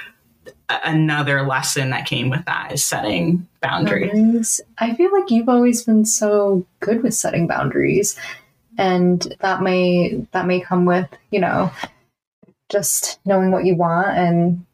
another 0.68 1.42
lesson 1.46 1.90
that 1.90 2.07
came 2.07 2.31
with 2.31 2.44
that 2.44 2.72
is 2.72 2.85
setting 2.85 3.46
boundaries. 3.61 4.61
I 4.78 4.94
feel 4.94 5.12
like 5.12 5.31
you've 5.31 5.48
always 5.48 5.83
been 5.83 6.05
so 6.05 6.66
good 6.81 7.02
with 7.02 7.14
setting 7.14 7.46
boundaries, 7.46 8.16
and 8.78 9.35
that 9.40 9.62
may 9.62 10.26
that 10.32 10.46
may 10.46 10.61
come 10.61 10.85
with 10.85 11.08
you 11.30 11.40
know 11.40 11.70
just 12.70 13.20
knowing 13.26 13.50
what 13.50 13.64
you 13.64 13.74
want 13.76 14.08
and 14.16 14.64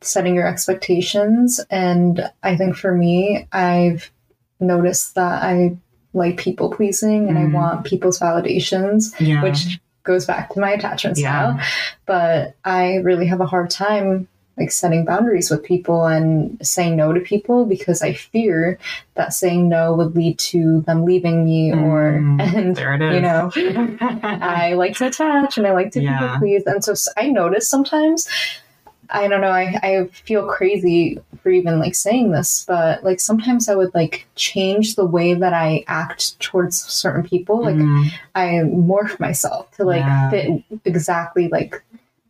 setting 0.00 0.34
your 0.34 0.46
expectations. 0.46 1.60
And 1.68 2.30
I 2.42 2.56
think 2.56 2.76
for 2.76 2.94
me, 2.94 3.46
I've 3.52 4.10
noticed 4.58 5.16
that 5.16 5.42
I 5.42 5.76
like 6.14 6.38
people 6.38 6.70
pleasing 6.70 7.28
and 7.28 7.36
Mhm. 7.36 7.50
I 7.50 7.54
want 7.54 7.84
people's 7.84 8.18
validations, 8.18 9.14
Yeah. 9.20 9.42
which 9.42 9.78
goes 10.02 10.24
back 10.24 10.48
to 10.50 10.60
my 10.60 10.70
attachment 10.70 11.18
Yeah. 11.18 11.56
style. 11.56 11.66
But 12.06 12.54
I 12.64 12.96
really 12.96 13.26
have 13.26 13.40
a 13.42 13.46
hard 13.46 13.68
time 13.68 14.28
like 14.58 14.70
setting 14.70 15.04
boundaries 15.04 15.50
with 15.50 15.62
people 15.64 16.04
and 16.04 16.58
saying 16.66 16.94
no 16.96 17.12
to 17.12 17.20
people 17.20 17.64
because 17.64 18.02
I 18.02 18.12
fear 18.12 18.78
that 19.14 19.32
saying 19.32 19.68
no 19.68 19.94
would 19.94 20.14
lead 20.14 20.38
to 20.40 20.82
them 20.82 21.04
leaving 21.04 21.44
me 21.44 21.72
or 21.72 22.20
Mm, 22.22 22.40
and 22.56 22.76
there 22.76 22.94
it 22.94 23.00
is. 23.02 23.12
you 23.12 23.20
know 23.22 23.50
I 24.42 24.74
like 24.76 24.96
to 24.98 25.06
attach 25.06 25.56
and 25.58 25.66
I 25.66 25.72
like 25.72 25.90
to 25.92 26.02
Yeah. 26.02 26.18
people 26.20 26.38
please 26.38 26.62
and 26.66 26.84
so 26.84 26.94
I 27.16 27.28
notice 27.28 27.68
sometimes 27.68 28.28
I 29.10 29.26
don't 29.28 29.40
know 29.40 29.48
I, 29.50 29.78
I 29.82 30.04
feel 30.12 30.46
crazy 30.46 31.18
for 31.42 31.50
even 31.50 31.78
like 31.78 31.94
saying 31.94 32.32
this 32.32 32.64
but 32.66 33.02
like 33.04 33.20
sometimes 33.20 33.68
I 33.68 33.74
would 33.74 33.94
like 33.94 34.26
change 34.36 34.94
the 34.96 35.04
way 35.06 35.34
that 35.34 35.52
I 35.54 35.84
act 35.88 36.38
towards 36.40 36.76
certain 36.82 37.22
people 37.22 37.62
like 37.62 37.76
Mm, 37.76 38.10
I 38.34 38.46
morph 38.64 39.18
myself 39.18 39.74
to 39.76 39.84
like 39.84 40.00
Yeah. 40.00 40.30
fit 40.30 40.62
exactly 40.84 41.48
like 41.48 41.82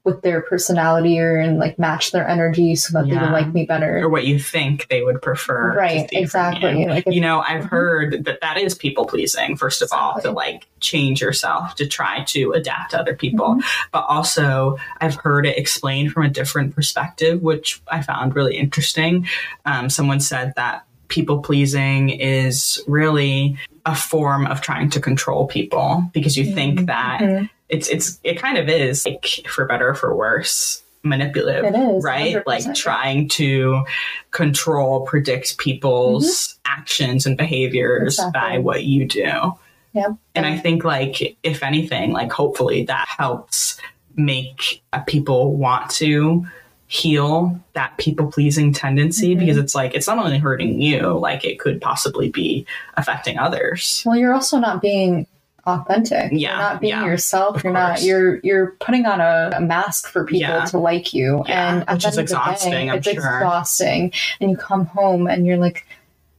with 0.05 0.21
their 0.23 0.41
personality 0.41 1.21
or 1.21 1.37
and 1.39 1.59
like 1.59 1.79
match 1.79 2.11
their 2.11 2.27
energy 2.27 2.75
so 2.75 2.93
that 2.99 3.09
they 3.09 3.17
would 3.17 3.31
like 3.31 3.53
me 3.55 3.65
better. 3.65 3.99
or 3.99 4.09
what 4.09 4.25
you 4.27 4.37
think 4.39 4.89
they 4.89 5.01
would 5.03 5.23
prefer. 5.23 5.75
Right, 5.77 6.09
exactly. 6.13 6.81
You. 6.83 6.89
Like 6.89 7.07
if, 7.07 7.15
You 7.15 7.21
know, 7.21 7.41
I've 7.41 7.65
Mhm. 7.65 7.69
heard 7.69 8.25
that 8.25 8.41
that 8.41 8.57
is 8.59 8.75
people 8.75 9.07
pleasing, 9.07 9.57
first 9.57 9.81
of 9.81 9.91
all, 9.93 10.21
to 10.21 10.33
like 10.33 10.67
change 10.81 11.21
yourself 11.21 11.77
to 11.77 11.87
try 11.87 12.25
to 12.29 12.51
adapt 12.53 12.91
to 12.91 12.99
other 13.01 13.15
people. 13.15 13.55
Mhm. 13.57 13.63
But 13.93 14.05
also, 14.09 14.77
I've 15.01 15.15
heard 15.15 15.47
it 15.47 15.57
explained 15.57 16.11
from 16.11 16.25
a 16.25 16.29
different 16.29 16.75
perspective, 16.75 17.41
which 17.41 17.81
I 17.87 18.03
found 18.03 18.35
really 18.35 18.57
interesting. 18.57 19.29
Um, 19.67 19.89
someone 19.89 20.19
said 20.19 20.53
that 20.57 20.83
people 21.07 21.39
pleasing 21.41 22.09
is 22.09 22.83
really 22.89 23.57
a 23.87 23.95
form 23.95 24.47
of 24.47 24.61
trying 24.63 24.89
to 24.91 25.01
control 25.01 25.47
people 25.47 26.05
because 26.13 26.37
you 26.37 26.53
think 26.55 26.87
that 26.87 27.21
Mhm. 27.21 27.51
It's 27.73 27.89
it's 27.89 28.21
it 28.23 28.39
kind 28.41 28.57
of 28.59 28.69
is 28.69 29.05
like 29.05 29.27
for 29.49 29.65
better 29.67 29.89
or 29.89 29.95
for 29.95 30.15
worse 30.15 30.83
manipulative 31.05 31.65
It 31.65 31.77
is, 31.77 32.05
right 32.05 32.37
100%, 32.37 32.43
like 32.47 32.75
trying 32.77 33.29
to 33.31 33.85
control 34.31 35.01
predict 35.05 35.59
people's 35.59 36.59
actions 36.65 37.27
and 37.27 37.37
behaviors 37.37 38.19
Mm-hmm. 38.19 38.29
Exactly. 38.29 38.41
by 38.57 38.59
what 38.59 38.85
you 38.85 39.07
do 39.07 39.53
Yeah. 39.95 40.09
and 40.37 40.47
i 40.47 40.57
think 40.57 40.85
like 40.85 41.37
if 41.43 41.63
anything 41.65 42.13
like 42.13 42.31
hopefully 42.31 42.85
that 42.85 43.07
helps 43.09 43.79
make 44.17 44.83
uh, 44.93 45.01
people 45.01 45.57
want 45.57 45.91
to 45.93 46.47
heal 46.87 47.59
that 47.73 47.97
people 47.97 48.31
pleasing 48.31 48.73
tendency 48.73 49.35
Mhm. 49.35 49.39
because 49.41 49.57
it's 49.57 49.75
like 49.75 49.95
it's 49.95 50.07
not 50.07 50.19
only 50.19 50.39
hurting 50.39 50.81
you 50.81 51.19
like 51.19 51.45
it 51.45 51.59
could 51.59 51.81
possibly 51.81 52.29
be 52.29 52.67
affecting 52.99 53.39
others 53.39 54.03
Well, 54.07 54.17
you're 54.17 54.35
also 54.35 54.59
not 54.59 54.83
being 54.83 55.27
authentic. 55.67 56.33
Yeah, 56.33 56.49
You're 56.51 56.59
not 56.59 56.81
being 56.81 56.91
yeah, 56.91 57.05
yourself. 57.05 57.63
You're 57.65 57.73
not 57.73 58.03
you're 58.03 58.41
you're 58.41 58.73
putting 58.81 59.07
on 59.07 59.21
a, 59.21 59.51
a 59.57 59.61
mask 59.61 60.09
for 60.09 60.25
people 60.25 60.41
Yeah. 60.41 60.65
to 60.67 60.79
like 60.79 61.13
you. 61.15 61.45
Yeah, 61.47 61.81
and 61.81 61.89
which 61.91 62.05
is 62.07 62.07
end 62.07 62.07
of 62.07 62.15
the 62.17 62.21
day, 62.21 62.23
exhausting, 62.23 62.91
I'm 62.91 62.99
it's 62.99 63.07
sure. 63.09 63.15
exhausting. 63.39 64.13
And 64.41 64.51
you 64.51 64.57
come 64.57 64.87
home 64.87 65.27
and 65.27 65.47
you're 65.47 65.59
like, 65.59 65.87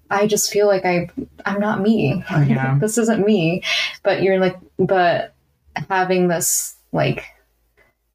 I 0.09 0.28
just 0.28 0.51
feel 0.51 0.67
like 0.67 0.86
I 0.86 1.09
I'm 1.45 1.59
not 1.59 1.82
me. 1.82 2.24
Yeah. 2.30 2.78
this 2.82 2.97
isn't 2.97 3.26
me. 3.26 3.63
But 4.03 4.21
you're 4.21 4.39
like 4.39 4.57
but 4.78 5.34
having 5.89 6.28
this 6.28 6.76
like 6.91 7.24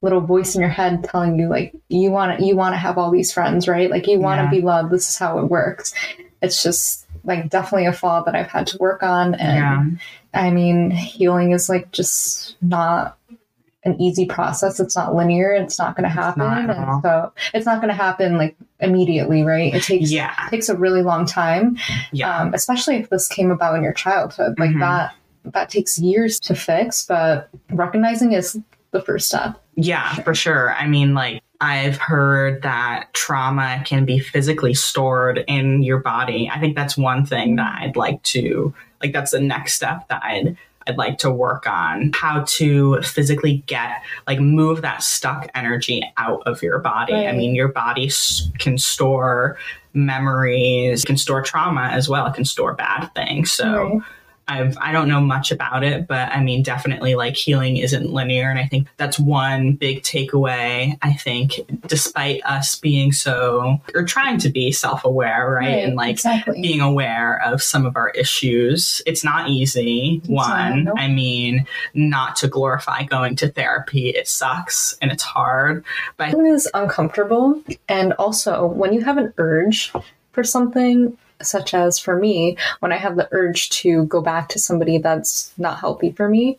little 0.00 0.20
voice 0.20 0.54
in 0.54 0.60
your 0.60 0.70
head 0.70 1.02
telling 1.02 1.36
you 1.38 1.48
like 1.48 1.74
you 1.88 2.10
want 2.10 2.38
to 2.38 2.46
you 2.46 2.54
want 2.54 2.72
to 2.72 2.76
have 2.78 2.98
all 2.98 3.10
these 3.10 3.32
friends 3.32 3.66
right 3.66 3.90
like 3.90 4.06
you 4.06 4.20
want 4.20 4.38
to 4.38 4.44
Yeah. 4.44 4.50
be 4.50 4.60
loved 4.60 4.92
this 4.92 5.08
is 5.08 5.18
how 5.18 5.40
it 5.40 5.46
works 5.46 5.92
it's 6.40 6.62
just 6.62 7.04
like 7.24 7.50
definitely 7.50 7.86
a 7.86 7.92
flaw 7.92 8.22
that 8.22 8.34
I've 8.34 8.46
had 8.46 8.66
to 8.68 8.78
work 8.78 9.02
on. 9.02 9.34
And 9.34 9.92
yeah. 9.92 9.98
I 10.34 10.50
mean, 10.50 10.90
healing 10.90 11.52
is 11.52 11.68
like 11.68 11.90
just 11.90 12.56
not 12.62 13.16
an 13.84 14.00
easy 14.00 14.26
process. 14.26 14.80
It's 14.80 14.96
not 14.96 15.14
linear. 15.14 15.52
It's 15.52 15.78
not 15.78 15.96
going 15.96 16.04
to 16.04 16.10
happen. 16.10 16.42
And 16.42 17.02
so 17.02 17.32
it's 17.54 17.66
not 17.66 17.80
going 17.80 17.88
to 17.88 17.94
happen 17.94 18.36
like 18.36 18.56
immediately, 18.80 19.42
right? 19.42 19.74
It 19.74 19.82
takes 19.82 20.10
yeah. 20.10 20.46
It 20.46 20.50
takes 20.50 20.68
a 20.68 20.76
really 20.76 21.02
long 21.02 21.26
time. 21.26 21.78
Yeah. 22.12 22.40
Um, 22.40 22.54
especially 22.54 22.96
if 22.96 23.08
this 23.10 23.28
came 23.28 23.50
about 23.50 23.76
in 23.76 23.82
your 23.82 23.92
childhood, 23.92 24.58
like 24.58 24.70
mm-hmm. 24.70 24.80
that. 24.80 25.14
That 25.44 25.70
takes 25.70 25.98
years 25.98 26.38
to 26.40 26.54
fix, 26.54 27.06
but 27.06 27.48
recognizing 27.70 28.32
is 28.32 28.60
the 28.90 29.00
first 29.00 29.28
step. 29.28 29.58
Yeah, 29.76 30.12
for 30.16 30.34
sure. 30.34 30.74
I 30.74 30.86
mean, 30.86 31.14
like 31.14 31.42
I've 31.60 31.96
heard 31.96 32.62
that 32.62 33.12
trauma 33.14 33.82
can 33.84 34.04
be 34.04 34.20
physically 34.20 34.74
stored 34.74 35.44
in 35.48 35.82
your 35.82 35.98
body. 35.98 36.48
I 36.52 36.60
think 36.60 36.76
that's 36.76 36.96
one 36.96 37.26
thing 37.26 37.56
that 37.56 37.80
I'd 37.80 37.96
like 37.96 38.22
to 38.24 38.72
like 39.02 39.12
that's 39.12 39.32
the 39.32 39.40
next 39.40 39.74
step 39.74 40.08
that 40.08 40.22
I'd 40.22 40.56
I'd 40.88 40.96
like 40.96 41.18
to 41.18 41.30
work 41.30 41.66
on 41.66 42.12
how 42.14 42.44
to 42.48 43.02
physically 43.02 43.62
get, 43.66 44.02
like, 44.26 44.40
move 44.40 44.80
that 44.82 45.02
stuck 45.02 45.48
energy 45.54 46.02
out 46.16 46.42
of 46.46 46.62
your 46.62 46.78
body. 46.78 47.12
Right. 47.12 47.28
I 47.28 47.32
mean, 47.32 47.54
your 47.54 47.68
body 47.68 48.10
can 48.58 48.78
store 48.78 49.58
memories, 49.92 51.04
can 51.04 51.18
store 51.18 51.42
trauma 51.42 51.90
as 51.92 52.08
well, 52.08 52.26
it 52.26 52.34
can 52.34 52.46
store 52.46 52.72
bad 52.72 53.10
things. 53.14 53.52
So, 53.52 53.82
right. 53.82 54.02
I've 54.48 54.76
I 54.78 54.92
don't 54.92 55.08
know 55.08 55.20
much 55.20 55.52
about 55.52 55.84
it, 55.84 56.06
but 56.06 56.30
I 56.30 56.42
mean 56.42 56.62
definitely 56.62 57.14
like 57.14 57.36
healing 57.36 57.76
isn't 57.76 58.10
linear 58.10 58.50
and 58.50 58.58
I 58.58 58.66
think 58.66 58.88
that's 58.96 59.18
one 59.18 59.72
big 59.72 60.02
takeaway. 60.02 60.96
I 61.02 61.12
think 61.12 61.60
despite 61.86 62.44
us 62.44 62.76
being 62.76 63.12
so 63.12 63.80
or 63.94 64.04
trying 64.04 64.38
to 64.38 64.48
be 64.48 64.72
self-aware, 64.72 65.50
right? 65.50 65.66
right 65.66 65.84
and 65.84 65.94
like 65.94 66.12
exactly. 66.12 66.60
being 66.60 66.80
aware 66.80 67.42
of 67.44 67.62
some 67.62 67.84
of 67.86 67.96
our 67.96 68.10
issues, 68.10 69.02
it's 69.06 69.22
not 69.22 69.48
easy. 69.48 70.20
It's 70.22 70.28
one, 70.28 70.84
not, 70.84 70.98
I 70.98 71.08
mean, 71.08 71.66
not 71.94 72.36
to 72.36 72.48
glorify 72.48 73.04
going 73.04 73.36
to 73.36 73.48
therapy, 73.48 74.08
it 74.10 74.28
sucks 74.28 74.96
and 75.02 75.12
it's 75.12 75.22
hard, 75.22 75.84
but 76.16 76.32
it 76.32 76.38
is 76.38 76.68
uncomfortable 76.74 77.62
and 77.88 78.12
also 78.14 78.66
when 78.66 78.92
you 78.92 79.04
have 79.04 79.18
an 79.18 79.32
urge 79.38 79.92
for 80.32 80.44
something 80.44 81.16
such 81.42 81.74
as 81.74 81.98
for 81.98 82.16
me, 82.16 82.56
when 82.80 82.92
I 82.92 82.96
have 82.96 83.16
the 83.16 83.28
urge 83.32 83.70
to 83.70 84.04
go 84.04 84.20
back 84.20 84.48
to 84.50 84.58
somebody 84.58 84.98
that's 84.98 85.52
not 85.58 85.78
healthy 85.78 86.12
for 86.12 86.28
me, 86.28 86.58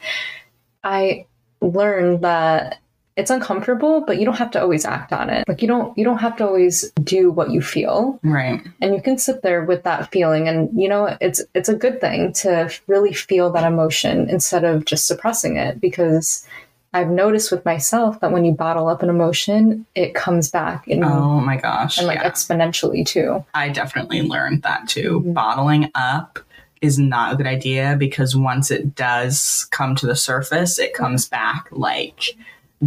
I 0.84 1.26
learn 1.62 2.22
that 2.22 2.80
it's 3.20 3.30
uncomfortable, 3.30 4.02
but 4.08 4.18
you 4.18 4.24
don't 4.24 4.38
have 4.38 4.52
to 4.52 4.62
always 4.62 4.86
act 4.86 5.12
on 5.12 5.30
it. 5.30 5.46
Like 5.48 5.62
you 5.62 5.68
don't 5.68 5.96
you 5.98 6.06
don't 6.06 6.20
have 6.20 6.38
to 6.38 6.46
always 6.48 6.90
do 7.04 7.32
what 7.32 7.52
you 7.52 7.62
feel. 7.62 8.18
Right. 8.24 8.62
And 8.82 8.96
you 8.96 9.02
can 9.02 9.18
sit 9.18 9.42
there 9.42 9.66
with 9.66 9.84
that 9.84 10.10
feeling 10.10 10.48
and 10.48 10.70
you 10.80 10.88
know 10.88 11.18
it's 11.20 11.42
it's 11.54 11.68
a 11.68 11.76
good 11.76 12.00
thing 12.00 12.32
to 12.34 12.72
really 12.88 13.14
feel 13.14 13.52
that 13.52 13.66
emotion 13.66 14.30
instead 14.30 14.64
of 14.64 14.86
just 14.86 15.06
suppressing 15.06 15.58
it 15.58 15.82
because 15.82 16.48
I've 16.92 17.10
noticed 17.10 17.52
with 17.52 17.64
myself 17.66 18.20
that 18.22 18.32
when 18.32 18.46
you 18.46 18.52
bottle 18.52 18.88
up 18.88 19.04
an 19.04 19.10
emotion, 19.10 19.86
it 19.94 20.16
comes 20.16 20.50
back. 20.50 20.88
In, 20.88 21.04
oh 21.04 21.40
my 21.40 21.58
gosh. 21.58 21.98
And 21.98 22.08
like 22.08 22.20
yeah. 22.20 22.30
exponentially 22.30 23.06
too. 23.06 23.46
I 23.54 23.70
definitely 23.70 24.24
learned 24.24 24.64
that 24.64 24.88
too. 24.88 25.20
Mm-hmm. 25.20 25.34
Bottling 25.34 25.92
up 25.94 26.40
is 26.82 26.98
not 26.98 27.34
a 27.34 27.36
good 27.36 27.46
idea 27.46 27.96
because 28.00 28.36
once 28.36 28.72
it 28.72 28.96
does 28.96 29.68
come 29.72 29.96
to 29.98 30.08
the 30.08 30.16
surface, 30.16 30.80
it 30.80 30.94
comes 30.94 31.28
back 31.28 31.68
like 31.72 32.38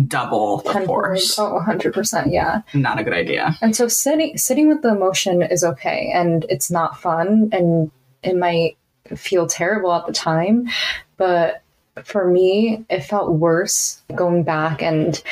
double 0.09 0.59
the 0.59 0.81
force. 0.87 1.39
Oh, 1.39 1.61
100%. 1.65 2.33
Yeah. 2.33 2.63
Not 2.75 2.99
a 2.99 3.05
good 3.05 3.13
idea. 3.13 3.57
And 3.61 3.77
so 3.77 3.89
sitting 3.89 4.37
sitting 4.37 4.69
with 4.69 4.83
the 4.83 4.91
emotion 4.91 5.43
is 5.43 5.63
okay 5.63 6.11
and 6.15 6.45
it's 6.49 6.71
not 6.71 7.01
fun 7.01 7.51
and 7.53 7.91
it 8.23 8.37
might 8.37 8.77
feel 9.15 9.47
terrible 9.47 9.93
at 9.93 10.07
the 10.07 10.13
time, 10.13 10.69
but 11.17 11.62
for 12.05 12.28
me, 12.28 12.84
it 12.88 13.01
felt 13.01 13.32
worse 13.32 14.03
going 14.14 14.43
back 14.43 14.82
and 14.82 15.22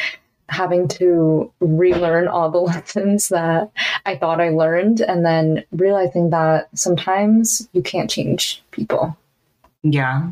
having 0.48 0.88
to 0.88 1.50
relearn 1.60 2.28
all 2.28 2.50
the 2.50 2.58
lessons 2.60 3.28
that 3.28 3.70
I 4.04 4.16
thought 4.16 4.40
I 4.40 4.50
learned, 4.50 5.00
and 5.00 5.24
then 5.24 5.64
realizing 5.72 6.30
that 6.30 6.68
sometimes 6.74 7.68
you 7.72 7.82
can't 7.82 8.10
change 8.10 8.62
people. 8.70 9.16
Yeah, 9.82 10.30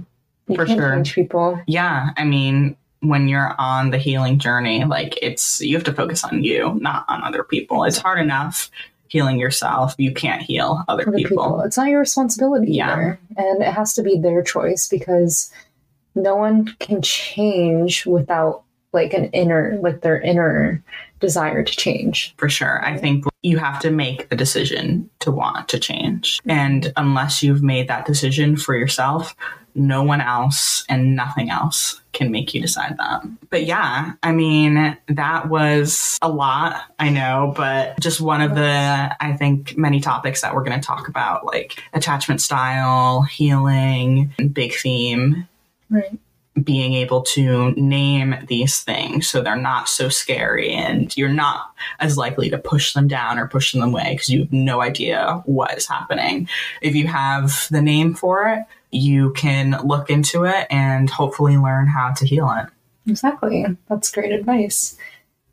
you 0.48 0.56
for 0.56 0.66
sure. 0.66 0.94
Change 0.94 1.14
people. 1.14 1.60
Yeah, 1.66 2.10
I 2.16 2.24
mean, 2.24 2.76
when 3.00 3.28
you're 3.28 3.54
on 3.58 3.90
the 3.90 3.98
healing 3.98 4.38
journey, 4.38 4.84
like 4.84 5.18
it's 5.22 5.60
you 5.60 5.74
have 5.76 5.84
to 5.84 5.92
focus 5.92 6.24
on 6.24 6.44
you, 6.44 6.74
not 6.80 7.04
on 7.08 7.22
other 7.22 7.44
people. 7.44 7.84
It's 7.84 7.98
hard 7.98 8.20
enough 8.20 8.70
healing 9.08 9.38
yourself. 9.38 9.94
You 9.96 10.12
can't 10.12 10.42
heal 10.42 10.84
other, 10.88 11.08
other 11.08 11.16
people. 11.16 11.30
people. 11.30 11.60
It's 11.62 11.76
not 11.76 11.88
your 11.88 12.00
responsibility 12.00 12.72
yeah. 12.72 12.92
either, 12.92 13.20
and 13.36 13.62
it 13.62 13.72
has 13.72 13.94
to 13.94 14.02
be 14.02 14.18
their 14.18 14.42
choice 14.42 14.88
because 14.88 15.50
no 16.18 16.36
one 16.36 16.74
can 16.80 17.00
change 17.02 18.04
without 18.06 18.64
like 18.92 19.12
an 19.12 19.26
inner 19.30 19.78
like 19.82 20.00
their 20.00 20.20
inner 20.20 20.82
desire 21.20 21.62
to 21.62 21.76
change. 21.76 22.34
For 22.36 22.48
sure. 22.48 22.84
I 22.84 22.96
think 22.96 23.24
you 23.42 23.58
have 23.58 23.80
to 23.80 23.90
make 23.90 24.28
the 24.28 24.36
decision 24.36 25.10
to 25.20 25.32
want 25.32 25.68
to 25.70 25.78
change. 25.78 26.40
And 26.46 26.92
unless 26.96 27.42
you've 27.42 27.62
made 27.62 27.88
that 27.88 28.06
decision 28.06 28.56
for 28.56 28.76
yourself 28.76 29.34
no 29.78 30.02
one 30.02 30.20
else 30.20 30.84
and 30.88 31.14
nothing 31.14 31.50
else 31.50 32.00
can 32.12 32.30
make 32.30 32.52
you 32.52 32.60
decide 32.60 32.96
that. 32.98 33.22
But 33.50 33.64
yeah 33.64 34.12
i 34.22 34.32
mean 34.32 34.96
that 35.08 35.48
was 35.48 36.18
a 36.20 36.28
lot 36.28 36.82
i 36.98 37.08
know 37.08 37.52
but 37.56 37.98
just 38.00 38.20
one 38.20 38.40
of 38.40 38.54
the 38.54 39.16
i 39.20 39.34
think 39.38 39.76
many 39.76 40.00
topics 40.00 40.42
that 40.42 40.54
we're 40.54 40.64
going 40.64 40.78
to 40.78 40.86
talk 40.86 41.08
about 41.08 41.46
like 41.46 41.82
attachment 41.92 42.40
style 42.40 43.22
healing 43.22 44.32
big 44.52 44.74
theme 44.74 45.48
Right. 45.90 46.18
Being 46.62 46.94
able 46.94 47.22
to 47.22 47.70
name 47.72 48.34
these 48.48 48.80
things 48.80 49.28
so 49.28 49.40
they're 49.40 49.54
not 49.54 49.88
so 49.88 50.08
scary 50.08 50.72
and 50.72 51.16
you're 51.16 51.28
not 51.28 51.72
as 52.00 52.16
likely 52.16 52.50
to 52.50 52.58
push 52.58 52.94
them 52.94 53.06
down 53.06 53.38
or 53.38 53.46
push 53.46 53.72
them 53.72 53.82
away 53.82 54.14
because 54.14 54.28
you 54.28 54.40
have 54.40 54.52
no 54.52 54.80
idea 54.80 55.42
what 55.46 55.76
is 55.76 55.86
happening. 55.86 56.48
If 56.82 56.96
you 56.96 57.06
have 57.06 57.68
the 57.70 57.80
name 57.80 58.14
for 58.14 58.48
it, 58.48 58.64
you 58.90 59.32
can 59.34 59.78
look 59.84 60.10
into 60.10 60.44
it 60.44 60.66
and 60.68 61.08
hopefully 61.08 61.56
learn 61.56 61.86
how 61.86 62.12
to 62.14 62.26
heal 62.26 62.50
it. 62.50 62.66
Exactly. 63.08 63.64
That's 63.88 64.10
great 64.10 64.32
advice. 64.32 64.96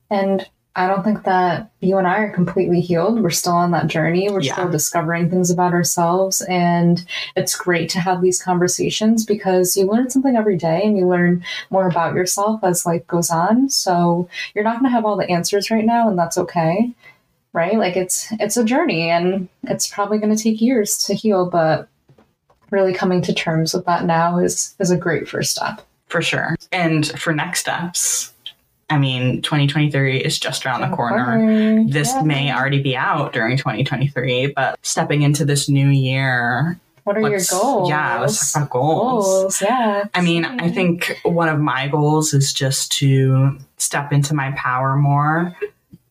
And 0.09 0.49
I 0.77 0.87
don't 0.87 1.03
think 1.03 1.23
that 1.23 1.71
you 1.79 1.97
and 1.97 2.05
I 2.05 2.17
are 2.17 2.33
completely 2.33 2.81
healed. 2.81 3.21
We're 3.21 3.29
still 3.29 3.53
on 3.53 3.71
that 3.71 3.87
journey. 3.87 4.29
We're 4.29 4.41
yeah. 4.41 4.53
still 4.53 4.69
discovering 4.69 5.29
things 5.29 5.49
about 5.49 5.73
ourselves. 5.73 6.41
And 6.49 7.05
it's 7.35 7.55
great 7.55 7.89
to 7.91 8.01
have 8.01 8.21
these 8.21 8.41
conversations 8.41 9.25
because 9.25 9.77
you 9.77 9.87
learn 9.87 10.09
something 10.09 10.35
every 10.35 10.57
day 10.57 10.81
and 10.83 10.97
you 10.97 11.07
learn 11.07 11.45
more 11.69 11.87
about 11.87 12.13
yourself 12.13 12.61
as 12.63 12.85
life 12.85 13.07
goes 13.07 13.29
on. 13.29 13.69
So 13.69 14.27
you're 14.53 14.65
not 14.65 14.79
going 14.79 14.91
to 14.91 14.95
have 14.95 15.05
all 15.05 15.15
the 15.15 15.29
answers 15.29 15.71
right 15.71 15.85
now, 15.85 16.09
and 16.09 16.19
that's 16.19 16.37
okay. 16.37 16.91
Right? 17.53 17.77
Like 17.77 17.95
it's 17.95 18.27
it's 18.33 18.57
a 18.57 18.65
journey 18.65 19.09
and 19.09 19.47
it's 19.63 19.87
probably 19.87 20.17
going 20.17 20.35
to 20.35 20.43
take 20.43 20.59
years 20.59 20.97
to 21.05 21.13
heal, 21.13 21.49
but 21.49 21.87
really 22.69 22.93
coming 22.93 23.21
to 23.21 23.33
terms 23.33 23.73
with 23.73 23.85
that 23.85 24.03
now 24.03 24.39
is 24.39 24.75
is 24.79 24.91
a 24.91 24.97
great 24.97 25.29
first 25.29 25.51
step. 25.51 25.81
For 26.07 26.21
sure. 26.21 26.55
And 26.73 27.07
for 27.19 27.33
next 27.33 27.61
steps, 27.61 28.33
I 28.89 28.97
mean, 28.99 29.41
2023 29.41 30.19
is 30.19 30.37
just 30.37 30.65
around 30.65 30.81
the 30.81 30.95
corner. 30.95 31.83
This 31.87 32.09
yeah. 32.09 32.21
may 32.21 32.53
already 32.53 32.81
be 32.81 32.95
out 32.95 33.33
during 33.33 33.57
2023, 33.57 34.53
but 34.55 34.77
stepping 34.83 35.23
into 35.23 35.43
this 35.43 35.67
new 35.67 35.87
year. 35.87 36.79
What 37.03 37.17
are 37.17 37.21
your 37.21 37.39
goals? 37.49 37.89
Yeah, 37.89 38.19
let's 38.19 38.51
talk 38.53 38.63
about 38.63 38.71
goals. 38.71 39.25
goals 39.25 39.61
yeah. 39.61 40.05
I 40.13 40.21
mean, 40.21 40.45
I 40.45 40.69
think 40.69 41.19
one 41.23 41.49
of 41.49 41.59
my 41.59 41.87
goals 41.87 42.33
is 42.33 42.53
just 42.53 42.91
to 42.93 43.57
step 43.77 44.11
into 44.11 44.35
my 44.35 44.51
power 44.51 44.95
more. 44.95 45.55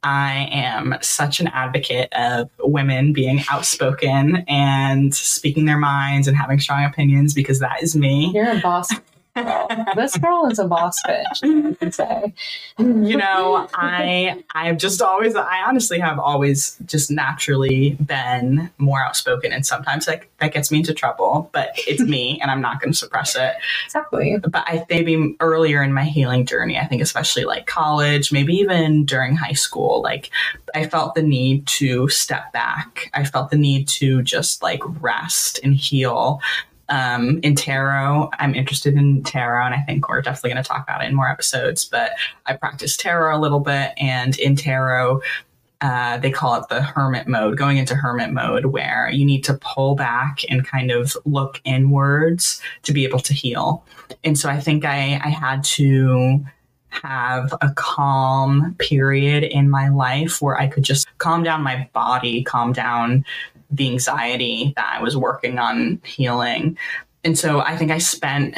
I 0.04 0.48
am 0.52 0.96
such 1.00 1.40
an 1.40 1.48
advocate 1.48 2.12
of 2.12 2.50
women 2.58 3.12
being 3.12 3.42
outspoken 3.50 4.44
and 4.48 5.14
speaking 5.14 5.64
their 5.64 5.78
minds 5.78 6.28
and 6.28 6.36
having 6.36 6.60
strong 6.60 6.84
opinions 6.84 7.34
because 7.34 7.60
that 7.60 7.82
is 7.82 7.96
me. 7.96 8.30
You're 8.34 8.58
a 8.58 8.60
boss 8.60 8.90
this 9.96 10.16
girl 10.18 10.46
is 10.50 10.58
a 10.58 10.64
boss 10.66 11.02
bitch, 11.02 11.24
I 11.42 11.74
can 11.74 11.92
say. 11.92 12.32
you 12.78 13.16
know, 13.16 13.68
I 13.74 14.44
I've 14.54 14.78
just 14.78 15.02
always 15.02 15.34
I 15.34 15.62
honestly 15.66 15.98
have 15.98 16.20
always 16.20 16.76
just 16.86 17.10
naturally 17.10 17.96
been 18.04 18.70
more 18.78 19.00
outspoken 19.00 19.52
and 19.52 19.66
sometimes 19.66 20.06
that 20.06 20.24
that 20.38 20.52
gets 20.52 20.70
me 20.70 20.78
into 20.78 20.94
trouble, 20.94 21.50
but 21.52 21.70
it's 21.76 22.02
me 22.02 22.38
and 22.42 22.50
I'm 22.50 22.60
not 22.60 22.80
gonna 22.80 22.94
suppress 22.94 23.34
it. 23.34 23.54
Exactly. 23.86 24.38
But 24.38 24.64
I 24.66 24.86
maybe 24.88 25.36
earlier 25.40 25.82
in 25.82 25.92
my 25.92 26.04
healing 26.04 26.46
journey, 26.46 26.78
I 26.78 26.86
think 26.86 27.02
especially 27.02 27.44
like 27.44 27.66
college, 27.66 28.30
maybe 28.30 28.54
even 28.54 29.04
during 29.04 29.34
high 29.34 29.52
school, 29.52 30.00
like 30.00 30.30
I 30.76 30.86
felt 30.86 31.16
the 31.16 31.22
need 31.22 31.66
to 31.68 32.08
step 32.08 32.52
back. 32.52 33.10
I 33.14 33.24
felt 33.24 33.50
the 33.50 33.56
need 33.56 33.88
to 33.88 34.22
just 34.22 34.62
like 34.62 34.82
rest 35.02 35.58
and 35.64 35.74
heal 35.74 36.40
um, 36.88 37.40
in 37.42 37.54
tarot. 37.54 38.30
I'm 38.38 38.54
interested 38.54 38.94
in 38.94 39.22
tarot, 39.22 39.66
and 39.66 39.74
I 39.74 39.80
think 39.80 40.08
we're 40.08 40.22
definitely 40.22 40.50
going 40.50 40.62
to 40.62 40.68
talk 40.68 40.82
about 40.82 41.02
it 41.02 41.08
in 41.08 41.14
more 41.14 41.28
episodes. 41.28 41.84
But 41.84 42.12
I 42.46 42.54
practice 42.54 42.96
tarot 42.96 43.36
a 43.36 43.40
little 43.40 43.60
bit, 43.60 43.92
and 43.96 44.38
in 44.38 44.56
tarot, 44.56 45.20
uh, 45.80 46.18
they 46.18 46.30
call 46.30 46.54
it 46.54 46.68
the 46.68 46.80
hermit 46.80 47.28
mode, 47.28 47.58
going 47.58 47.76
into 47.76 47.94
hermit 47.94 48.32
mode, 48.32 48.66
where 48.66 49.10
you 49.10 49.24
need 49.24 49.44
to 49.44 49.54
pull 49.54 49.94
back 49.94 50.40
and 50.48 50.66
kind 50.66 50.90
of 50.90 51.16
look 51.24 51.60
inwards 51.64 52.60
to 52.82 52.92
be 52.92 53.04
able 53.04 53.20
to 53.20 53.34
heal. 53.34 53.84
And 54.22 54.38
so 54.38 54.48
I 54.48 54.60
think 54.60 54.84
I, 54.84 55.20
I 55.22 55.28
had 55.28 55.62
to 55.64 56.44
have 56.88 57.52
a 57.60 57.70
calm 57.74 58.74
period 58.78 59.42
in 59.42 59.68
my 59.68 59.88
life 59.88 60.40
where 60.40 60.58
I 60.58 60.68
could 60.68 60.84
just 60.84 61.06
calm 61.18 61.42
down 61.42 61.62
my 61.62 61.88
body, 61.92 62.42
calm 62.44 62.72
down 62.72 63.24
the 63.74 63.90
anxiety 63.90 64.72
that 64.76 64.96
I 64.98 65.02
was 65.02 65.16
working 65.16 65.58
on 65.58 66.00
healing. 66.04 66.78
And 67.24 67.38
so 67.38 67.60
I 67.60 67.76
think 67.76 67.90
I 67.90 67.98
spent 67.98 68.56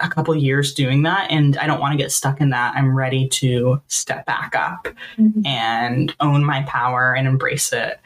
a 0.00 0.08
couple 0.08 0.34
years 0.34 0.74
doing 0.74 1.02
that 1.02 1.30
and 1.30 1.56
I 1.56 1.66
don't 1.66 1.80
want 1.80 1.92
to 1.92 1.98
get 1.98 2.12
stuck 2.12 2.40
in 2.40 2.50
that. 2.50 2.74
I'm 2.76 2.94
ready 2.94 3.28
to 3.28 3.80
step 3.88 4.26
back 4.26 4.54
up 4.54 4.88
mm-hmm. 5.16 5.44
and 5.44 6.14
own 6.20 6.44
my 6.44 6.62
power 6.62 7.14
and 7.14 7.26
embrace 7.26 7.72
it 7.72 8.00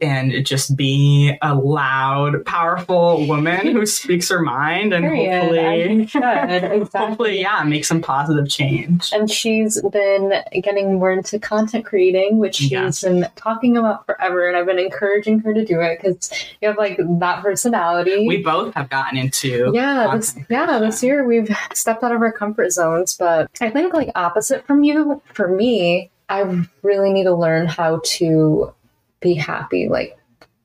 and 0.00 0.44
just 0.44 0.76
be 0.76 1.36
a 1.42 1.54
loud, 1.54 2.44
powerful 2.44 3.26
woman 3.26 3.66
who 3.68 3.86
speaks 3.86 4.28
her 4.28 4.40
mind 4.40 4.92
and 4.92 5.04
Period. 5.04 5.42
hopefully, 5.42 6.02
exactly. 6.02 7.00
hopefully, 7.00 7.40
yeah, 7.40 7.62
make 7.64 7.84
some 7.84 8.00
positive 8.00 8.48
change. 8.48 9.10
And 9.12 9.30
she's 9.30 9.80
been 9.82 10.32
getting 10.62 10.98
more 10.98 11.12
into 11.12 11.38
content 11.38 11.84
creating, 11.84 12.38
which 12.38 12.56
she's 12.56 12.70
yes. 12.70 13.02
been 13.02 13.26
talking 13.36 13.76
about 13.76 14.06
forever. 14.06 14.48
And 14.48 14.56
I've 14.56 14.66
been 14.66 14.78
encouraging 14.78 15.40
her 15.40 15.54
to 15.54 15.64
do 15.64 15.80
it 15.80 16.00
because 16.00 16.30
you 16.60 16.68
have 16.68 16.78
like 16.78 16.98
that 16.98 17.42
personality. 17.42 18.26
We 18.26 18.42
both 18.42 18.74
have 18.74 18.88
gotten 18.88 19.18
into 19.18 19.70
yeah, 19.74 20.16
this, 20.16 20.36
yeah. 20.48 20.78
This 20.78 21.02
year 21.02 21.24
we've 21.26 21.50
stepped 21.72 22.02
out 22.02 22.12
of 22.12 22.22
our 22.22 22.32
comfort 22.32 22.70
zones, 22.70 23.16
but 23.16 23.50
I 23.60 23.70
think 23.70 23.94
like 23.94 24.10
opposite 24.14 24.66
from 24.66 24.84
you, 24.84 25.22
for 25.32 25.48
me, 25.48 26.10
I 26.28 26.66
really 26.82 27.12
need 27.12 27.24
to 27.24 27.34
learn 27.34 27.66
how 27.66 28.00
to 28.04 28.74
be 29.20 29.34
happy 29.34 29.88
like 29.88 30.16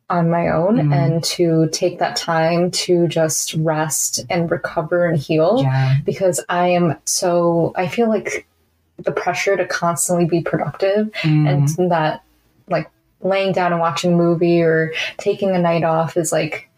on 0.10 0.30
my 0.30 0.50
own 0.50 0.76
mm. 0.78 0.94
and 0.94 1.24
to 1.24 1.68
take 1.72 2.00
that 2.00 2.16
time 2.16 2.70
to 2.70 3.08
just 3.08 3.54
rest 3.56 4.26
and 4.30 4.52
recover 4.52 5.06
and 5.06 5.18
heal 5.18 5.62
yeah. 5.62 5.98
because 6.06 6.44
I 6.50 6.68
am 6.68 6.98
so 7.06 7.74
I 7.76 7.88
feel 7.88 8.10
like 8.10 8.46
the 8.98 9.12
pressure 9.12 9.58
to 9.58 9.66
constantly 9.66 10.26
be 10.26 10.42
productive 10.42 11.12
mm. 11.22 11.50
and 11.50 11.92
that 11.92 12.24
like 12.68 12.92
laying 13.22 13.54
down 13.54 13.72
and 13.72 13.82
watching 13.82 14.14
a 14.14 14.18
movie 14.18 14.62
or 14.62 14.94
taking 15.18 15.56
a 15.56 15.60
night 15.60 15.84
off 15.84 16.16
is 16.18 16.32
like 16.32 16.70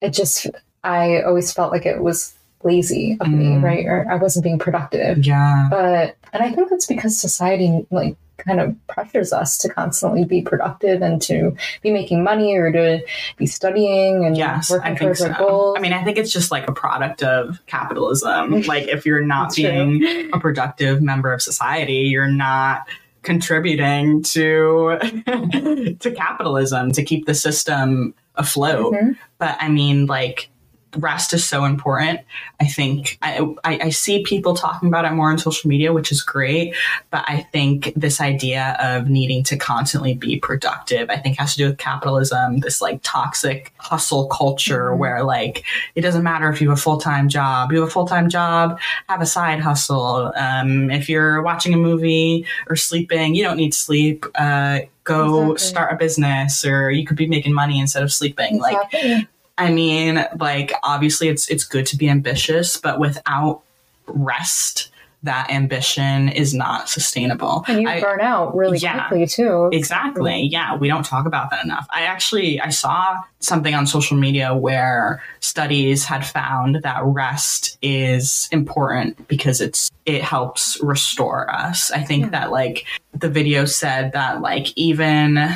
it 0.00 0.10
just 0.10 0.46
I 0.82 1.22
always 1.22 1.52
felt 1.52 1.72
like 1.72 1.86
it 1.86 2.00
was 2.00 2.34
lazy 2.62 3.16
of 3.20 3.26
mm. 3.26 3.34
me, 3.34 3.56
right? 3.56 3.84
Or 3.84 4.06
I 4.10 4.16
wasn't 4.16 4.44
being 4.44 4.58
productive. 4.58 5.24
Yeah. 5.24 5.68
But 5.70 6.16
and 6.32 6.42
I 6.42 6.50
think 6.50 6.70
that's 6.70 6.86
because 6.86 7.18
society 7.18 7.86
like 7.90 8.16
kind 8.36 8.60
of 8.60 8.74
pressures 8.86 9.32
us 9.32 9.56
to 9.58 9.68
constantly 9.68 10.24
be 10.24 10.42
productive 10.42 11.02
and 11.02 11.20
to 11.22 11.56
be 11.82 11.90
making 11.90 12.22
money 12.22 12.56
or 12.56 12.72
to 12.72 13.04
be 13.36 13.46
studying 13.46 14.24
and 14.24 14.36
yes, 14.36 14.70
working 14.70 14.96
towards 14.96 15.20
so. 15.20 15.30
our 15.30 15.38
goals. 15.38 15.76
I 15.78 15.80
mean, 15.80 15.92
I 15.92 16.02
think 16.04 16.18
it's 16.18 16.32
just 16.32 16.50
like 16.50 16.68
a 16.68 16.72
product 16.72 17.22
of 17.22 17.60
capitalism. 17.66 18.62
like 18.66 18.88
if 18.88 19.06
you're 19.06 19.24
not 19.24 19.54
being 19.54 20.00
true. 20.00 20.30
a 20.32 20.40
productive 20.40 21.02
member 21.02 21.32
of 21.32 21.42
society, 21.42 22.08
you're 22.10 22.26
not 22.26 22.86
contributing 23.22 24.22
to 24.22 24.98
to 26.00 26.12
capitalism 26.14 26.92
to 26.92 27.02
keep 27.02 27.26
the 27.26 27.34
system 27.34 28.14
afloat. 28.36 28.94
Mm-hmm. 28.94 29.12
But 29.38 29.56
I 29.60 29.68
mean, 29.68 30.06
like 30.06 30.50
rest 30.96 31.32
is 31.32 31.44
so 31.44 31.64
important. 31.64 32.20
I 32.60 32.66
think 32.66 33.18
I, 33.22 33.40
I, 33.64 33.78
I, 33.84 33.90
see 33.90 34.22
people 34.22 34.54
talking 34.54 34.88
about 34.88 35.04
it 35.04 35.12
more 35.12 35.30
on 35.30 35.38
social 35.38 35.68
media, 35.68 35.92
which 35.92 36.12
is 36.12 36.22
great. 36.22 36.74
But 37.10 37.24
I 37.26 37.46
think 37.52 37.92
this 37.94 38.20
idea 38.20 38.76
of 38.80 39.08
needing 39.08 39.42
to 39.44 39.56
constantly 39.56 40.14
be 40.14 40.38
productive, 40.38 41.10
I 41.10 41.16
think 41.18 41.38
has 41.38 41.52
to 41.54 41.58
do 41.58 41.66
with 41.68 41.78
capitalism, 41.78 42.58
this 42.58 42.80
like 42.80 43.00
toxic 43.02 43.72
hustle 43.78 44.26
culture 44.28 44.90
mm-hmm. 44.90 44.98
where 44.98 45.24
like 45.24 45.64
it 45.94 46.00
doesn't 46.02 46.22
matter 46.22 46.48
if 46.48 46.60
you 46.60 46.68
have 46.70 46.78
a 46.78 46.80
full 46.80 46.98
time 46.98 47.28
job, 47.28 47.72
you 47.72 47.80
have 47.80 47.88
a 47.88 47.90
full 47.90 48.06
time 48.06 48.28
job, 48.28 48.78
have 49.08 49.20
a 49.20 49.26
side 49.26 49.60
hustle. 49.60 50.32
Um, 50.36 50.90
if 50.90 51.08
you're 51.08 51.42
watching 51.42 51.74
a 51.74 51.78
movie 51.78 52.46
or 52.68 52.76
sleeping, 52.76 53.34
you 53.34 53.42
don't 53.42 53.56
need 53.56 53.74
sleep. 53.74 54.24
Uh, 54.34 54.80
go 55.04 55.52
exactly. 55.52 55.58
start 55.58 55.92
a 55.92 55.96
business 55.96 56.64
or 56.64 56.90
you 56.90 57.06
could 57.06 57.16
be 57.16 57.26
making 57.26 57.52
money 57.52 57.78
instead 57.78 58.02
of 58.02 58.12
sleeping. 58.12 58.56
Exactly. 58.56 59.14
Like 59.14 59.28
I 59.56 59.70
mean, 59.70 60.24
like 60.38 60.72
obviously 60.82 61.28
it's 61.28 61.48
it's 61.48 61.64
good 61.64 61.86
to 61.86 61.96
be 61.96 62.08
ambitious, 62.08 62.76
but 62.76 62.98
without 62.98 63.62
rest, 64.06 64.90
that 65.24 65.50
ambition 65.50 66.28
is 66.28 66.54
not 66.54 66.88
sustainable. 66.88 67.64
And 67.66 67.80
you 67.82 67.88
I, 67.88 68.00
burn 68.00 68.20
out 68.20 68.54
really 68.54 68.78
yeah, 68.78 69.08
quickly 69.08 69.26
too. 69.26 69.70
Exactly. 69.72 70.42
Yeah, 70.42 70.76
we 70.76 70.86
don't 70.88 71.04
talk 71.04 71.26
about 71.26 71.50
that 71.50 71.64
enough. 71.64 71.86
I 71.90 72.02
actually 72.02 72.60
I 72.60 72.68
saw 72.68 73.22
something 73.40 73.74
on 73.74 73.86
social 73.86 74.16
media 74.16 74.54
where 74.54 75.22
studies 75.40 76.04
had 76.04 76.26
found 76.26 76.76
that 76.82 77.02
rest 77.04 77.78
is 77.80 78.48
important 78.52 79.26
because 79.26 79.60
it's 79.60 79.90
it 80.04 80.22
helps 80.22 80.78
restore 80.82 81.50
us. 81.50 81.90
I 81.90 82.02
think 82.02 82.24
yeah. 82.24 82.30
that 82.30 82.50
like 82.50 82.84
the 83.14 83.30
video 83.30 83.64
said 83.64 84.12
that 84.12 84.42
like 84.42 84.76
even 84.76 85.48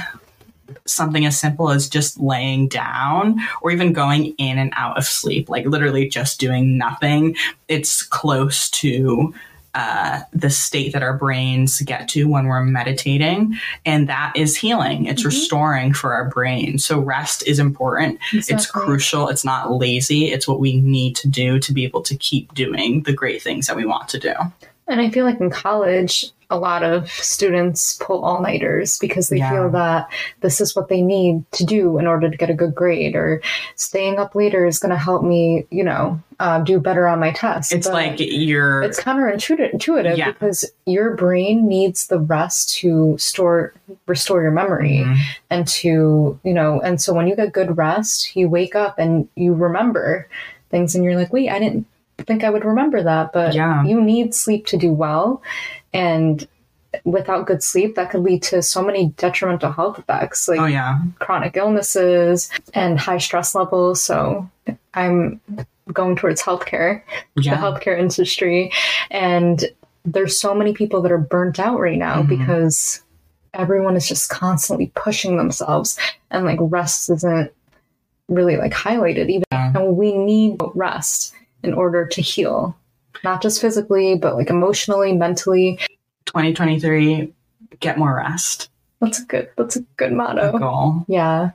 something 0.86 1.24
as 1.24 1.38
simple 1.38 1.70
as 1.70 1.88
just 1.88 2.18
laying 2.20 2.68
down 2.68 3.38
or 3.62 3.70
even 3.70 3.92
going 3.92 4.34
in 4.38 4.58
and 4.58 4.72
out 4.76 4.98
of 4.98 5.04
sleep, 5.04 5.48
like 5.48 5.66
literally 5.66 6.08
just 6.08 6.40
doing 6.40 6.76
nothing, 6.78 7.36
it's 7.68 8.02
close 8.02 8.70
to 8.70 9.34
uh, 9.74 10.20
the 10.32 10.50
state 10.50 10.92
that 10.92 11.02
our 11.02 11.16
brains 11.16 11.80
get 11.82 12.08
to 12.08 12.24
when 12.24 12.46
we're 12.46 12.64
meditating. 12.64 13.56
And 13.84 14.08
that 14.08 14.32
is 14.34 14.56
healing. 14.56 15.06
It's 15.06 15.20
mm-hmm. 15.20 15.28
restoring 15.28 15.92
for 15.92 16.12
our 16.14 16.28
brain. 16.28 16.78
So 16.78 16.98
rest 16.98 17.46
is 17.46 17.58
important. 17.58 18.18
Exactly. 18.32 18.54
It's 18.54 18.66
crucial. 18.66 19.28
It's 19.28 19.44
not 19.44 19.70
lazy. 19.70 20.32
It's 20.32 20.48
what 20.48 20.58
we 20.58 20.80
need 20.80 21.14
to 21.16 21.28
do 21.28 21.60
to 21.60 21.72
be 21.72 21.84
able 21.84 22.02
to 22.02 22.16
keep 22.16 22.52
doing 22.54 23.02
the 23.02 23.12
great 23.12 23.42
things 23.42 23.66
that 23.66 23.76
we 23.76 23.84
want 23.84 24.08
to 24.08 24.18
do. 24.18 24.32
And 24.88 25.00
I 25.00 25.10
feel 25.10 25.24
like 25.24 25.40
in 25.40 25.50
college, 25.50 26.32
a 26.50 26.58
lot 26.58 26.82
of 26.82 27.10
students 27.10 27.98
pull 28.00 28.24
all 28.24 28.40
nighters 28.40 28.98
because 28.98 29.28
they 29.28 29.36
yeah. 29.36 29.50
feel 29.50 29.70
that 29.70 30.08
this 30.40 30.60
is 30.60 30.74
what 30.74 30.88
they 30.88 31.02
need 31.02 31.44
to 31.52 31.64
do 31.64 31.98
in 31.98 32.06
order 32.06 32.30
to 32.30 32.36
get 32.36 32.48
a 32.48 32.54
good 32.54 32.74
grade, 32.74 33.14
or 33.14 33.42
staying 33.74 34.18
up 34.18 34.34
later 34.34 34.64
is 34.64 34.78
going 34.78 34.90
to 34.90 34.96
help 34.96 35.22
me, 35.22 35.66
you 35.70 35.84
know, 35.84 36.18
uh, 36.40 36.60
do 36.60 36.80
better 36.80 37.06
on 37.06 37.20
my 37.20 37.32
test. 37.32 37.72
It's 37.72 37.86
but 37.86 37.92
like 37.92 38.14
you're. 38.18 38.82
It's 38.82 38.98
counterintuitive 38.98 40.16
yeah. 40.16 40.32
because 40.32 40.64
your 40.86 41.16
brain 41.16 41.68
needs 41.68 42.06
the 42.06 42.18
rest 42.18 42.74
to 42.78 43.18
store, 43.18 43.74
restore 44.06 44.42
your 44.42 44.52
memory, 44.52 45.02
mm-hmm. 45.04 45.20
and 45.50 45.68
to 45.68 46.40
you 46.44 46.54
know, 46.54 46.80
and 46.80 47.00
so 47.00 47.12
when 47.12 47.28
you 47.28 47.36
get 47.36 47.52
good 47.52 47.76
rest, 47.76 48.34
you 48.34 48.48
wake 48.48 48.74
up 48.74 48.98
and 48.98 49.28
you 49.34 49.52
remember 49.52 50.26
things, 50.70 50.94
and 50.94 51.04
you're 51.04 51.16
like, 51.16 51.32
wait, 51.32 51.50
I 51.50 51.58
didn't 51.58 51.86
think 52.24 52.44
I 52.44 52.50
would 52.50 52.64
remember 52.64 53.02
that, 53.02 53.32
but 53.32 53.54
yeah. 53.54 53.84
you 53.84 54.00
need 54.00 54.34
sleep 54.34 54.66
to 54.66 54.76
do 54.76 54.92
well. 54.92 55.42
And 55.92 56.46
without 57.04 57.46
good 57.46 57.62
sleep, 57.62 57.94
that 57.94 58.10
could 58.10 58.22
lead 58.22 58.42
to 58.44 58.62
so 58.62 58.82
many 58.82 59.08
detrimental 59.16 59.72
health 59.72 59.98
effects, 59.98 60.48
like 60.48 60.60
oh, 60.60 60.66
yeah. 60.66 60.98
chronic 61.18 61.56
illnesses 61.56 62.50
and 62.74 62.98
high 62.98 63.18
stress 63.18 63.54
levels. 63.54 64.02
So 64.02 64.48
I'm 64.94 65.40
going 65.92 66.16
towards 66.16 66.42
healthcare, 66.42 67.02
yeah. 67.36 67.54
the 67.54 67.60
healthcare 67.60 67.98
industry. 67.98 68.72
And 69.10 69.64
there's 70.04 70.40
so 70.40 70.54
many 70.54 70.72
people 70.72 71.02
that 71.02 71.12
are 71.12 71.18
burnt 71.18 71.58
out 71.58 71.80
right 71.80 71.98
now 71.98 72.22
mm-hmm. 72.22 72.36
because 72.36 73.02
everyone 73.54 73.96
is 73.96 74.06
just 74.06 74.30
constantly 74.30 74.92
pushing 74.94 75.36
themselves 75.36 75.98
and 76.30 76.44
like 76.44 76.58
rest 76.60 77.10
isn't 77.10 77.52
really 78.28 78.56
like 78.56 78.72
highlighted 78.72 79.28
even. 79.28 79.44
Yeah. 79.52 79.72
And 79.74 79.96
we 79.96 80.16
need 80.16 80.60
rest 80.74 81.34
in 81.62 81.74
order 81.74 82.06
to 82.06 82.20
heal, 82.20 82.76
not 83.24 83.42
just 83.42 83.60
physically, 83.60 84.16
but 84.16 84.36
like 84.36 84.50
emotionally, 84.50 85.12
mentally. 85.12 85.78
2023, 86.26 87.32
get 87.80 87.98
more 87.98 88.16
rest. 88.16 88.70
That's 89.00 89.20
a 89.20 89.24
good. 89.24 89.50
That's 89.56 89.76
a 89.76 89.80
good 89.96 90.12
motto. 90.12 90.54
A 90.54 90.58
goal. 90.58 91.04
Yeah. 91.08 91.50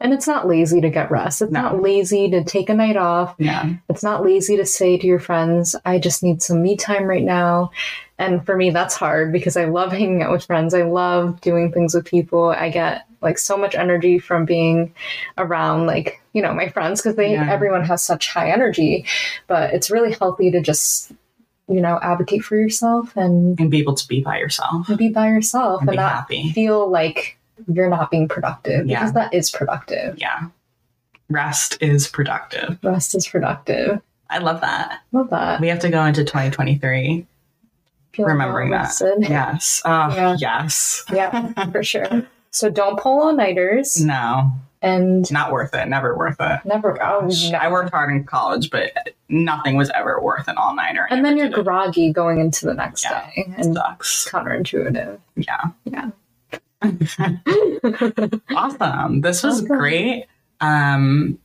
And 0.00 0.14
it's 0.14 0.26
not 0.26 0.48
lazy 0.48 0.80
to 0.80 0.88
get 0.88 1.10
rest. 1.10 1.42
It's 1.42 1.52
no. 1.52 1.60
not 1.60 1.82
lazy 1.82 2.30
to 2.30 2.42
take 2.42 2.70
a 2.70 2.74
night 2.74 2.96
off. 2.96 3.34
Yeah. 3.38 3.74
It's 3.90 4.02
not 4.02 4.24
lazy 4.24 4.56
to 4.56 4.64
say 4.64 4.96
to 4.96 5.06
your 5.06 5.18
friends, 5.18 5.76
I 5.84 5.98
just 5.98 6.22
need 6.22 6.42
some 6.42 6.62
me 6.62 6.76
time 6.76 7.04
right 7.04 7.22
now. 7.22 7.70
And 8.18 8.44
for 8.44 8.56
me, 8.56 8.70
that's 8.70 8.94
hard 8.94 9.32
because 9.32 9.56
I 9.56 9.66
love 9.66 9.92
hanging 9.92 10.22
out 10.22 10.32
with 10.32 10.46
friends. 10.46 10.72
I 10.72 10.82
love 10.82 11.40
doing 11.42 11.70
things 11.70 11.94
with 11.94 12.06
people. 12.06 12.48
I 12.48 12.70
get 12.70 13.06
like 13.20 13.38
so 13.38 13.58
much 13.58 13.74
energy 13.74 14.18
from 14.18 14.46
being 14.46 14.94
around 15.36 15.86
like, 15.86 16.22
you 16.32 16.40
know, 16.40 16.54
my 16.54 16.68
friends 16.70 17.02
because 17.02 17.16
they 17.16 17.32
yeah. 17.32 17.50
everyone 17.50 17.84
has 17.84 18.02
such 18.02 18.32
high 18.32 18.50
energy. 18.50 19.04
But 19.48 19.74
it's 19.74 19.90
really 19.90 20.12
healthy 20.12 20.50
to 20.50 20.60
just 20.62 21.12
you 21.68 21.80
know, 21.80 22.00
advocate 22.02 22.42
for 22.42 22.56
yourself 22.56 23.16
and 23.16 23.58
and 23.60 23.70
be 23.70 23.78
able 23.78 23.94
to 23.94 24.08
be 24.08 24.20
by 24.20 24.38
yourself. 24.38 24.88
And 24.88 24.98
be 24.98 25.08
by 25.08 25.28
yourself 25.28 25.80
and, 25.82 25.90
and 25.90 25.96
not 25.96 26.12
happy. 26.12 26.50
feel 26.50 26.90
like 26.90 27.38
you're 27.74 27.88
not 27.90 28.10
being 28.10 28.28
productive 28.28 28.86
yeah. 28.86 28.98
because 29.00 29.12
that 29.14 29.32
is 29.34 29.50
productive. 29.50 30.18
Yeah. 30.18 30.48
Rest 31.28 31.78
is 31.80 32.08
productive. 32.08 32.78
Rest 32.82 33.14
is 33.14 33.26
productive. 33.28 34.00
I 34.28 34.38
love 34.38 34.60
that. 34.62 35.00
Love 35.12 35.30
that. 35.30 35.60
We 35.60 35.68
have 35.68 35.78
to 35.80 35.90
go 35.90 36.04
into 36.04 36.24
2023 36.24 37.26
remembering 38.18 38.70
that. 38.70 38.82
rested. 38.82 39.14
Yes. 39.28 39.80
Uh, 39.84 40.12
Yeah. 40.14 40.36
Yes. 40.38 41.04
Yeah, 41.12 41.70
for 41.70 41.82
sure. 41.82 42.26
So 42.50 42.68
don't 42.68 42.98
pull 42.98 43.22
all 43.22 43.32
nighters 43.32 44.04
No, 44.04 44.50
and 44.82 45.30
not 45.32 45.52
worth 45.52 45.72
it. 45.74 45.86
Never 45.88 46.16
worth 46.16 46.36
it. 46.40 46.60
never. 46.64 47.00
Oh, 47.02 47.28
no. 47.50 47.58
I 47.58 47.70
worked 47.70 47.90
hard 47.90 48.10
in 48.10 48.24
college, 48.24 48.70
but 48.70 48.90
nothing 49.28 49.76
was 49.76 49.88
ever 49.90 50.20
worth 50.20 50.48
an 50.48 50.56
all 50.56 50.74
nighter. 50.74 51.06
And 51.10 51.24
then 51.24 51.36
you're 51.36 51.48
groggy 51.48 52.12
going 52.12 52.40
into 52.40 52.66
the 52.66 52.74
next 52.74 53.04
Yeah. 53.04 53.20
day, 53.26 53.32
It 53.36 53.46
and 53.66 53.74
sucks. 53.74 54.28
counterintuitive. 54.28 55.18
Yeah. 55.36 55.60
Yeah. 55.84 56.10
Awesome. 58.56 59.20
This 59.20 59.42
was 59.42 59.62
Awesome. 59.62 59.66
great. 59.66 60.26
Um, 60.60 61.38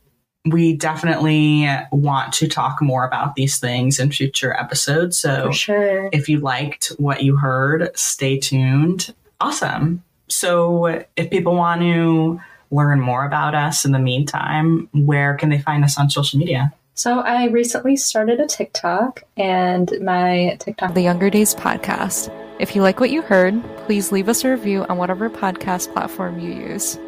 we 0.44 0.74
definitely 0.74 1.68
want 1.90 2.32
to 2.34 2.46
talk 2.46 2.80
more 2.80 3.04
about 3.04 3.34
these 3.34 3.58
things 3.58 3.98
in 3.98 4.12
future 4.12 4.52
episodes. 4.52 5.18
So 5.18 5.50
sure. 5.50 6.08
if 6.12 6.28
you 6.28 6.38
liked 6.38 6.92
what 6.98 7.22
you 7.22 7.36
heard, 7.36 7.90
stay 7.98 8.38
tuned. 8.38 9.12
Awesome. 9.40 10.04
So 10.28 11.04
if 11.16 11.30
people 11.30 11.56
want 11.56 11.80
to 11.80 12.40
learn 12.70 13.00
more 13.00 13.24
about 13.24 13.54
us 13.54 13.84
in 13.84 13.92
the 13.92 13.98
meantime, 13.98 14.88
where 14.92 15.34
can 15.34 15.48
they 15.50 15.58
find 15.58 15.82
us 15.84 15.98
on 15.98 16.10
social 16.10 16.38
media? 16.38 16.72
So 16.94 17.20
I 17.20 17.46
recently 17.48 17.96
started 17.96 18.40
a 18.40 18.46
TikTok, 18.46 19.22
and 19.36 19.92
my 20.00 20.56
TikTok, 20.60 20.94
The 20.94 21.02
Younger 21.02 21.28
Days 21.28 21.54
Podcast. 21.54 22.30
If 22.58 22.74
you 22.74 22.80
like 22.80 23.00
what 23.00 23.10
you 23.10 23.20
heard, 23.20 23.62
please 23.84 24.12
leave 24.12 24.30
us 24.30 24.42
a 24.42 24.50
review 24.50 24.86
on 24.88 24.96
whatever 24.96 25.28
podcast 25.28 25.92
platform 25.92 26.38
you 26.40 26.52
use. 26.52 26.98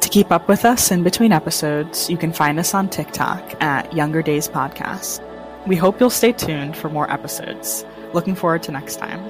To 0.00 0.08
keep 0.08 0.30
up 0.30 0.46
with 0.46 0.64
us 0.64 0.92
in 0.92 1.02
between 1.02 1.32
episodes, 1.32 2.08
you 2.08 2.16
can 2.16 2.32
find 2.32 2.60
us 2.60 2.74
on 2.74 2.88
TikTok 2.88 3.60
at 3.60 3.92
Younger 3.92 4.22
Days 4.22 4.46
Podcast. 4.46 5.20
We 5.66 5.74
hope 5.74 5.98
you'll 5.98 6.10
stay 6.10 6.30
tuned 6.30 6.76
for 6.76 6.90
more 6.90 7.10
episodes. 7.10 7.84
Looking 8.12 8.36
forward 8.36 8.62
to 8.64 8.72
next 8.72 8.96
time. 8.96 9.20